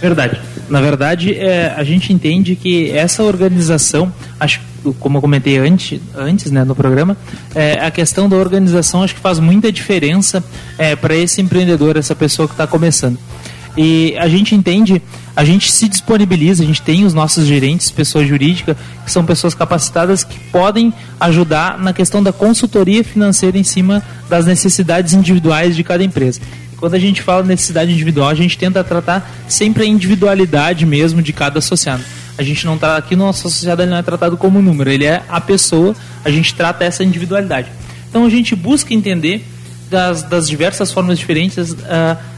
Verdade. 0.00 0.40
Na 0.68 0.80
verdade, 0.80 1.34
é, 1.34 1.72
a 1.76 1.82
gente 1.82 2.12
entende 2.12 2.54
que 2.54 2.90
essa 2.90 3.22
organização, 3.22 4.12
acho 4.38 4.60
como 5.00 5.18
eu 5.18 5.20
comentei 5.20 5.58
antes, 5.58 6.00
antes 6.14 6.50
né, 6.50 6.64
no 6.64 6.74
programa, 6.74 7.16
é, 7.54 7.84
a 7.84 7.90
questão 7.90 8.28
da 8.28 8.36
organização 8.36 9.02
acho 9.02 9.14
que 9.14 9.20
faz 9.20 9.38
muita 9.38 9.72
diferença 9.72 10.42
é, 10.76 10.94
para 10.94 11.14
esse 11.16 11.40
empreendedor, 11.40 11.96
essa 11.96 12.14
pessoa 12.14 12.46
que 12.46 12.54
está 12.54 12.66
começando. 12.66 13.18
E 13.76 14.16
a 14.18 14.28
gente 14.28 14.56
entende, 14.56 15.00
a 15.36 15.44
gente 15.44 15.70
se 15.70 15.88
disponibiliza, 15.88 16.64
a 16.64 16.66
gente 16.66 16.82
tem 16.82 17.04
os 17.04 17.14
nossos 17.14 17.46
gerentes, 17.46 17.92
pessoa 17.92 18.24
jurídica, 18.24 18.76
que 19.04 19.10
são 19.10 19.24
pessoas 19.24 19.54
capacitadas 19.54 20.24
que 20.24 20.36
podem 20.50 20.92
ajudar 21.20 21.78
na 21.78 21.92
questão 21.92 22.20
da 22.20 22.32
consultoria 22.32 23.04
financeira 23.04 23.56
em 23.56 23.62
cima 23.62 24.02
das 24.28 24.46
necessidades 24.46 25.12
individuais 25.12 25.76
de 25.76 25.84
cada 25.84 26.02
empresa. 26.02 26.40
Quando 26.78 26.94
a 26.94 26.98
gente 26.98 27.22
fala 27.22 27.42
necessidade 27.42 27.92
individual, 27.92 28.28
a 28.28 28.34
gente 28.34 28.56
tenta 28.56 28.82
tratar 28.84 29.28
sempre 29.48 29.82
a 29.82 29.86
individualidade 29.86 30.86
mesmo 30.86 31.20
de 31.20 31.32
cada 31.32 31.58
associado. 31.58 32.02
A 32.36 32.42
gente 32.42 32.64
não 32.64 32.76
está 32.76 32.96
aqui, 32.96 33.16
nosso 33.16 33.48
associado 33.48 33.82
ele 33.82 33.90
não 33.90 33.98
é 33.98 34.02
tratado 34.02 34.36
como 34.36 34.62
número, 34.62 34.88
ele 34.88 35.04
é 35.04 35.22
a 35.28 35.40
pessoa, 35.40 35.94
a 36.24 36.30
gente 36.30 36.54
trata 36.54 36.84
essa 36.84 37.02
individualidade. 37.02 37.68
Então 38.08 38.24
a 38.24 38.30
gente 38.30 38.54
busca 38.54 38.94
entender 38.94 39.44
das, 39.90 40.22
das 40.22 40.48
diversas 40.48 40.92
formas 40.92 41.18
diferentes 41.18 41.74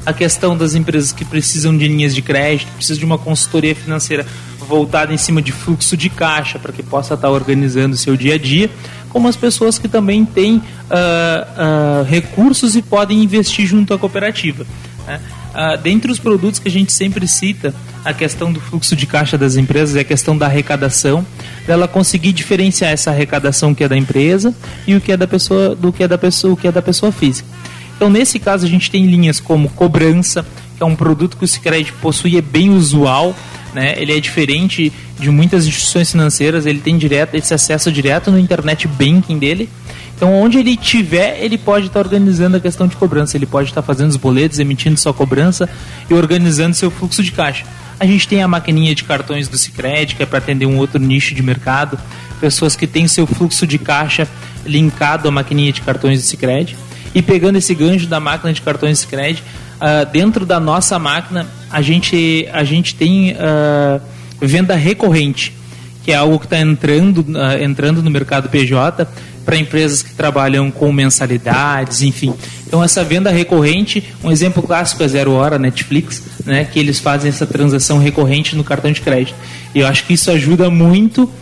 a 0.06 0.12
questão 0.12 0.56
das 0.56 0.74
empresas 0.74 1.12
que 1.12 1.24
precisam 1.24 1.76
de 1.76 1.86
linhas 1.86 2.14
de 2.14 2.22
crédito, 2.22 2.70
precisam 2.72 2.98
de 2.98 3.04
uma 3.04 3.18
consultoria 3.18 3.74
financeira 3.74 4.24
voltada 4.58 5.12
em 5.12 5.16
cima 5.18 5.42
de 5.42 5.52
fluxo 5.52 5.96
de 5.96 6.08
caixa 6.08 6.58
para 6.58 6.72
que 6.72 6.82
possa 6.82 7.14
estar 7.14 7.28
organizando 7.28 7.94
o 7.94 7.98
seu 7.98 8.16
dia 8.16 8.34
a 8.34 8.38
dia, 8.38 8.70
como 9.10 9.28
as 9.28 9.36
pessoas 9.36 9.78
que 9.78 9.88
também 9.88 10.24
têm 10.24 10.56
uh, 10.56 10.60
uh, 10.60 12.04
recursos 12.04 12.74
e 12.74 12.82
podem 12.82 13.22
investir 13.22 13.66
junto 13.66 13.92
à 13.92 13.98
cooperativa. 13.98 14.64
Né? 15.06 15.20
Uh, 15.50 15.76
dentre 15.82 16.10
os 16.10 16.18
produtos 16.18 16.60
que 16.60 16.68
a 16.68 16.70
gente 16.70 16.92
sempre 16.92 17.26
cita, 17.26 17.74
a 18.04 18.14
questão 18.14 18.52
do 18.52 18.60
fluxo 18.60 18.96
de 18.96 19.06
caixa 19.06 19.36
das 19.36 19.56
empresas 19.56 19.96
é 19.96 20.00
a 20.00 20.04
questão 20.04 20.38
da 20.38 20.46
arrecadação, 20.46 21.26
dela 21.66 21.86
conseguir 21.86 22.32
diferenciar 22.32 22.92
essa 22.92 23.10
arrecadação 23.10 23.74
que 23.74 23.84
é 23.84 23.88
da 23.88 23.96
empresa 23.96 24.54
e 24.86 24.94
o 24.94 25.00
que 25.00 25.12
é 25.12 25.16
da 25.16 25.26
pessoa, 25.26 25.74
do 25.74 25.92
que 25.92 26.02
é 26.02 26.08
da 26.08 26.16
pessoa, 26.16 26.54
o 26.54 26.56
que 26.56 26.68
é 26.68 26.72
da 26.72 26.80
pessoa 26.80 27.12
física. 27.12 27.48
Então, 27.96 28.08
nesse 28.08 28.38
caso, 28.38 28.64
a 28.64 28.68
gente 28.68 28.90
tem 28.90 29.04
linhas 29.06 29.40
como 29.40 29.68
cobrança, 29.68 30.46
que 30.76 30.82
é 30.82 30.86
um 30.86 30.96
produto 30.96 31.36
que 31.36 31.44
o 31.44 31.48
Sicredi 31.48 31.92
possui, 32.00 32.38
é 32.38 32.40
bem 32.40 32.70
usual, 32.70 33.36
né? 33.74 33.94
Ele 33.96 34.16
é 34.16 34.20
diferente 34.20 34.92
de 35.18 35.30
muitas 35.30 35.66
instituições 35.66 36.10
financeiras, 36.10 36.66
ele 36.66 36.80
tem 36.80 36.96
direto, 36.98 37.34
esse 37.34 37.52
acesso 37.52 37.90
direto 37.90 38.30
no 38.30 38.38
internet 38.38 38.88
banking 38.88 39.38
dele. 39.38 39.68
Então, 40.16 40.34
onde 40.34 40.58
ele 40.58 40.76
tiver, 40.76 41.38
ele 41.42 41.56
pode 41.56 41.86
estar 41.86 42.00
organizando 42.00 42.56
a 42.56 42.60
questão 42.60 42.86
de 42.86 42.94
cobrança, 42.94 43.36
ele 43.36 43.46
pode 43.46 43.70
estar 43.70 43.80
fazendo 43.80 44.10
os 44.10 44.16
boletos, 44.16 44.58
emitindo 44.58 44.98
sua 44.98 45.14
cobrança 45.14 45.68
e 46.10 46.14
organizando 46.14 46.74
seu 46.74 46.90
fluxo 46.90 47.22
de 47.22 47.32
caixa. 47.32 47.64
A 47.98 48.04
gente 48.04 48.28
tem 48.28 48.42
a 48.42 48.48
maquininha 48.48 48.94
de 48.94 49.04
cartões 49.04 49.48
do 49.48 49.56
Sicredi, 49.56 50.14
que 50.14 50.22
é 50.22 50.26
para 50.26 50.38
atender 50.38 50.66
um 50.66 50.76
outro 50.76 50.98
nicho 50.98 51.34
de 51.34 51.42
mercado, 51.42 51.98
pessoas 52.40 52.76
que 52.76 52.86
têm 52.86 53.08
seu 53.08 53.26
fluxo 53.26 53.66
de 53.66 53.78
caixa 53.78 54.28
linkado 54.64 55.28
à 55.28 55.30
maquininha 55.30 55.72
de 55.72 55.80
cartões 55.80 56.20
do 56.20 56.26
Sicredi. 56.26 56.76
E 57.14 57.22
pegando 57.22 57.56
esse 57.56 57.74
gancho 57.74 58.06
da 58.06 58.20
máquina 58.20 58.52
de 58.52 58.60
cartões 58.62 58.98
Sicredi, 58.98 59.42
uh, 59.76 60.10
dentro 60.10 60.44
da 60.44 60.60
nossa 60.60 60.98
máquina, 60.98 61.46
a 61.70 61.80
gente, 61.80 62.48
a 62.52 62.64
gente 62.64 62.94
tem 62.94 63.32
uh, 63.32 64.00
venda 64.40 64.74
recorrente, 64.74 65.54
que 66.02 66.12
é 66.12 66.16
algo 66.16 66.38
que 66.38 66.46
está 66.46 66.58
entrando, 66.58 67.18
uh, 67.18 67.62
entrando 67.62 68.02
no 68.02 68.10
mercado 68.10 68.48
PJ 68.48 69.06
para 69.44 69.56
empresas 69.56 70.02
que 70.02 70.12
trabalham 70.14 70.70
com 70.70 70.92
mensalidades, 70.92 72.02
enfim. 72.02 72.34
Então 72.66 72.82
essa 72.84 73.02
venda 73.02 73.30
recorrente, 73.30 74.04
um 74.22 74.30
exemplo 74.30 74.62
clássico 74.62 75.02
é 75.02 75.08
Zero 75.08 75.32
Hora, 75.32 75.58
Netflix, 75.58 76.22
né, 76.44 76.64
que 76.64 76.78
eles 76.78 77.00
fazem 77.00 77.28
essa 77.28 77.46
transação 77.46 77.98
recorrente 77.98 78.54
no 78.54 78.62
cartão 78.62 78.92
de 78.92 79.00
crédito. 79.00 79.36
E 79.74 79.80
eu 79.80 79.86
acho 79.86 80.04
que 80.04 80.14
isso 80.14 80.30
ajuda 80.30 80.70
muito 80.70 81.24
uh, 81.24 81.32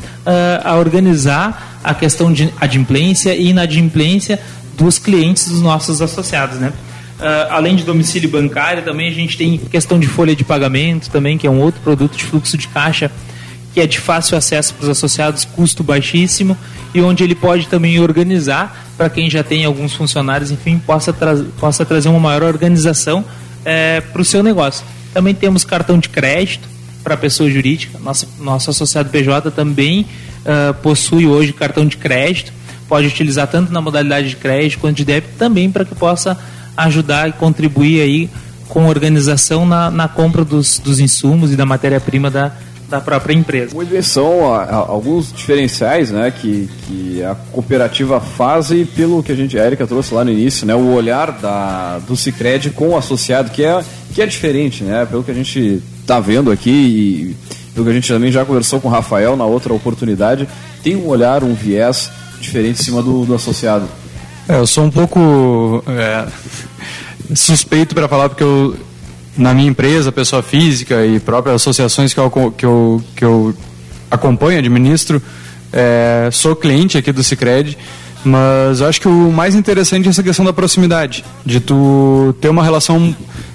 a 0.64 0.76
organizar 0.76 1.81
a 1.83 1.95
questão 1.95 2.33
de 2.33 2.53
adimplência 2.61 3.35
e 3.35 3.49
inadimplência 3.49 4.41
dos 4.76 4.99
clientes 4.99 5.49
dos 5.49 5.61
nossos 5.61 6.01
associados, 6.01 6.59
né? 6.59 6.72
Uh, 7.19 7.51
além 7.51 7.75
de 7.75 7.83
domicílio 7.83 8.31
bancário, 8.31 8.85
também 8.85 9.09
a 9.09 9.12
gente 9.12 9.37
tem 9.37 9.59
questão 9.59 9.99
de 9.99 10.07
folha 10.07 10.37
de 10.37 10.45
pagamento 10.45 11.11
também, 11.11 11.37
que 11.37 11.47
é 11.47 11.51
um 11.51 11.61
outro 11.61 11.81
produto 11.81 12.16
de 12.16 12.25
fluxo 12.25 12.57
de 12.57 12.69
caixa 12.69 13.11
que 13.75 13.81
é 13.81 13.87
de 13.87 13.99
fácil 13.99 14.37
acesso 14.37 14.75
para 14.75 14.85
os 14.85 14.89
associados, 14.89 15.45
custo 15.45 15.85
baixíssimo 15.85 16.57
e 16.95 17.01
onde 17.01 17.23
ele 17.23 17.35
pode 17.35 17.69
também 17.69 18.01
organizar 18.01 18.87
para 18.97 19.09
quem 19.09 19.31
já 19.31 19.45
tem 19.45 19.64
alguns 19.64 19.95
funcionários, 19.95 20.51
enfim, 20.51 20.79
possa, 20.79 21.12
tra 21.12 21.37
possa 21.61 21.85
trazer 21.85 22.09
uma 22.09 22.19
maior 22.19 22.43
organização 22.43 23.25
é, 23.64 24.01
para 24.01 24.21
o 24.21 24.25
seu 24.25 24.43
negócio. 24.43 24.85
Também 25.12 25.35
temos 25.35 25.64
cartão 25.64 25.99
de 25.99 26.09
crédito 26.09 26.69
para 27.05 27.16
pessoa 27.16 27.49
jurídica. 27.49 27.99
Nosso, 27.99 28.29
nosso 28.41 28.71
associado 28.71 29.11
PJ 29.11 29.51
também 29.51 30.03
uh, 30.03 30.75
possui 30.83 31.27
hoje 31.27 31.53
cartão 31.53 31.87
de 31.87 31.97
crédito. 31.97 32.53
Pode 32.89 33.07
utilizar 33.07 33.47
tanto 33.47 33.73
na 33.73 33.81
modalidade 33.81 34.31
de 34.31 34.37
crédito 34.37 34.81
quanto 34.81 34.97
de 34.97 35.05
débito 35.05 35.35
também 35.39 35.71
para 35.71 35.85
que 35.85 35.95
possa 35.95 36.39
ajudar 36.85 37.29
e 37.29 37.33
contribuir 37.33 38.01
aí 38.01 38.31
com 38.68 38.87
organização 38.87 39.66
na, 39.66 39.91
na 39.91 40.09
compra 40.09 40.45
dos, 40.45 40.79
dos 40.79 41.01
insumos 41.01 41.53
e 41.53 41.57
da 41.57 41.64
matéria-prima 41.64 42.31
da, 42.31 42.53
da 42.89 43.01
própria 43.01 43.35
empresa. 43.35 43.74
Muito 43.74 43.91
bem, 43.91 44.03
são 44.03 44.53
a, 44.53 44.62
a, 44.64 44.76
alguns 44.76 45.33
diferenciais 45.33 46.11
né, 46.11 46.31
que, 46.31 46.68
que 46.87 47.22
a 47.22 47.35
cooperativa 47.53 48.20
faz 48.20 48.70
e 48.70 48.85
pelo 48.85 49.22
que 49.22 49.33
a 49.33 49.35
gente, 49.35 49.59
a 49.59 49.66
Erika 49.66 49.87
trouxe 49.87 50.14
lá 50.14 50.24
no 50.24 50.31
início, 50.31 50.66
né, 50.66 50.74
o 50.74 50.93
olhar 50.93 51.33
da, 51.33 51.99
do 52.01 52.16
Cicred 52.16 52.70
com 52.70 52.91
o 52.91 52.97
associado, 52.97 53.51
que 53.51 53.64
é, 53.64 53.83
que 54.14 54.22
é 54.22 54.26
diferente, 54.26 54.85
né, 54.85 55.07
pelo 55.07 55.24
que 55.24 55.31
a 55.31 55.35
gente 55.35 55.83
está 56.01 56.20
vendo 56.20 56.51
aqui 56.51 56.70
e 56.70 57.37
pelo 57.74 57.87
que 57.87 57.93
a 57.93 57.95
gente 57.95 58.09
também 58.09 58.33
já 58.33 58.45
conversou 58.45 58.81
com 58.81 58.89
o 58.89 58.91
Rafael 58.91 59.37
na 59.37 59.45
outra 59.45 59.72
oportunidade, 59.72 60.49
tem 60.83 60.97
um 60.97 61.07
olhar, 61.07 61.45
um 61.45 61.55
viés 61.55 62.11
diferente 62.41 62.81
em 62.81 62.85
cima 62.85 63.03
do, 63.03 63.24
do 63.24 63.35
associado. 63.35 63.87
É, 64.49 64.57
eu 64.57 64.66
sou 64.66 64.84
um 64.84 64.90
pouco 64.90 65.84
é, 65.86 66.26
suspeito 67.34 67.94
para 67.94 68.09
falar 68.09 68.30
porque 68.30 68.42
eu 68.42 68.74
na 69.36 69.55
minha 69.55 69.68
empresa, 69.68 70.11
pessoa 70.11 70.42
física 70.42 71.07
e 71.07 71.20
próprias 71.20 71.57
associações 71.57 72.12
que 72.12 72.18
eu, 72.18 72.30
que 72.57 72.66
eu, 72.66 73.03
que 73.14 73.24
eu 73.24 73.55
acompanho, 74.11 74.59
administro, 74.59 75.22
é, 75.72 76.28
sou 76.32 76.57
cliente 76.57 76.99
aqui 76.99 77.12
do 77.12 77.22
Cicred, 77.22 77.78
mas 78.24 78.82
acho 78.82 79.01
que 79.01 79.07
o 79.07 79.30
mais 79.30 79.55
interessante 79.55 80.07
é 80.07 80.11
essa 80.11 80.24
questão 80.24 80.44
da 80.44 80.53
proximidade, 80.53 81.24
de 81.46 81.61
tu 81.61 82.34
ter 82.40 82.49
uma 82.49 82.64
relação 82.64 83.14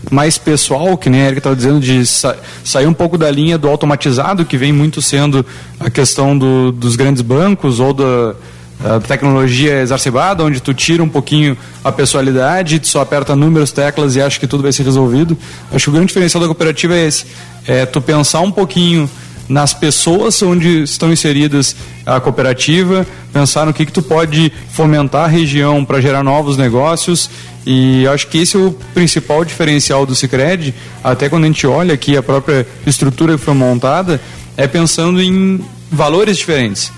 mais 0.10 0.38
pessoal, 0.38 0.98
que 0.98 1.10
nem 1.10 1.22
a 1.22 1.26
Erika 1.26 1.40
estava 1.40 1.56
dizendo, 1.56 1.82
de 1.82 2.06
sa 2.06 2.38
sair 2.64 2.88
um 2.88 2.94
pouco 2.94 3.18
da 3.18 3.30
linha 3.30 3.58
do 3.58 3.68
automatizado, 3.68 4.46
que 4.46 4.58
vem 4.58 4.72
muito 4.72 5.02
sendo 5.02 5.46
a 5.80 5.90
questão 5.90 6.38
do, 6.38 6.72
dos 6.72 6.96
grandes 6.96 7.22
bancos 7.22 7.82
ou 7.82 7.94
da 7.94 8.36
a 8.84 9.00
tecnologia 9.00 9.82
exacerbada, 9.82 10.44
onde 10.44 10.62
tu 10.62 10.74
tira 10.74 11.02
um 11.02 11.08
pouquinho 11.08 11.58
a 11.84 11.92
pessoalidade, 11.92 12.80
tu 12.80 12.88
só 12.88 13.02
aperta 13.02 13.36
números, 13.36 13.72
teclas 13.72 14.16
e 14.16 14.22
acha 14.22 14.40
que 14.40 14.46
tudo 14.46 14.62
vai 14.62 14.74
ser 14.74 14.84
resolvido. 14.84 15.38
Acho 15.72 15.86
que 15.86 15.90
o 15.90 15.94
grande 15.94 16.08
diferencial 16.08 16.42
da 16.42 16.48
cooperativa 16.48 16.94
é 16.94 17.08
esse, 17.08 17.26
é 17.66 17.86
tu 17.86 18.02
pensar 18.02 18.42
um 18.42 18.52
pouquinho 18.52 19.10
nas 19.48 19.74
pessoas 19.74 20.42
onde 20.42 20.84
estão 20.84 21.12
inseridas 21.12 21.76
a 22.06 22.20
cooperativa, 22.20 23.06
pensar 23.32 23.66
no 23.66 23.74
que, 23.74 23.86
que 23.86 23.92
tu 23.92 24.02
pode 24.02 24.52
fomentar 24.72 25.26
a 25.26 25.28
região 25.28 25.84
para 25.84 26.02
gerar 26.02 26.24
novos 26.24 26.58
negócios. 26.58 27.30
E 27.66 28.06
acho 28.08 28.28
que 28.28 28.40
esse 28.40 28.58
é 28.58 28.60
o 28.60 28.72
principal 28.94 29.46
diferencial 29.46 30.06
do 30.06 30.14
Cicred, 30.14 30.74
até 31.02 31.30
quando 31.30 31.46
a 31.46 31.48
gente 31.48 31.66
olha 31.66 31.94
aqui 31.94 32.18
a 32.18 32.24
própria 32.24 32.68
estrutura 32.86 33.38
que 33.38 33.44
foi 33.44 33.54
montada, 33.54 34.20
é 34.58 34.68
pensando 34.68 35.22
em 35.22 35.64
valores 35.90 36.38
diferentes 36.38 36.92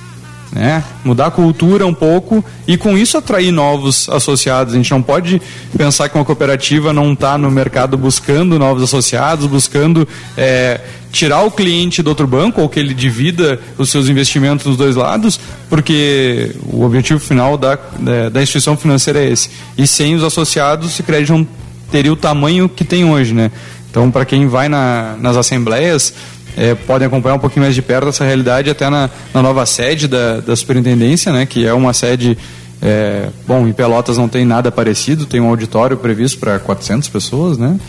né? 0.51 0.83
Mudar 1.03 1.27
a 1.27 1.31
cultura 1.31 1.85
um 1.85 1.93
pouco 1.93 2.43
e 2.67 2.77
com 2.77 2.97
isso 2.97 3.17
atrair 3.17 3.51
novos 3.51 4.07
associados. 4.09 4.73
A 4.73 4.77
gente 4.77 4.91
não 4.91 5.01
pode 5.01 5.41
pensar 5.77 6.09
que 6.09 6.17
uma 6.17 6.25
cooperativa 6.25 6.93
não 6.93 7.13
está 7.13 7.37
no 7.37 7.51
mercado 7.51 7.97
buscando 7.97 8.57
novos 8.57 8.83
associados, 8.83 9.45
buscando 9.47 10.07
é, 10.37 10.79
tirar 11.11 11.43
o 11.43 11.51
cliente 11.51 12.01
do 12.01 12.09
outro 12.09 12.27
banco 12.27 12.61
ou 12.61 12.69
que 12.69 12.79
ele 12.79 12.93
divida 12.93 13.59
os 13.77 13.89
seus 13.89 14.09
investimentos 14.09 14.65
nos 14.65 14.77
dois 14.77 14.95
lados, 14.95 15.39
porque 15.69 16.55
o 16.67 16.83
objetivo 16.83 17.19
final 17.19 17.57
da, 17.57 17.77
da, 17.99 18.29
da 18.29 18.41
instituição 18.41 18.75
financeira 18.75 19.19
é 19.23 19.29
esse. 19.29 19.49
E 19.77 19.87
sem 19.87 20.15
os 20.15 20.23
associados, 20.23 20.99
o 20.99 21.03
crédito 21.03 21.33
não 21.33 21.47
teria 21.91 22.11
o 22.11 22.15
tamanho 22.15 22.67
que 22.67 22.83
tem 22.83 23.05
hoje, 23.05 23.33
né? 23.33 23.51
Então, 23.89 24.11
para 24.11 24.25
quem 24.25 24.45
vai 24.45 24.67
na, 24.67 25.15
nas 25.17 25.37
assembleias, 25.37 26.13
é, 26.56 26.76
podem 26.76 27.08
acompanhar 27.08 27.36
um 27.36 27.39
pouquinho 27.39 27.64
mais 27.64 27.76
de 27.76 27.82
perto 27.82 28.10
essa 28.10 28.24
realidade 28.24 28.70
até 28.70 28.89
na, 28.89 29.10
na 29.34 29.41
nova 29.41 29.66
sede 29.66 30.08
da, 30.08 30.39
da 30.39 30.56
superintendência, 30.56 31.32
né, 31.32 31.45
que 31.45 31.66
é 31.66 31.74
uma 31.74 31.93
sede 31.93 32.38
é, 32.82 33.30
bom, 33.47 33.68
em 33.68 33.74
Pelotas 33.74 34.18
não 34.18 34.28
tem 34.28 34.45
nada 34.45 34.72
parecido, 34.72 35.26
tem 35.26 35.39
um 35.39 35.49
auditório 35.49 35.97
previsto 35.97 36.39
para 36.39 36.60
400 36.60 37.10
pessoas, 37.10 37.58
né? 37.58 37.80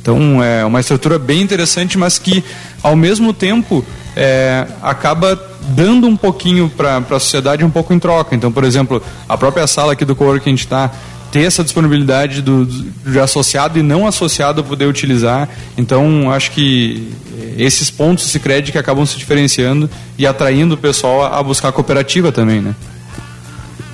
Então 0.00 0.42
é 0.42 0.64
uma 0.64 0.80
estrutura 0.80 1.18
bem 1.18 1.40
interessante, 1.40 1.96
mas 1.96 2.18
que 2.18 2.42
ao 2.82 2.96
mesmo 2.96 3.32
tempo 3.32 3.84
é, 4.16 4.66
acaba 4.82 5.40
dando 5.68 6.06
um 6.06 6.16
pouquinho 6.16 6.70
para 6.74 6.96
a 6.96 7.20
sociedade 7.20 7.64
um 7.64 7.70
pouco 7.70 7.92
em 7.92 7.98
troca. 7.98 8.34
Então, 8.34 8.50
por 8.50 8.64
exemplo, 8.64 9.02
a 9.28 9.36
própria 9.36 9.66
sala 9.66 9.92
aqui 9.92 10.04
do 10.04 10.16
Cowork 10.16 10.42
que 10.42 10.48
a 10.48 10.52
gente 10.52 10.64
está 10.64 10.90
ter 11.30 11.42
essa 11.42 11.62
disponibilidade 11.62 12.42
do, 12.42 12.66
do, 12.66 13.20
associado 13.20 13.78
e 13.78 13.82
não 13.82 14.06
associado 14.06 14.64
poder 14.64 14.86
utilizar. 14.86 15.48
Então, 15.76 16.30
acho 16.30 16.50
que 16.50 17.12
esses 17.56 17.90
pontos 17.90 18.24
se 18.24 18.38
crédito 18.38 18.72
que 18.72 18.78
acabam 18.78 19.04
se 19.06 19.16
diferenciando 19.16 19.88
e 20.18 20.26
atraindo 20.26 20.74
o 20.74 20.78
pessoal 20.78 21.22
a, 21.22 21.38
a 21.38 21.42
buscar 21.42 21.68
a 21.68 21.72
cooperativa 21.72 22.32
também, 22.32 22.60
né? 22.60 22.74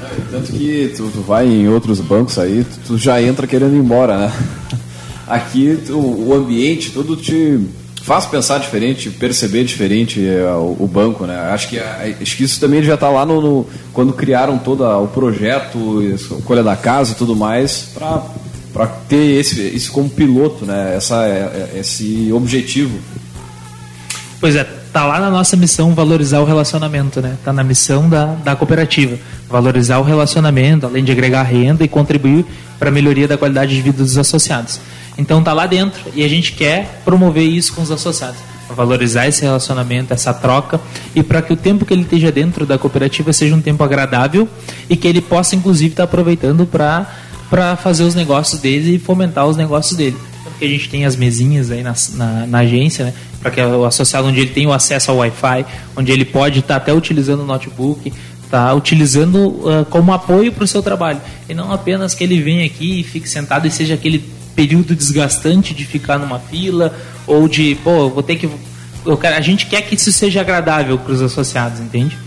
É, 0.03 0.21
tanto 0.31 0.53
que 0.53 0.93
tu, 0.97 1.11
tu, 1.13 1.21
vai 1.21 1.47
em 1.47 1.69
outros 1.69 2.01
bancos 2.01 2.39
aí, 2.39 2.65
tu, 2.65 2.79
tu 2.87 2.99
já 2.99 3.21
entra 3.21 3.47
querendo 3.47 3.75
ir 3.75 3.79
embora, 3.79 4.19
né? 4.19 4.33
Aqui 5.27 5.79
tu, 5.87 5.99
o 5.99 6.33
ambiente 6.33 6.91
todo 6.93 7.17
te 7.17 7.61
faz 8.07 8.25
pensar 8.25 8.59
diferente, 8.59 9.11
perceber 9.11 9.65
diferente 9.65 10.25
é, 10.25 10.45
o, 10.53 10.77
o, 10.79 10.87
banco, 10.87 11.27
né? 11.27 11.37
Acho 11.51 11.69
que, 11.69 11.77
acho 11.77 12.37
que 12.37 12.45
isso 12.45 12.61
também 12.61 12.81
já 12.81 12.95
está 12.95 13.09
lá 13.09 13.27
no, 13.27 13.41
no, 13.41 13.67
quando 13.93 14.13
criaram 14.13 14.59
todo 14.59 14.85
o 14.85 15.09
projeto, 15.09 16.01
a 16.39 16.43
colha 16.43 16.63
da 16.63 16.77
casa 16.77 17.13
e 17.13 17.15
tudo 17.17 17.35
mais, 17.35 17.91
para 18.73 18.87
ter 19.09 19.41
esse, 19.41 19.61
isso 19.61 19.91
como 19.91 20.09
piloto, 20.09 20.65
né? 20.65 20.95
Essa, 20.97 21.25
é, 21.25 21.71
é, 21.75 21.81
esse 21.81 22.31
objetivo. 22.33 22.97
Pois 24.39 24.55
é, 24.55 24.63
tá 24.93 25.05
lá 25.05 25.19
na 25.19 25.29
nossa 25.29 25.57
missão 25.57 25.93
valorizar 25.93 26.39
o 26.39 26.45
relacionamento, 26.45 27.21
né? 27.21 27.37
Tá 27.45 27.53
na 27.53 27.65
missão 27.65 28.09
da, 28.09 28.27
da 28.27 28.55
cooperativa, 28.55 29.19
valorizar 29.49 29.99
o 29.99 30.05
relacionamento, 30.05 30.87
além 30.87 31.03
de 31.03 31.11
agregar 31.11 31.43
renda 31.43 31.83
e 31.83 31.89
contribuir 31.89 32.45
para 32.79 32.89
a 32.89 32.93
melhoria 32.93 33.27
da 33.27 33.37
qualidade 33.37 33.75
de 33.75 33.83
vida 33.83 33.99
dos 34.01 34.17
associados. 34.17 34.79
Então 35.19 35.43
tá 35.43 35.53
lá 35.53 35.67
dentro 35.67 36.01
e 36.15 36.25
a 36.25 36.29
gente 36.29 36.53
quer 36.53 37.01
promover 37.05 37.45
isso 37.45 37.73
com 37.73 37.83
os 37.83 37.91
associados, 37.91 38.39
valorizar 38.69 39.27
esse 39.27 39.43
relacionamento, 39.43 40.13
essa 40.13 40.35
troca 40.35 40.81
e 41.15 41.23
para 41.23 41.41
que 41.41 41.53
o 41.53 41.57
tempo 41.57 41.85
que 41.85 41.95
ele 41.95 42.03
esteja 42.03 42.31
dentro 42.31 42.67
da 42.67 42.77
cooperativa 42.77 43.33
seja 43.33 43.55
um 43.55 43.61
tempo 43.61 43.83
agradável 43.83 44.49
e 44.91 44.97
que 44.97 45.09
ele 45.09 45.21
possa 45.21 45.57
inclusive 45.57 45.93
estar 45.93 46.03
tá 46.03 46.09
aproveitando 46.09 46.67
para 46.67 47.07
para 47.49 47.77
fazer 47.77 48.03
os 48.03 48.15
negócios 48.15 48.61
dele 48.61 48.97
e 48.97 48.99
fomentar 48.99 49.47
os 49.47 49.57
negócios 49.57 49.97
dele. 49.97 50.17
Porque 50.43 50.65
a 50.65 50.69
gente 50.69 50.89
tem 50.89 51.05
as 51.05 51.15
mesinhas 51.15 51.71
aí 51.71 51.81
na, 51.81 51.95
na, 52.15 52.47
na 52.47 52.59
agência, 52.59 53.05
né? 53.05 53.15
Para 53.41 53.53
que 53.53 53.61
o 53.61 53.85
associado 53.85 54.27
onde 54.27 54.41
ele 54.41 54.51
tem 54.51 54.67
o 54.67 54.73
acesso 54.73 55.13
ao 55.13 55.19
Wi-Fi, 55.19 55.65
onde 55.97 56.11
ele 56.11 56.25
pode 56.25 56.59
estar 56.59 56.75
tá 56.75 56.77
até 56.77 56.93
utilizando 56.93 57.45
o 57.45 57.47
notebook, 57.47 58.13
tá 58.51 58.73
utilizando 58.75 59.49
uh, 59.49 59.85
como 59.91 60.13
apoio 60.13 60.53
para 60.53 60.65
o 60.65 60.67
seu 60.67 60.83
trabalho 60.83 61.21
e 61.49 61.55
não 61.55 61.73
apenas 61.73 62.15
que 62.15 62.25
ele 62.25 62.41
venha 62.41 62.65
aqui 62.65 63.01
e 63.01 63.05
fique 63.05 63.29
sentado 63.29 63.67
e 63.67 63.71
seja 63.71 63.95
aquele 63.95 64.19
período 64.57 64.97
desgastante 64.97 65.75
de 65.75 65.85
ficar 65.85 66.19
numa 66.19 66.41
fila 66.41 66.97
ou 67.27 67.47
de, 67.47 67.77
pô, 67.85 68.09
vou 68.09 68.23
ter 68.23 68.37
que. 68.37 68.49
Quero, 69.21 69.37
a 69.37 69.41
gente 69.41 69.67
quer 69.67 69.83
que 69.83 69.95
isso 69.95 70.11
seja 70.11 70.41
agradável 70.41 70.99
para 70.99 71.13
os 71.13 71.23
associados, 71.23 71.79
entende? 71.79 72.19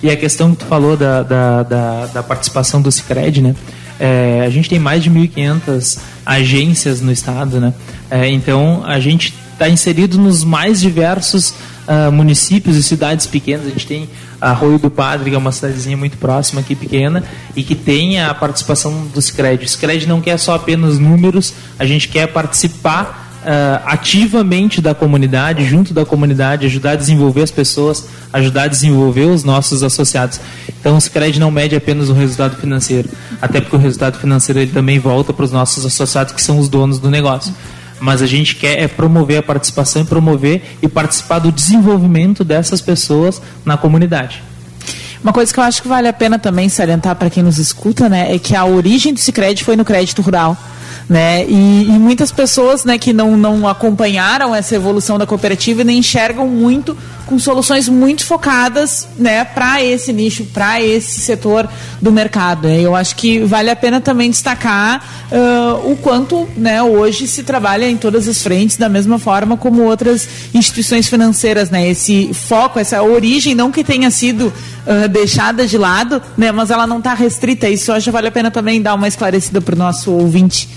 E 0.00 0.08
a 0.08 0.16
questão 0.16 0.52
que 0.52 0.58
tu 0.58 0.66
falou 0.66 0.96
da, 0.96 1.22
da, 1.24 1.62
da, 1.64 2.06
da 2.06 2.22
participação 2.22 2.80
do 2.80 2.92
Cicred, 2.92 3.40
né? 3.42 3.56
É, 3.98 4.44
a 4.46 4.50
gente 4.50 4.68
tem 4.68 4.78
mais 4.78 5.02
de 5.02 5.10
1.500 5.10 5.98
agências 6.24 7.00
no 7.00 7.10
estado, 7.10 7.60
né? 7.60 7.74
É, 8.08 8.28
então 8.28 8.84
a 8.84 9.00
gente 9.00 9.34
está 9.58 9.68
inserido 9.68 10.16
nos 10.18 10.44
mais 10.44 10.80
diversos 10.80 11.50
uh, 11.50 12.12
municípios 12.12 12.76
e 12.76 12.82
cidades 12.82 13.26
pequenas. 13.26 13.66
A 13.66 13.70
gente 13.70 13.86
tem 13.88 14.08
Arroio 14.40 14.78
do 14.78 14.88
Padre, 14.88 15.30
que 15.30 15.36
é 15.36 15.38
uma 15.38 15.50
cidadezinha 15.50 15.96
muito 15.96 16.16
próxima 16.16 16.60
aqui, 16.60 16.76
pequena, 16.76 17.24
e 17.56 17.64
que 17.64 17.74
tem 17.74 18.20
a 18.20 18.32
participação 18.32 19.08
do 19.12 19.20
Scred. 19.20 19.66
O 19.66 20.08
não 20.08 20.20
quer 20.20 20.38
só 20.38 20.54
apenas 20.54 21.00
números, 21.00 21.52
a 21.76 21.84
gente 21.84 22.08
quer 22.08 22.28
participar 22.28 23.26
Uh, 23.38 23.80
ativamente 23.86 24.82
da 24.82 24.94
comunidade, 24.94 25.64
junto 25.64 25.94
da 25.94 26.04
comunidade, 26.04 26.66
ajudar 26.66 26.90
a 26.90 26.96
desenvolver 26.96 27.44
as 27.44 27.52
pessoas, 27.52 28.06
ajudar 28.32 28.64
a 28.64 28.66
desenvolver 28.66 29.26
os 29.26 29.44
nossos 29.44 29.82
associados. 29.84 30.40
Então, 30.68 30.96
o 30.96 31.00
Scred 31.00 31.38
não 31.38 31.50
mede 31.50 31.74
apenas 31.74 32.10
o 32.10 32.12
resultado 32.12 32.56
financeiro, 32.56 33.08
até 33.40 33.60
porque 33.60 33.76
o 33.76 33.78
resultado 33.78 34.18
financeiro 34.18 34.58
ele 34.58 34.72
também 34.72 34.98
volta 34.98 35.32
para 35.32 35.44
os 35.44 35.52
nossos 35.52 35.86
associados, 35.86 36.34
que 36.34 36.42
são 36.42 36.58
os 36.58 36.68
donos 36.68 36.98
do 36.98 37.08
negócio 37.08 37.54
mas 38.00 38.22
a 38.22 38.26
gente 38.26 38.56
quer 38.56 38.80
é 38.80 38.88
promover 38.88 39.38
a 39.38 39.42
participação 39.42 40.02
e 40.02 40.04
promover 40.04 40.62
e 40.82 40.88
participar 40.88 41.38
do 41.38 41.52
desenvolvimento 41.52 42.44
dessas 42.44 42.80
pessoas 42.80 43.40
na 43.64 43.76
comunidade. 43.76 44.42
Uma 45.22 45.32
coisa 45.32 45.52
que 45.52 45.58
eu 45.58 45.64
acho 45.64 45.82
que 45.82 45.88
vale 45.88 46.06
a 46.06 46.12
pena 46.12 46.38
também 46.38 46.68
salientar 46.68 47.16
para 47.16 47.28
quem 47.28 47.42
nos 47.42 47.58
escuta, 47.58 48.08
né, 48.08 48.34
é 48.34 48.38
que 48.38 48.54
a 48.54 48.64
origem 48.64 49.12
do 49.12 49.18
Sicredi 49.18 49.64
foi 49.64 49.76
no 49.76 49.84
crédito 49.84 50.22
rural 50.22 50.56
né? 51.08 51.44
E, 51.46 51.86
e, 51.88 51.98
muitas 51.98 52.30
pessoas, 52.30 52.84
né, 52.84 52.98
que 52.98 53.12
não, 53.12 53.36
não 53.36 53.66
acompanharam 53.66 54.54
essa 54.54 54.74
evolução 54.74 55.16
da 55.16 55.26
cooperativa 55.26 55.82
nem 55.82 55.98
enxergam 55.98 56.46
muito 56.46 56.96
com 57.24 57.38
soluções 57.38 57.88
muito 57.88 58.24
focadas, 58.24 59.06
né, 59.18 59.44
para 59.44 59.82
esse 59.84 60.12
nicho, 60.12 60.44
para 60.46 60.82
esse 60.82 61.20
setor 61.20 61.68
do 62.00 62.10
mercado. 62.10 62.68
Né? 62.68 62.80
Eu 62.80 62.94
acho 62.96 63.16
que 63.16 63.40
vale 63.40 63.70
a 63.70 63.76
pena 63.76 64.00
também 64.00 64.30
destacar 64.30 65.04
uh, 65.30 65.90
o 65.90 65.96
quanto, 65.96 66.48
né, 66.56 66.82
hoje 66.82 67.26
se 67.26 67.42
trabalha 67.42 67.88
em 67.88 67.96
todas 67.96 68.26
as 68.26 68.42
frentes 68.42 68.76
da 68.76 68.88
mesma 68.88 69.18
forma 69.18 69.56
como 69.56 69.82
outras 69.82 70.26
instituições 70.54 71.06
financeiras, 71.06 71.68
né? 71.70 71.88
Esse 71.88 72.32
foco, 72.32 72.78
essa 72.78 73.02
origem, 73.02 73.54
não 73.54 73.70
que 73.70 73.84
tenha 73.84 74.10
sido 74.10 74.46
uh, 74.46 75.08
deixada 75.08 75.66
de 75.66 75.76
lado, 75.76 76.22
né, 76.36 76.50
mas 76.50 76.70
ela 76.70 76.86
não 76.86 76.98
está 76.98 77.12
restrita. 77.12 77.68
Isso 77.68 77.92
acho 77.92 78.04
que 78.04 78.10
vale 78.10 78.28
a 78.28 78.32
pena 78.32 78.50
também 78.50 78.80
dar 78.80 78.94
uma 78.94 79.08
esclarecida 79.08 79.60
para 79.60 79.74
o 79.74 79.78
nosso 79.78 80.10
ouvinte. 80.12 80.68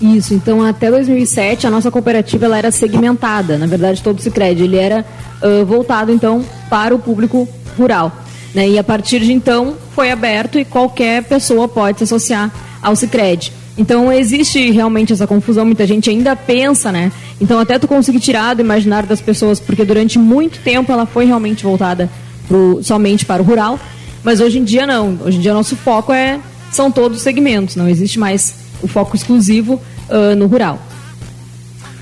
Isso, 0.00 0.34
então 0.34 0.62
até 0.62 0.90
2007 0.90 1.66
a 1.66 1.70
nossa 1.70 1.90
cooperativa 1.90 2.44
ela 2.44 2.58
era 2.58 2.70
segmentada, 2.70 3.56
na 3.56 3.66
verdade 3.66 4.02
todo 4.02 4.18
o 4.18 4.22
Cicred, 4.22 4.62
ele 4.62 4.76
era 4.76 5.06
uh, 5.42 5.64
voltado 5.64 6.12
então 6.12 6.44
para 6.68 6.94
o 6.94 6.98
público 6.98 7.48
rural. 7.78 8.12
Né? 8.54 8.68
E 8.68 8.78
a 8.78 8.84
partir 8.84 9.20
de 9.20 9.32
então 9.32 9.74
foi 9.94 10.10
aberto 10.10 10.58
e 10.58 10.64
qualquer 10.64 11.22
pessoa 11.24 11.66
pode 11.66 11.98
se 11.98 12.04
associar 12.04 12.52
ao 12.82 12.94
Cicred. 12.94 13.52
Então 13.78 14.12
existe 14.12 14.70
realmente 14.70 15.12
essa 15.12 15.26
confusão, 15.26 15.64
muita 15.64 15.86
gente 15.86 16.08
ainda 16.08 16.34
pensa, 16.34 16.90
né? 16.90 17.12
Então 17.38 17.58
até 17.58 17.78
tu 17.78 17.86
conseguir 17.86 18.20
tirar 18.20 18.54
do 18.54 18.62
imaginário 18.62 19.06
das 19.06 19.20
pessoas, 19.20 19.60
porque 19.60 19.84
durante 19.84 20.18
muito 20.18 20.58
tempo 20.60 20.90
ela 20.90 21.04
foi 21.04 21.26
realmente 21.26 21.62
voltada 21.62 22.08
pro, 22.48 22.80
somente 22.82 23.26
para 23.26 23.42
o 23.42 23.44
rural, 23.44 23.78
mas 24.24 24.40
hoje 24.40 24.58
em 24.58 24.64
dia 24.64 24.86
não. 24.86 25.18
Hoje 25.22 25.36
em 25.36 25.40
dia 25.40 25.52
nosso 25.52 25.76
foco 25.76 26.12
é 26.12 26.40
são 26.72 26.90
todos 26.90 27.18
os 27.18 27.22
segmentos, 27.22 27.76
não 27.76 27.88
existe 27.88 28.18
mais 28.18 28.65
o 28.82 28.88
foco 28.88 29.16
exclusivo 29.16 29.80
uh, 30.08 30.34
no 30.36 30.46
rural. 30.46 30.80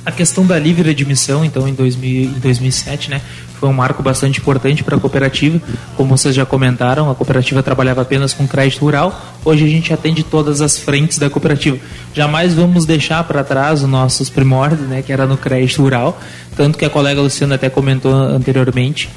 A 0.07 0.13
questão 0.13 0.47
da 0.47 0.59
livre 0.59 0.91
admissão, 0.91 1.45
então, 1.45 1.67
em, 1.67 1.73
2000, 1.73 2.25
em 2.25 2.39
2007, 2.39 3.09
né, 3.11 3.23
foi 3.59 3.71
um 3.71 3.73
marco 3.73 4.03
bastante 4.03 4.39
importante 4.39 4.85
para 4.85 4.97
a 4.97 5.01
cooperativa. 5.01 5.59
Como 5.97 6.15
vocês 6.15 6.35
já 6.35 6.45
comentaram, 6.45 7.11
a 7.11 7.15
cooperativa 7.15 7.63
trabalhava 7.63 8.03
apenas 8.03 8.35
com 8.35 8.47
crédito 8.47 8.81
rural. 8.81 9.19
Hoje 9.43 9.65
a 9.65 9.69
gente 9.69 9.95
atende 9.95 10.23
todas 10.23 10.61
as 10.61 10.79
frentes 10.79 11.17
da 11.17 11.31
cooperativa. 11.31 11.79
Jamais 12.13 12.53
vamos 12.53 12.85
deixar 12.85 13.25
para 13.25 13.43
trás 13.43 13.83
os 13.83 13.89
nossos 13.89 14.29
primórdios, 14.29 14.87
né, 14.87 15.01
que 15.01 15.11
era 15.11 15.27
no 15.27 15.39
crédito 15.39 15.81
rural. 15.81 16.21
Tanto 16.55 16.77
que 16.77 16.85
a 16.85 16.91
colega 16.91 17.23
Luciana 17.23 17.55
até 17.55 17.71
comentou 17.71 18.13
anteriormente 18.13 19.09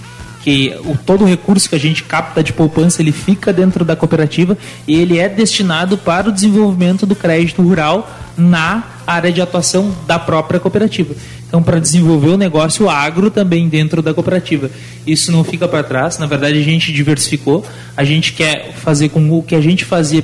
o, 0.85 0.97
todo 1.05 1.25
o 1.25 1.27
recurso 1.27 1.67
que 1.67 1.75
a 1.75 1.79
gente 1.79 2.03
capta 2.03 2.41
de 2.41 2.53
poupança 2.53 3.01
ele 3.01 3.11
fica 3.11 3.51
dentro 3.51 3.83
da 3.83 3.97
cooperativa 3.97 4.57
e 4.87 4.95
ele 4.95 5.19
é 5.19 5.27
destinado 5.27 5.97
para 5.97 6.29
o 6.29 6.31
desenvolvimento 6.31 7.05
do 7.05 7.15
crédito 7.15 7.61
rural 7.61 8.09
na 8.37 8.83
área 9.05 9.31
de 9.31 9.41
atuação 9.41 9.93
da 10.05 10.17
própria 10.17 10.57
cooperativa. 10.59 11.13
Então, 11.47 11.61
para 11.61 11.79
desenvolver 11.79 12.29
o 12.29 12.37
negócio 12.37 12.89
agro 12.89 13.29
também 13.29 13.67
dentro 13.67 14.01
da 14.01 14.13
cooperativa. 14.13 14.69
Isso 15.05 15.31
não 15.31 15.43
fica 15.43 15.67
para 15.67 15.83
trás, 15.83 16.17
na 16.17 16.25
verdade 16.25 16.59
a 16.59 16.63
gente 16.63 16.93
diversificou, 16.93 17.65
a 17.95 18.03
gente 18.05 18.31
quer 18.31 18.73
fazer 18.73 19.09
com 19.09 19.29
o 19.31 19.43
que 19.43 19.55
a 19.55 19.61
gente 19.61 19.83
fazia 19.83 20.23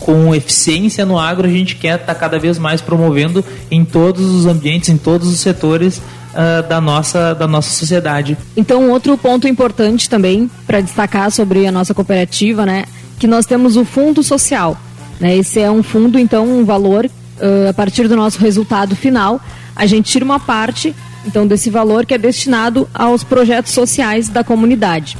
com 0.00 0.34
eficiência 0.34 1.06
no 1.06 1.18
agro, 1.18 1.46
a 1.46 1.50
gente 1.50 1.76
quer 1.76 2.00
estar 2.00 2.12
tá 2.12 2.14
cada 2.14 2.38
vez 2.38 2.58
mais 2.58 2.80
promovendo 2.80 3.44
em 3.70 3.84
todos 3.84 4.24
os 4.24 4.46
ambientes, 4.46 4.88
em 4.88 4.96
todos 4.96 5.28
os 5.28 5.38
setores 5.38 6.02
uh, 6.34 6.68
da, 6.68 6.80
nossa, 6.80 7.34
da 7.34 7.46
nossa 7.46 7.70
sociedade. 7.70 8.36
Então, 8.56 8.90
outro 8.90 9.16
ponto 9.16 9.48
importante 9.48 10.08
também 10.08 10.50
para 10.66 10.80
destacar 10.80 11.30
sobre 11.30 11.66
a 11.66 11.72
nossa 11.72 11.94
cooperativa, 11.94 12.66
né, 12.66 12.84
que 13.18 13.26
nós 13.26 13.46
temos 13.46 13.76
o 13.76 13.84
fundo 13.84 14.22
social. 14.22 14.76
Né? 15.20 15.36
Esse 15.36 15.60
é 15.60 15.70
um 15.70 15.82
fundo, 15.82 16.18
então, 16.18 16.46
um 16.46 16.64
valor 16.64 17.06
uh, 17.06 17.68
a 17.70 17.72
partir 17.72 18.08
do 18.08 18.16
nosso 18.16 18.38
resultado 18.38 18.94
final, 18.94 19.40
a 19.74 19.86
gente 19.86 20.10
tira 20.10 20.24
uma 20.24 20.40
parte, 20.40 20.94
então, 21.26 21.46
desse 21.46 21.70
valor 21.70 22.04
que 22.04 22.14
é 22.14 22.18
destinado 22.18 22.88
aos 22.92 23.24
projetos 23.24 23.72
sociais 23.72 24.28
da 24.28 24.44
comunidade. 24.44 25.16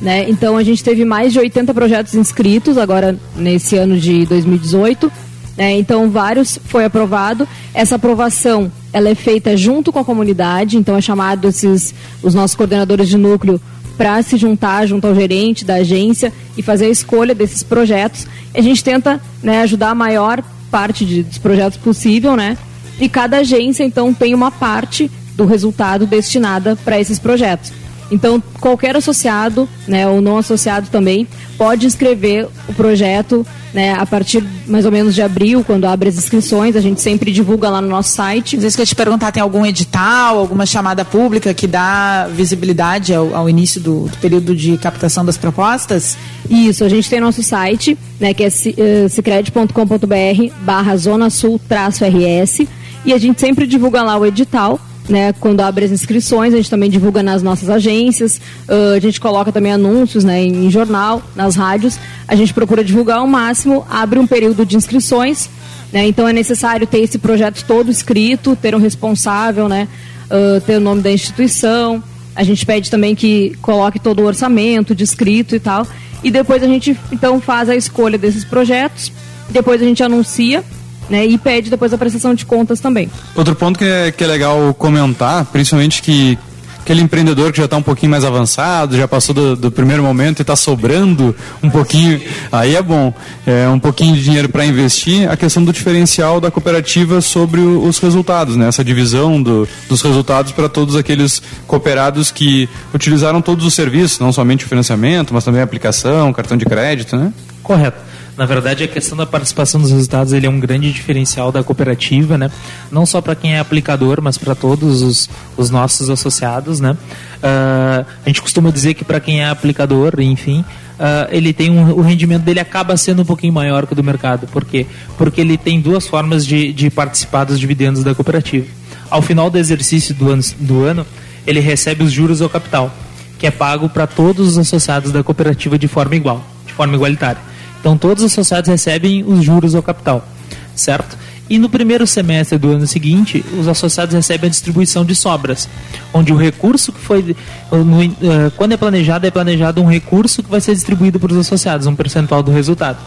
Né? 0.00 0.28
Então, 0.28 0.56
a 0.56 0.62
gente 0.62 0.82
teve 0.82 1.04
mais 1.04 1.32
de 1.32 1.38
80 1.38 1.72
projetos 1.72 2.14
inscritos 2.14 2.76
agora 2.76 3.16
nesse 3.36 3.76
ano 3.76 3.96
de 3.98 4.26
2018 4.26 5.12
Né? 5.56 5.78
Então, 5.78 6.10
vários 6.10 6.58
foi 6.64 6.84
aprovado. 6.84 7.46
Essa 7.74 7.96
aprovação 7.96 8.70
ela 8.92 9.08
é 9.08 9.14
feita 9.14 9.56
junto 9.56 9.92
com 9.92 9.98
a 9.98 10.04
comunidade, 10.04 10.76
então 10.76 10.96
é 10.96 11.00
chamado 11.00 11.48
esses, 11.48 11.94
os 12.22 12.34
nossos 12.34 12.54
coordenadores 12.56 13.08
de 13.08 13.16
núcleo 13.16 13.60
para 13.96 14.22
se 14.22 14.36
juntar 14.36 14.86
junto 14.86 15.06
ao 15.06 15.14
gerente 15.14 15.64
da 15.64 15.74
agência 15.74 16.32
e 16.56 16.62
fazer 16.62 16.86
a 16.86 16.90
escolha 16.90 17.34
desses 17.34 17.62
projetos. 17.62 18.26
A 18.54 18.60
gente 18.60 18.82
tenta 18.82 19.20
né, 19.42 19.62
ajudar 19.62 19.90
a 19.90 19.94
maior 19.94 20.42
parte 20.70 21.04
de, 21.04 21.22
dos 21.22 21.38
projetos 21.38 21.78
possível, 21.78 22.36
né? 22.36 22.56
E 22.98 23.08
cada 23.08 23.38
agência, 23.38 23.84
então, 23.84 24.12
tem 24.12 24.34
uma 24.34 24.50
parte 24.50 25.10
do 25.34 25.44
resultado 25.44 26.06
destinada 26.06 26.76
para 26.84 27.00
esses 27.00 27.18
projetos. 27.18 27.72
Então, 28.12 28.42
qualquer 28.60 28.94
associado, 28.94 29.66
né, 29.88 30.06
ou 30.06 30.20
não 30.20 30.36
associado 30.36 30.88
também, 30.90 31.26
pode 31.56 31.86
inscrever 31.86 32.46
o 32.68 32.74
projeto 32.74 33.44
né, 33.72 33.94
a 33.94 34.04
partir 34.04 34.44
mais 34.66 34.84
ou 34.84 34.92
menos 34.92 35.14
de 35.14 35.22
abril, 35.22 35.64
quando 35.64 35.86
abre 35.86 36.10
as 36.10 36.18
inscrições. 36.18 36.76
A 36.76 36.80
gente 36.80 37.00
sempre 37.00 37.32
divulga 37.32 37.70
lá 37.70 37.80
no 37.80 37.88
nosso 37.88 38.10
site. 38.10 38.56
Às 38.56 38.62
vezes 38.62 38.76
que 38.76 38.82
eu 38.82 38.86
te 38.86 38.94
perguntar, 38.94 39.32
tem 39.32 39.42
algum 39.42 39.64
edital, 39.64 40.38
alguma 40.38 40.66
chamada 40.66 41.06
pública 41.06 41.54
que 41.54 41.66
dá 41.66 42.28
visibilidade 42.30 43.14
ao, 43.14 43.34
ao 43.34 43.48
início 43.48 43.80
do, 43.80 44.08
do, 44.08 44.18
período 44.18 44.54
de 44.54 44.76
captação 44.76 45.24
das 45.24 45.38
propostas? 45.38 46.18
Isso, 46.50 46.84
a 46.84 46.90
gente 46.90 47.08
tem 47.08 47.18
nosso 47.18 47.42
site, 47.42 47.96
né, 48.20 48.34
que 48.34 48.44
é 48.44 48.50
cicred.com.br 48.50 50.14
eh, 50.14 50.50
barra 50.60 50.94
Zona 50.98 51.30
Sul 51.30 51.58
RS 51.66 52.66
e 53.06 53.14
a 53.14 53.18
gente 53.18 53.40
sempre 53.40 53.66
divulga 53.66 54.02
lá 54.02 54.18
o 54.18 54.26
edital 54.26 54.78
né, 55.08 55.32
quando 55.32 55.60
abre 55.60 55.84
as 55.84 55.90
inscrições, 55.90 56.54
a 56.54 56.56
gente 56.56 56.70
também 56.70 56.88
divulga 56.88 57.22
nas 57.22 57.42
nossas 57.42 57.68
agências, 57.68 58.40
uh, 58.68 58.94
a 58.96 59.00
gente 59.00 59.20
coloca 59.20 59.50
também 59.50 59.72
anúncios 59.72 60.24
né, 60.24 60.42
em, 60.42 60.70
jornal, 60.70 61.22
nas 61.34 61.56
rádios, 61.56 61.98
a 62.26 62.36
gente 62.36 62.54
procura 62.54 62.84
divulgar 62.84 63.18
ao 63.18 63.26
máximo, 63.26 63.84
abre 63.90 64.18
um 64.18 64.26
período 64.26 64.64
de 64.64 64.76
inscrições, 64.76 65.50
né, 65.92 66.06
então 66.06 66.26
é 66.28 66.32
necessário 66.32 66.86
ter 66.86 67.00
esse 67.00 67.18
projeto 67.18 67.64
todo 67.66 67.90
escrito, 67.90 68.56
ter 68.56 68.74
um 68.74 68.78
responsável, 68.78 69.68
né, 69.68 69.88
uh, 70.26 70.60
ter 70.60 70.76
o 70.76 70.80
nome 70.80 71.02
da 71.02 71.10
instituição, 71.10 72.02
a 72.34 72.42
gente 72.44 72.64
pede 72.64 72.90
também 72.90 73.14
que 73.14 73.56
coloque 73.60 73.98
todo 73.98 74.20
o 74.20 74.24
orçamento 74.24 74.94
descrito 74.94 75.54
e 75.54 75.60
tal, 75.60 75.86
e 76.22 76.30
depois 76.30 76.62
a 76.62 76.66
gente 76.66 76.96
então 77.10 77.40
faz 77.40 77.68
a 77.68 77.74
escolha 77.74 78.16
desses 78.16 78.44
projetos, 78.44 79.12
depois 79.50 79.82
a 79.82 79.84
gente 79.84 80.02
anuncia 80.02 80.64
né, 81.08 81.26
e 81.26 81.38
pede 81.38 81.70
depois 81.70 81.92
a 81.92 81.98
prestação 81.98 82.34
de 82.34 82.46
contas 82.46 82.80
também. 82.80 83.10
Outro 83.34 83.54
ponto 83.54 83.78
que 83.78 83.84
é, 83.84 84.10
que 84.12 84.22
é 84.22 84.26
legal 84.26 84.72
comentar, 84.74 85.44
principalmente 85.46 86.02
que 86.02 86.38
aquele 86.82 87.00
empreendedor 87.00 87.52
que 87.52 87.58
já 87.58 87.64
está 87.64 87.76
um 87.76 87.82
pouquinho 87.82 88.10
mais 88.10 88.24
avançado, 88.24 88.96
já 88.96 89.06
passou 89.06 89.34
do, 89.34 89.56
do 89.56 89.70
primeiro 89.70 90.02
momento 90.02 90.40
e 90.40 90.42
está 90.42 90.56
sobrando 90.56 91.34
um 91.62 91.70
pouquinho, 91.70 92.20
aí 92.50 92.74
é 92.74 92.82
bom, 92.82 93.14
é 93.46 93.68
um 93.68 93.78
pouquinho 93.78 94.14
de 94.16 94.22
dinheiro 94.22 94.48
para 94.48 94.64
investir, 94.66 95.30
a 95.30 95.36
questão 95.36 95.64
do 95.64 95.72
diferencial 95.72 96.40
da 96.40 96.50
cooperativa 96.50 97.20
sobre 97.20 97.60
o, 97.60 97.84
os 97.84 97.98
resultados, 97.98 98.56
né? 98.56 98.68
essa 98.68 98.84
divisão 98.84 99.40
do, 99.40 99.66
dos 99.88 100.02
resultados 100.02 100.52
para 100.52 100.68
todos 100.68 100.96
aqueles 100.96 101.40
cooperados 101.66 102.30
que 102.30 102.68
utilizaram 102.92 103.40
todos 103.40 103.64
os 103.64 103.74
serviços, 103.74 104.18
não 104.18 104.32
somente 104.32 104.64
o 104.64 104.68
financiamento, 104.68 105.32
mas 105.32 105.44
também 105.44 105.60
a 105.60 105.64
aplicação, 105.64 106.32
cartão 106.32 106.56
de 106.56 106.64
crédito, 106.64 107.16
né? 107.16 107.32
Correto. 107.62 107.98
Na 108.36 108.46
verdade, 108.46 108.82
a 108.82 108.88
questão 108.88 109.16
da 109.16 109.26
participação 109.26 109.80
dos 109.80 109.90
resultados 109.90 110.32
ele 110.32 110.46
é 110.46 110.50
um 110.50 110.58
grande 110.58 110.90
diferencial 110.90 111.52
da 111.52 111.62
cooperativa, 111.62 112.38
né? 112.38 112.50
Não 112.90 113.04
só 113.04 113.20
para 113.20 113.34
quem 113.34 113.54
é 113.54 113.58
aplicador, 113.58 114.20
mas 114.22 114.38
para 114.38 114.54
todos 114.54 115.02
os, 115.02 115.30
os, 115.56 115.68
nossos 115.68 116.08
associados, 116.08 116.80
né? 116.80 116.92
Uh, 116.92 118.06
a 118.24 118.28
gente 118.28 118.40
costuma 118.40 118.70
dizer 118.70 118.94
que 118.94 119.04
para 119.04 119.20
quem 119.20 119.42
é 119.42 119.48
aplicador, 119.48 120.14
enfim, 120.18 120.60
uh, 120.60 121.28
ele 121.30 121.52
tem 121.52 121.70
um, 121.70 121.92
o 121.92 122.00
rendimento 122.00 122.42
dele 122.42 122.58
acaba 122.58 122.96
sendo 122.96 123.20
um 123.20 123.24
pouquinho 123.24 123.52
maior 123.52 123.86
que 123.86 123.92
o 123.92 123.96
do 123.96 124.02
mercado. 124.02 124.46
Por 124.46 124.64
quê? 124.64 124.86
Porque 125.18 125.42
ele 125.42 125.58
tem 125.58 125.78
duas 125.78 126.06
formas 126.06 126.46
de, 126.46 126.72
de 126.72 126.88
participar 126.88 127.44
dos 127.44 127.60
dividendos 127.60 128.02
da 128.02 128.14
cooperativa. 128.14 128.66
Ao 129.10 129.20
final 129.20 129.50
do 129.50 129.58
exercício 129.58 130.14
do 130.14 130.30
ano, 130.30 130.42
do 130.58 130.84
ano 130.84 131.06
ele 131.46 131.60
recebe 131.60 132.02
os 132.02 132.10
juros 132.10 132.40
ao 132.40 132.48
capital, 132.48 132.90
que 133.38 133.46
é 133.46 133.50
pago 133.50 133.90
para 133.90 134.06
todos 134.06 134.48
os 134.48 134.58
associados 134.58 135.12
da 135.12 135.22
cooperativa 135.22 135.78
de 135.78 135.86
forma 135.86 136.16
igual, 136.16 136.42
de 136.72 136.76
forma 136.76 136.94
igualitária. 136.94 137.40
Então 137.78 137.98
todos 137.98 138.24
os 138.24 138.32
associados 138.32 138.68
recebem 138.68 139.24
os 139.26 139.44
juros 139.44 139.74
ao 139.74 139.82
capital, 139.82 140.26
certo? 140.74 141.18
E 141.50 141.58
no 141.58 141.68
primeiro 141.68 142.06
semestre 142.06 142.56
do 142.56 142.70
ano 142.70 142.86
seguinte, 142.86 143.44
os 143.58 143.68
associados 143.68 144.14
recebem 144.14 144.48
a 144.48 144.50
distribuição 144.50 145.04
de 145.04 145.14
sobras, 145.14 145.68
onde 146.14 146.32
o 146.32 146.36
recurso 146.36 146.92
que 146.92 147.00
foi. 147.00 147.36
Uh, 147.70 148.50
quando 148.56 148.72
é 148.72 148.76
planejado, 148.76 149.26
é 149.26 149.30
planejado 149.30 149.82
um 149.82 149.86
recurso 149.86 150.42
que 150.42 150.48
vai 150.48 150.60
ser 150.60 150.72
distribuído 150.72 151.20
para 151.20 151.32
os 151.32 151.38
associados, 151.38 151.86
um 151.86 151.94
percentual 151.94 152.42
do 152.42 152.50
resultado. 152.50 152.98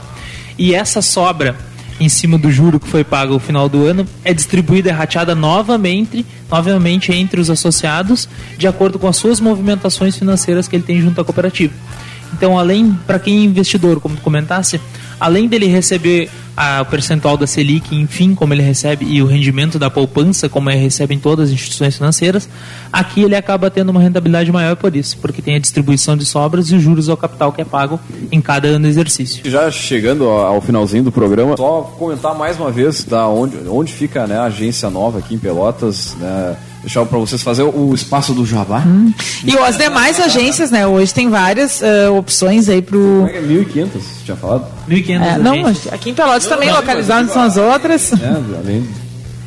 E 0.59 0.75
essa 0.75 1.01
sobra, 1.01 1.55
em 1.99 2.07
cima 2.07 2.37
do 2.37 2.51
juro 2.51 2.79
que 2.79 2.87
foi 2.87 3.03
pago 3.03 3.33
no 3.33 3.39
final 3.39 3.67
do 3.67 3.83
ano, 3.85 4.05
é 4.23 4.31
distribuída, 4.31 4.89
é 4.89 4.93
rateada 4.93 5.33
novamente, 5.33 6.23
novamente 6.51 7.11
entre 7.13 7.41
os 7.41 7.49
associados, 7.49 8.29
de 8.59 8.67
acordo 8.67 8.99
com 8.99 9.07
as 9.07 9.15
suas 9.15 9.39
movimentações 9.39 10.15
financeiras 10.17 10.67
que 10.67 10.75
ele 10.75 10.83
tem 10.83 11.01
junto 11.01 11.19
à 11.19 11.25
cooperativa. 11.25 11.73
Então, 12.33 12.57
além, 12.57 12.97
para 13.05 13.19
quem 13.19 13.39
é 13.39 13.43
investidor, 13.43 13.99
como 13.99 14.15
tu 14.15 14.21
comentasse, 14.21 14.79
além 15.19 15.47
dele 15.47 15.67
receber 15.67 16.29
a, 16.55 16.81
o 16.81 16.85
percentual 16.85 17.35
da 17.37 17.45
Selic, 17.45 17.95
enfim, 17.95 18.33
como 18.33 18.53
ele 18.53 18.61
recebe, 18.61 19.05
e 19.05 19.21
o 19.21 19.25
rendimento 19.25 19.77
da 19.77 19.89
poupança, 19.89 20.47
como 20.47 20.69
ele 20.69 20.79
recebe 20.79 21.13
em 21.13 21.19
todas 21.19 21.49
as 21.49 21.53
instituições 21.53 21.97
financeiras, 21.97 22.47
aqui 22.91 23.23
ele 23.23 23.35
acaba 23.35 23.69
tendo 23.69 23.89
uma 23.89 23.99
rentabilidade 23.99 24.51
maior 24.51 24.75
por 24.75 24.95
isso, 24.95 25.17
porque 25.17 25.41
tem 25.41 25.55
a 25.55 25.59
distribuição 25.59 26.15
de 26.15 26.25
sobras 26.25 26.69
e 26.69 26.75
os 26.75 26.81
juros 26.81 27.09
ao 27.09 27.17
capital 27.17 27.51
que 27.51 27.61
é 27.61 27.65
pago 27.65 27.99
em 28.31 28.39
cada 28.39 28.67
ano 28.67 28.85
de 28.85 28.89
exercício. 28.89 29.49
Já 29.49 29.69
chegando 29.69 30.25
ao 30.25 30.61
finalzinho 30.61 31.03
do 31.03 31.11
programa, 31.11 31.57
só 31.57 31.81
comentar 31.97 32.35
mais 32.35 32.57
uma 32.57 32.71
vez 32.71 33.03
tá, 33.03 33.27
onde, 33.27 33.57
onde 33.67 33.91
fica 33.91 34.25
né, 34.25 34.37
a 34.37 34.43
agência 34.45 34.89
nova 34.89 35.19
aqui 35.19 35.35
em 35.35 35.39
Pelotas, 35.39 36.15
né, 36.19 36.55
deixar 36.85 37.05
para 37.05 37.17
vocês 37.17 37.41
fazer 37.41 37.63
o 37.63 37.93
espaço 37.93 38.33
do 38.33 38.45
Jabá. 38.45 38.83
Hum. 38.85 39.11
E 39.43 39.57
as 39.57 39.77
demais 39.77 40.19
agências, 40.19 40.69
né? 40.69 40.85
Hoje 40.85 41.13
tem 41.13 41.29
várias 41.29 41.81
uh, 41.81 42.13
opções 42.15 42.69
aí 42.69 42.81
pro. 42.81 43.27
É 43.27 43.41
1.500, 43.41 43.89
tinha 44.23 44.37
falado? 44.37 44.67
1.500. 44.87 45.21
É, 45.21 45.37
não, 45.37 45.53
aqui 45.91 46.11
em 46.11 46.13
Pelotas 46.13 46.45
também, 46.45 46.71
localizadas 46.71 47.31
são 47.31 47.41
as 47.41 47.57
outras. 47.57 48.13
É, 48.13 48.27
além. 48.59 48.87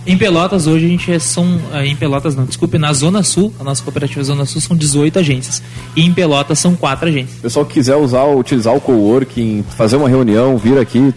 Em 0.06 0.16
Pelotas, 0.16 0.66
hoje 0.66 0.86
a 0.86 0.88
gente 0.88 1.12
é, 1.12 1.18
são. 1.18 1.60
Eh, 1.74 1.86
em 1.86 1.94
Pelotas 1.94 2.34
não, 2.34 2.46
desculpe, 2.46 2.78
na 2.78 2.92
Zona 2.94 3.22
Sul, 3.22 3.52
a 3.60 3.64
nossa 3.64 3.82
cooperativa 3.82 4.24
Zona 4.24 4.46
Sul 4.46 4.60
são 4.60 4.74
18 4.74 5.18
agências. 5.18 5.62
E 5.94 6.02
em 6.02 6.12
Pelotas 6.12 6.58
são 6.58 6.74
4 6.74 7.08
agências. 7.08 7.38
O 7.38 7.42
pessoal 7.42 7.66
que 7.66 7.74
quiser 7.74 7.96
usar, 7.96 8.24
utilizar 8.24 8.74
o 8.74 8.80
coworking, 8.80 9.64
fazer 9.76 9.96
uma 9.96 10.08
reunião, 10.08 10.56
vir 10.56 10.78
aqui, 10.78 11.12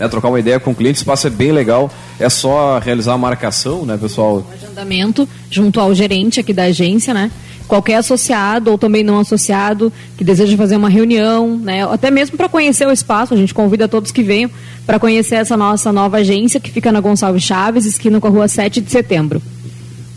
né, 0.00 0.08
trocar 0.08 0.28
uma 0.28 0.40
ideia 0.40 0.58
com 0.58 0.70
o 0.70 0.74
cliente, 0.74 0.98
o 0.98 1.02
espaço 1.02 1.26
é 1.26 1.30
bem 1.30 1.52
legal. 1.52 1.90
É 2.18 2.28
só 2.30 2.78
realizar 2.78 3.12
a 3.12 3.18
marcação, 3.18 3.84
né, 3.84 3.98
pessoal? 4.00 4.36
O 4.38 4.52
agendamento 4.52 5.28
junto 5.50 5.78
ao 5.78 5.94
gerente 5.94 6.40
aqui 6.40 6.54
da 6.54 6.64
agência, 6.64 7.12
né? 7.12 7.30
Qualquer 7.68 7.96
associado 7.96 8.70
ou 8.70 8.78
também 8.78 9.04
não 9.04 9.20
associado 9.20 9.92
que 10.16 10.24
deseja 10.24 10.56
fazer 10.56 10.76
uma 10.76 10.88
reunião, 10.88 11.56
né? 11.56 11.84
Até 11.84 12.10
mesmo 12.10 12.36
para 12.36 12.48
conhecer 12.48 12.86
o 12.88 12.90
espaço, 12.90 13.34
a 13.34 13.36
gente 13.36 13.52
convida 13.52 13.86
todos 13.86 14.10
que 14.10 14.22
venham 14.22 14.50
para 14.86 14.98
conhecer 14.98 15.36
essa 15.36 15.56
nossa 15.56 15.92
nova 15.92 16.16
agência 16.16 16.58
que 16.58 16.70
fica 16.70 16.90
na 16.90 17.00
Gonçalves 17.00 17.42
Chaves, 17.42 17.84
esquina 17.84 18.18
com 18.18 18.26
a 18.26 18.30
rua 18.30 18.48
7 18.48 18.80
de 18.80 18.90
setembro. 18.90 19.40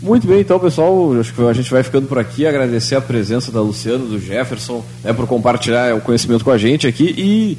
Muito 0.02 0.26
bem, 0.26 0.40
então, 0.40 0.58
pessoal, 0.58 1.18
acho 1.18 1.32
que 1.32 1.42
a 1.42 1.52
gente 1.52 1.70
vai 1.70 1.82
ficando 1.82 2.06
por 2.06 2.18
aqui. 2.18 2.46
Agradecer 2.46 2.94
a 2.94 3.00
presença 3.00 3.52
da 3.52 3.60
Luciana, 3.60 4.04
do 4.04 4.18
Jefferson, 4.18 4.84
né, 5.02 5.12
por 5.12 5.26
compartilhar 5.26 5.94
o 5.94 6.00
conhecimento 6.00 6.44
com 6.44 6.50
a 6.50 6.58
gente 6.58 6.86
aqui 6.86 7.14
e 7.16 7.56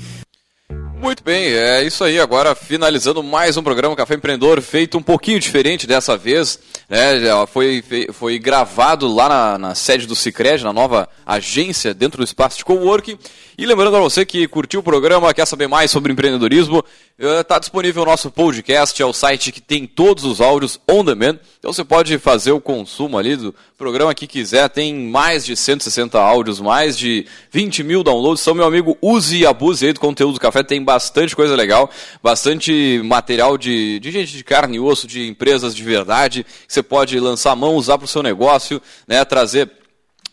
muito 1.05 1.23
bem, 1.23 1.53
é 1.53 1.83
isso 1.83 2.03
aí. 2.03 2.19
Agora 2.19 2.55
finalizando 2.55 3.21
mais 3.21 3.55
um 3.57 3.61
programa 3.61 3.95
Café 3.95 4.15
Empreendedor, 4.15 4.59
feito 4.59 4.97
um 4.97 5.03
pouquinho 5.03 5.39
diferente 5.39 5.85
dessa 5.85 6.17
vez. 6.17 6.57
Né? 6.89 6.97
Foi, 7.45 7.83
foi 8.11 8.39
gravado 8.39 9.07
lá 9.07 9.29
na, 9.29 9.57
na 9.59 9.75
sede 9.75 10.07
do 10.07 10.15
Cicred, 10.15 10.63
na 10.63 10.73
nova 10.73 11.07
agência 11.23 11.93
dentro 11.93 12.17
do 12.17 12.23
espaço 12.23 12.57
de 12.57 12.65
coworking. 12.65 13.19
E 13.57 13.65
lembrando 13.65 13.91
para 13.91 14.01
você 14.01 14.25
que 14.25 14.47
curtiu 14.49 14.81
o 14.81 14.83
programa, 14.83 15.33
quer 15.33 15.45
saber 15.45 15.67
mais 15.67 15.89
sobre 15.89 16.11
empreendedorismo, 16.11 16.83
está 17.17 17.55
eh, 17.55 17.59
disponível 17.59 18.03
o 18.03 18.05
nosso 18.05 18.29
podcast, 18.29 19.01
é 19.01 19.05
o 19.05 19.13
site 19.13 19.49
que 19.49 19.61
tem 19.61 19.87
todos 19.87 20.25
os 20.25 20.41
áudios 20.41 20.77
on 20.89 21.05
demand. 21.05 21.39
Então 21.57 21.71
você 21.71 21.85
pode 21.85 22.17
fazer 22.19 22.51
o 22.51 22.59
consumo 22.59 23.17
ali 23.17 23.37
do 23.37 23.55
programa 23.77 24.13
que 24.13 24.27
quiser. 24.27 24.67
Tem 24.69 24.93
mais 24.93 25.45
de 25.45 25.55
160 25.55 26.19
áudios, 26.19 26.59
mais 26.59 26.97
de 26.97 27.25
20 27.49 27.81
mil 27.81 28.03
downloads. 28.03 28.41
Então, 28.41 28.55
meu 28.55 28.65
amigo, 28.65 28.97
use 29.01 29.37
e 29.37 29.45
abuse 29.45 29.85
aí 29.85 29.93
do 29.93 30.01
conteúdo 30.01 30.33
do 30.33 30.39
café. 30.39 30.61
Tem 30.61 30.83
bastante 30.83 31.33
coisa 31.33 31.55
legal, 31.55 31.89
bastante 32.21 33.01
material 33.05 33.57
de, 33.57 34.01
de 34.01 34.11
gente 34.11 34.35
de 34.35 34.43
carne 34.43 34.75
e 34.75 34.79
osso, 34.81 35.07
de 35.07 35.29
empresas 35.29 35.73
de 35.73 35.81
verdade, 35.81 36.43
que 36.43 36.73
você 36.73 36.83
pode 36.83 37.17
lançar 37.21 37.51
a 37.51 37.55
mão, 37.55 37.75
usar 37.75 37.97
para 37.97 38.05
o 38.05 38.09
seu 38.09 38.21
negócio, 38.21 38.81
né, 39.07 39.23
trazer 39.23 39.71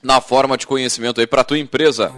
na 0.02 0.20
forma 0.20 0.58
de 0.58 0.66
conhecimento 0.66 1.20
aí 1.20 1.26
para 1.26 1.42
a 1.42 1.44
tua 1.44 1.58
empresa. 1.58 2.12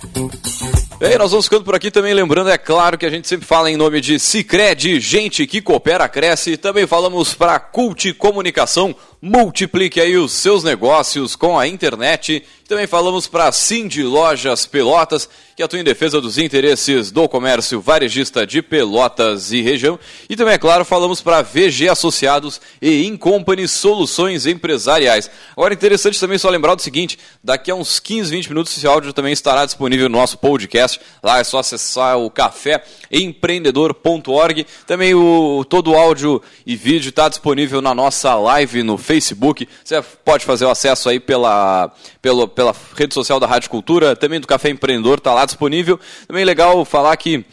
Thank 0.00 0.90
you. 0.90 0.93
Bem, 0.96 1.18
nós 1.18 1.32
vamos 1.32 1.46
ficando 1.46 1.64
por 1.64 1.74
aqui 1.74 1.90
também, 1.90 2.14
lembrando, 2.14 2.50
é 2.50 2.56
claro, 2.56 2.96
que 2.96 3.04
a 3.04 3.10
gente 3.10 3.26
sempre 3.26 3.44
fala 3.44 3.68
em 3.68 3.76
nome 3.76 4.00
de 4.00 4.16
Cicred, 4.16 5.00
gente 5.00 5.44
que 5.44 5.60
coopera, 5.60 6.08
cresce. 6.08 6.56
Também 6.56 6.86
falamos 6.86 7.34
para 7.34 7.58
Cult 7.58 8.12
Comunicação, 8.14 8.94
multiplique 9.20 10.00
aí 10.00 10.16
os 10.16 10.32
seus 10.32 10.62
negócios 10.62 11.34
com 11.34 11.58
a 11.58 11.66
internet. 11.66 12.44
Também 12.68 12.86
falamos 12.86 13.26
para 13.26 13.52
Cindy 13.52 14.02
Lojas 14.02 14.64
Pelotas, 14.64 15.28
que 15.54 15.62
atua 15.62 15.78
em 15.78 15.84
defesa 15.84 16.20
dos 16.20 16.38
interesses 16.38 17.10
do 17.10 17.28
comércio 17.28 17.80
varejista 17.80 18.46
de 18.46 18.62
Pelotas 18.62 19.52
e 19.52 19.60
região. 19.60 19.98
E 20.30 20.36
também, 20.36 20.54
é 20.54 20.58
claro, 20.58 20.84
falamos 20.84 21.20
para 21.20 21.42
VG 21.42 21.88
Associados 21.90 22.60
e 22.80 23.06
Incompany 23.06 23.68
Soluções 23.68 24.46
Empresariais. 24.46 25.30
Agora, 25.54 25.74
interessante 25.74 26.18
também 26.18 26.38
só 26.38 26.48
lembrar 26.48 26.74
do 26.74 26.82
seguinte, 26.82 27.18
daqui 27.42 27.70
a 27.70 27.74
uns 27.74 28.00
15, 28.00 28.30
20 28.30 28.48
minutos 28.48 28.76
esse 28.76 28.86
áudio 28.86 29.12
também 29.12 29.32
estará 29.32 29.66
disponível 29.66 30.08
no 30.08 30.18
nosso 30.18 30.38
podcast. 30.84 31.00
Lá 31.22 31.38
é 31.38 31.44
só 31.44 31.58
acessar 31.58 32.18
o 32.18 32.30
caféempreendedor.org. 32.30 34.66
Também 34.86 35.14
o, 35.14 35.64
todo 35.68 35.92
o 35.92 35.96
áudio 35.96 36.42
e 36.66 36.76
vídeo 36.76 37.08
está 37.08 37.26
disponível 37.28 37.80
na 37.80 37.94
nossa 37.94 38.34
live 38.34 38.82
no 38.82 38.98
Facebook. 38.98 39.66
Você 39.82 40.02
pode 40.24 40.44
fazer 40.44 40.66
o 40.66 40.70
acesso 40.70 41.08
aí 41.08 41.18
pela, 41.18 41.90
pela, 42.20 42.46
pela 42.46 42.76
rede 42.96 43.14
social 43.14 43.40
da 43.40 43.46
Rádio 43.46 43.70
Cultura, 43.70 44.14
também 44.14 44.38
do 44.40 44.46
Café 44.46 44.68
Empreendedor, 44.70 45.16
está 45.18 45.32
lá 45.32 45.46
disponível. 45.46 45.98
Também 46.26 46.44
legal 46.44 46.84
falar 46.84 47.16
que 47.16 47.44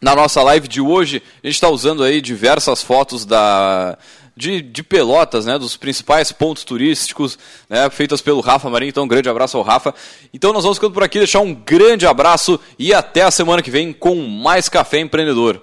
na 0.00 0.14
nossa 0.14 0.42
live 0.42 0.68
de 0.68 0.80
hoje 0.80 1.22
a 1.42 1.46
gente 1.46 1.56
está 1.56 1.68
usando 1.68 2.02
aí 2.02 2.20
diversas 2.20 2.82
fotos 2.82 3.24
da 3.24 3.96
de, 4.36 4.60
de 4.60 4.82
Pelotas, 4.82 5.46
né, 5.46 5.58
dos 5.58 5.76
principais 5.76 6.32
pontos 6.32 6.64
turísticos, 6.64 7.38
né, 7.68 7.88
feitas 7.90 8.20
pelo 8.20 8.40
Rafa 8.40 8.68
Marinho. 8.68 8.90
Então, 8.90 9.04
um 9.04 9.08
grande 9.08 9.28
abraço 9.28 9.56
ao 9.56 9.62
Rafa. 9.62 9.94
Então, 10.32 10.52
nós 10.52 10.64
vamos 10.64 10.78
ficando 10.78 10.94
por 10.94 11.02
aqui, 11.02 11.18
deixar 11.18 11.40
um 11.40 11.54
grande 11.54 12.06
abraço 12.06 12.58
e 12.78 12.92
até 12.92 13.22
a 13.22 13.30
semana 13.30 13.62
que 13.62 13.70
vem 13.70 13.92
com 13.92 14.14
mais 14.16 14.68
Café 14.68 15.00
Empreendedor. 15.00 15.60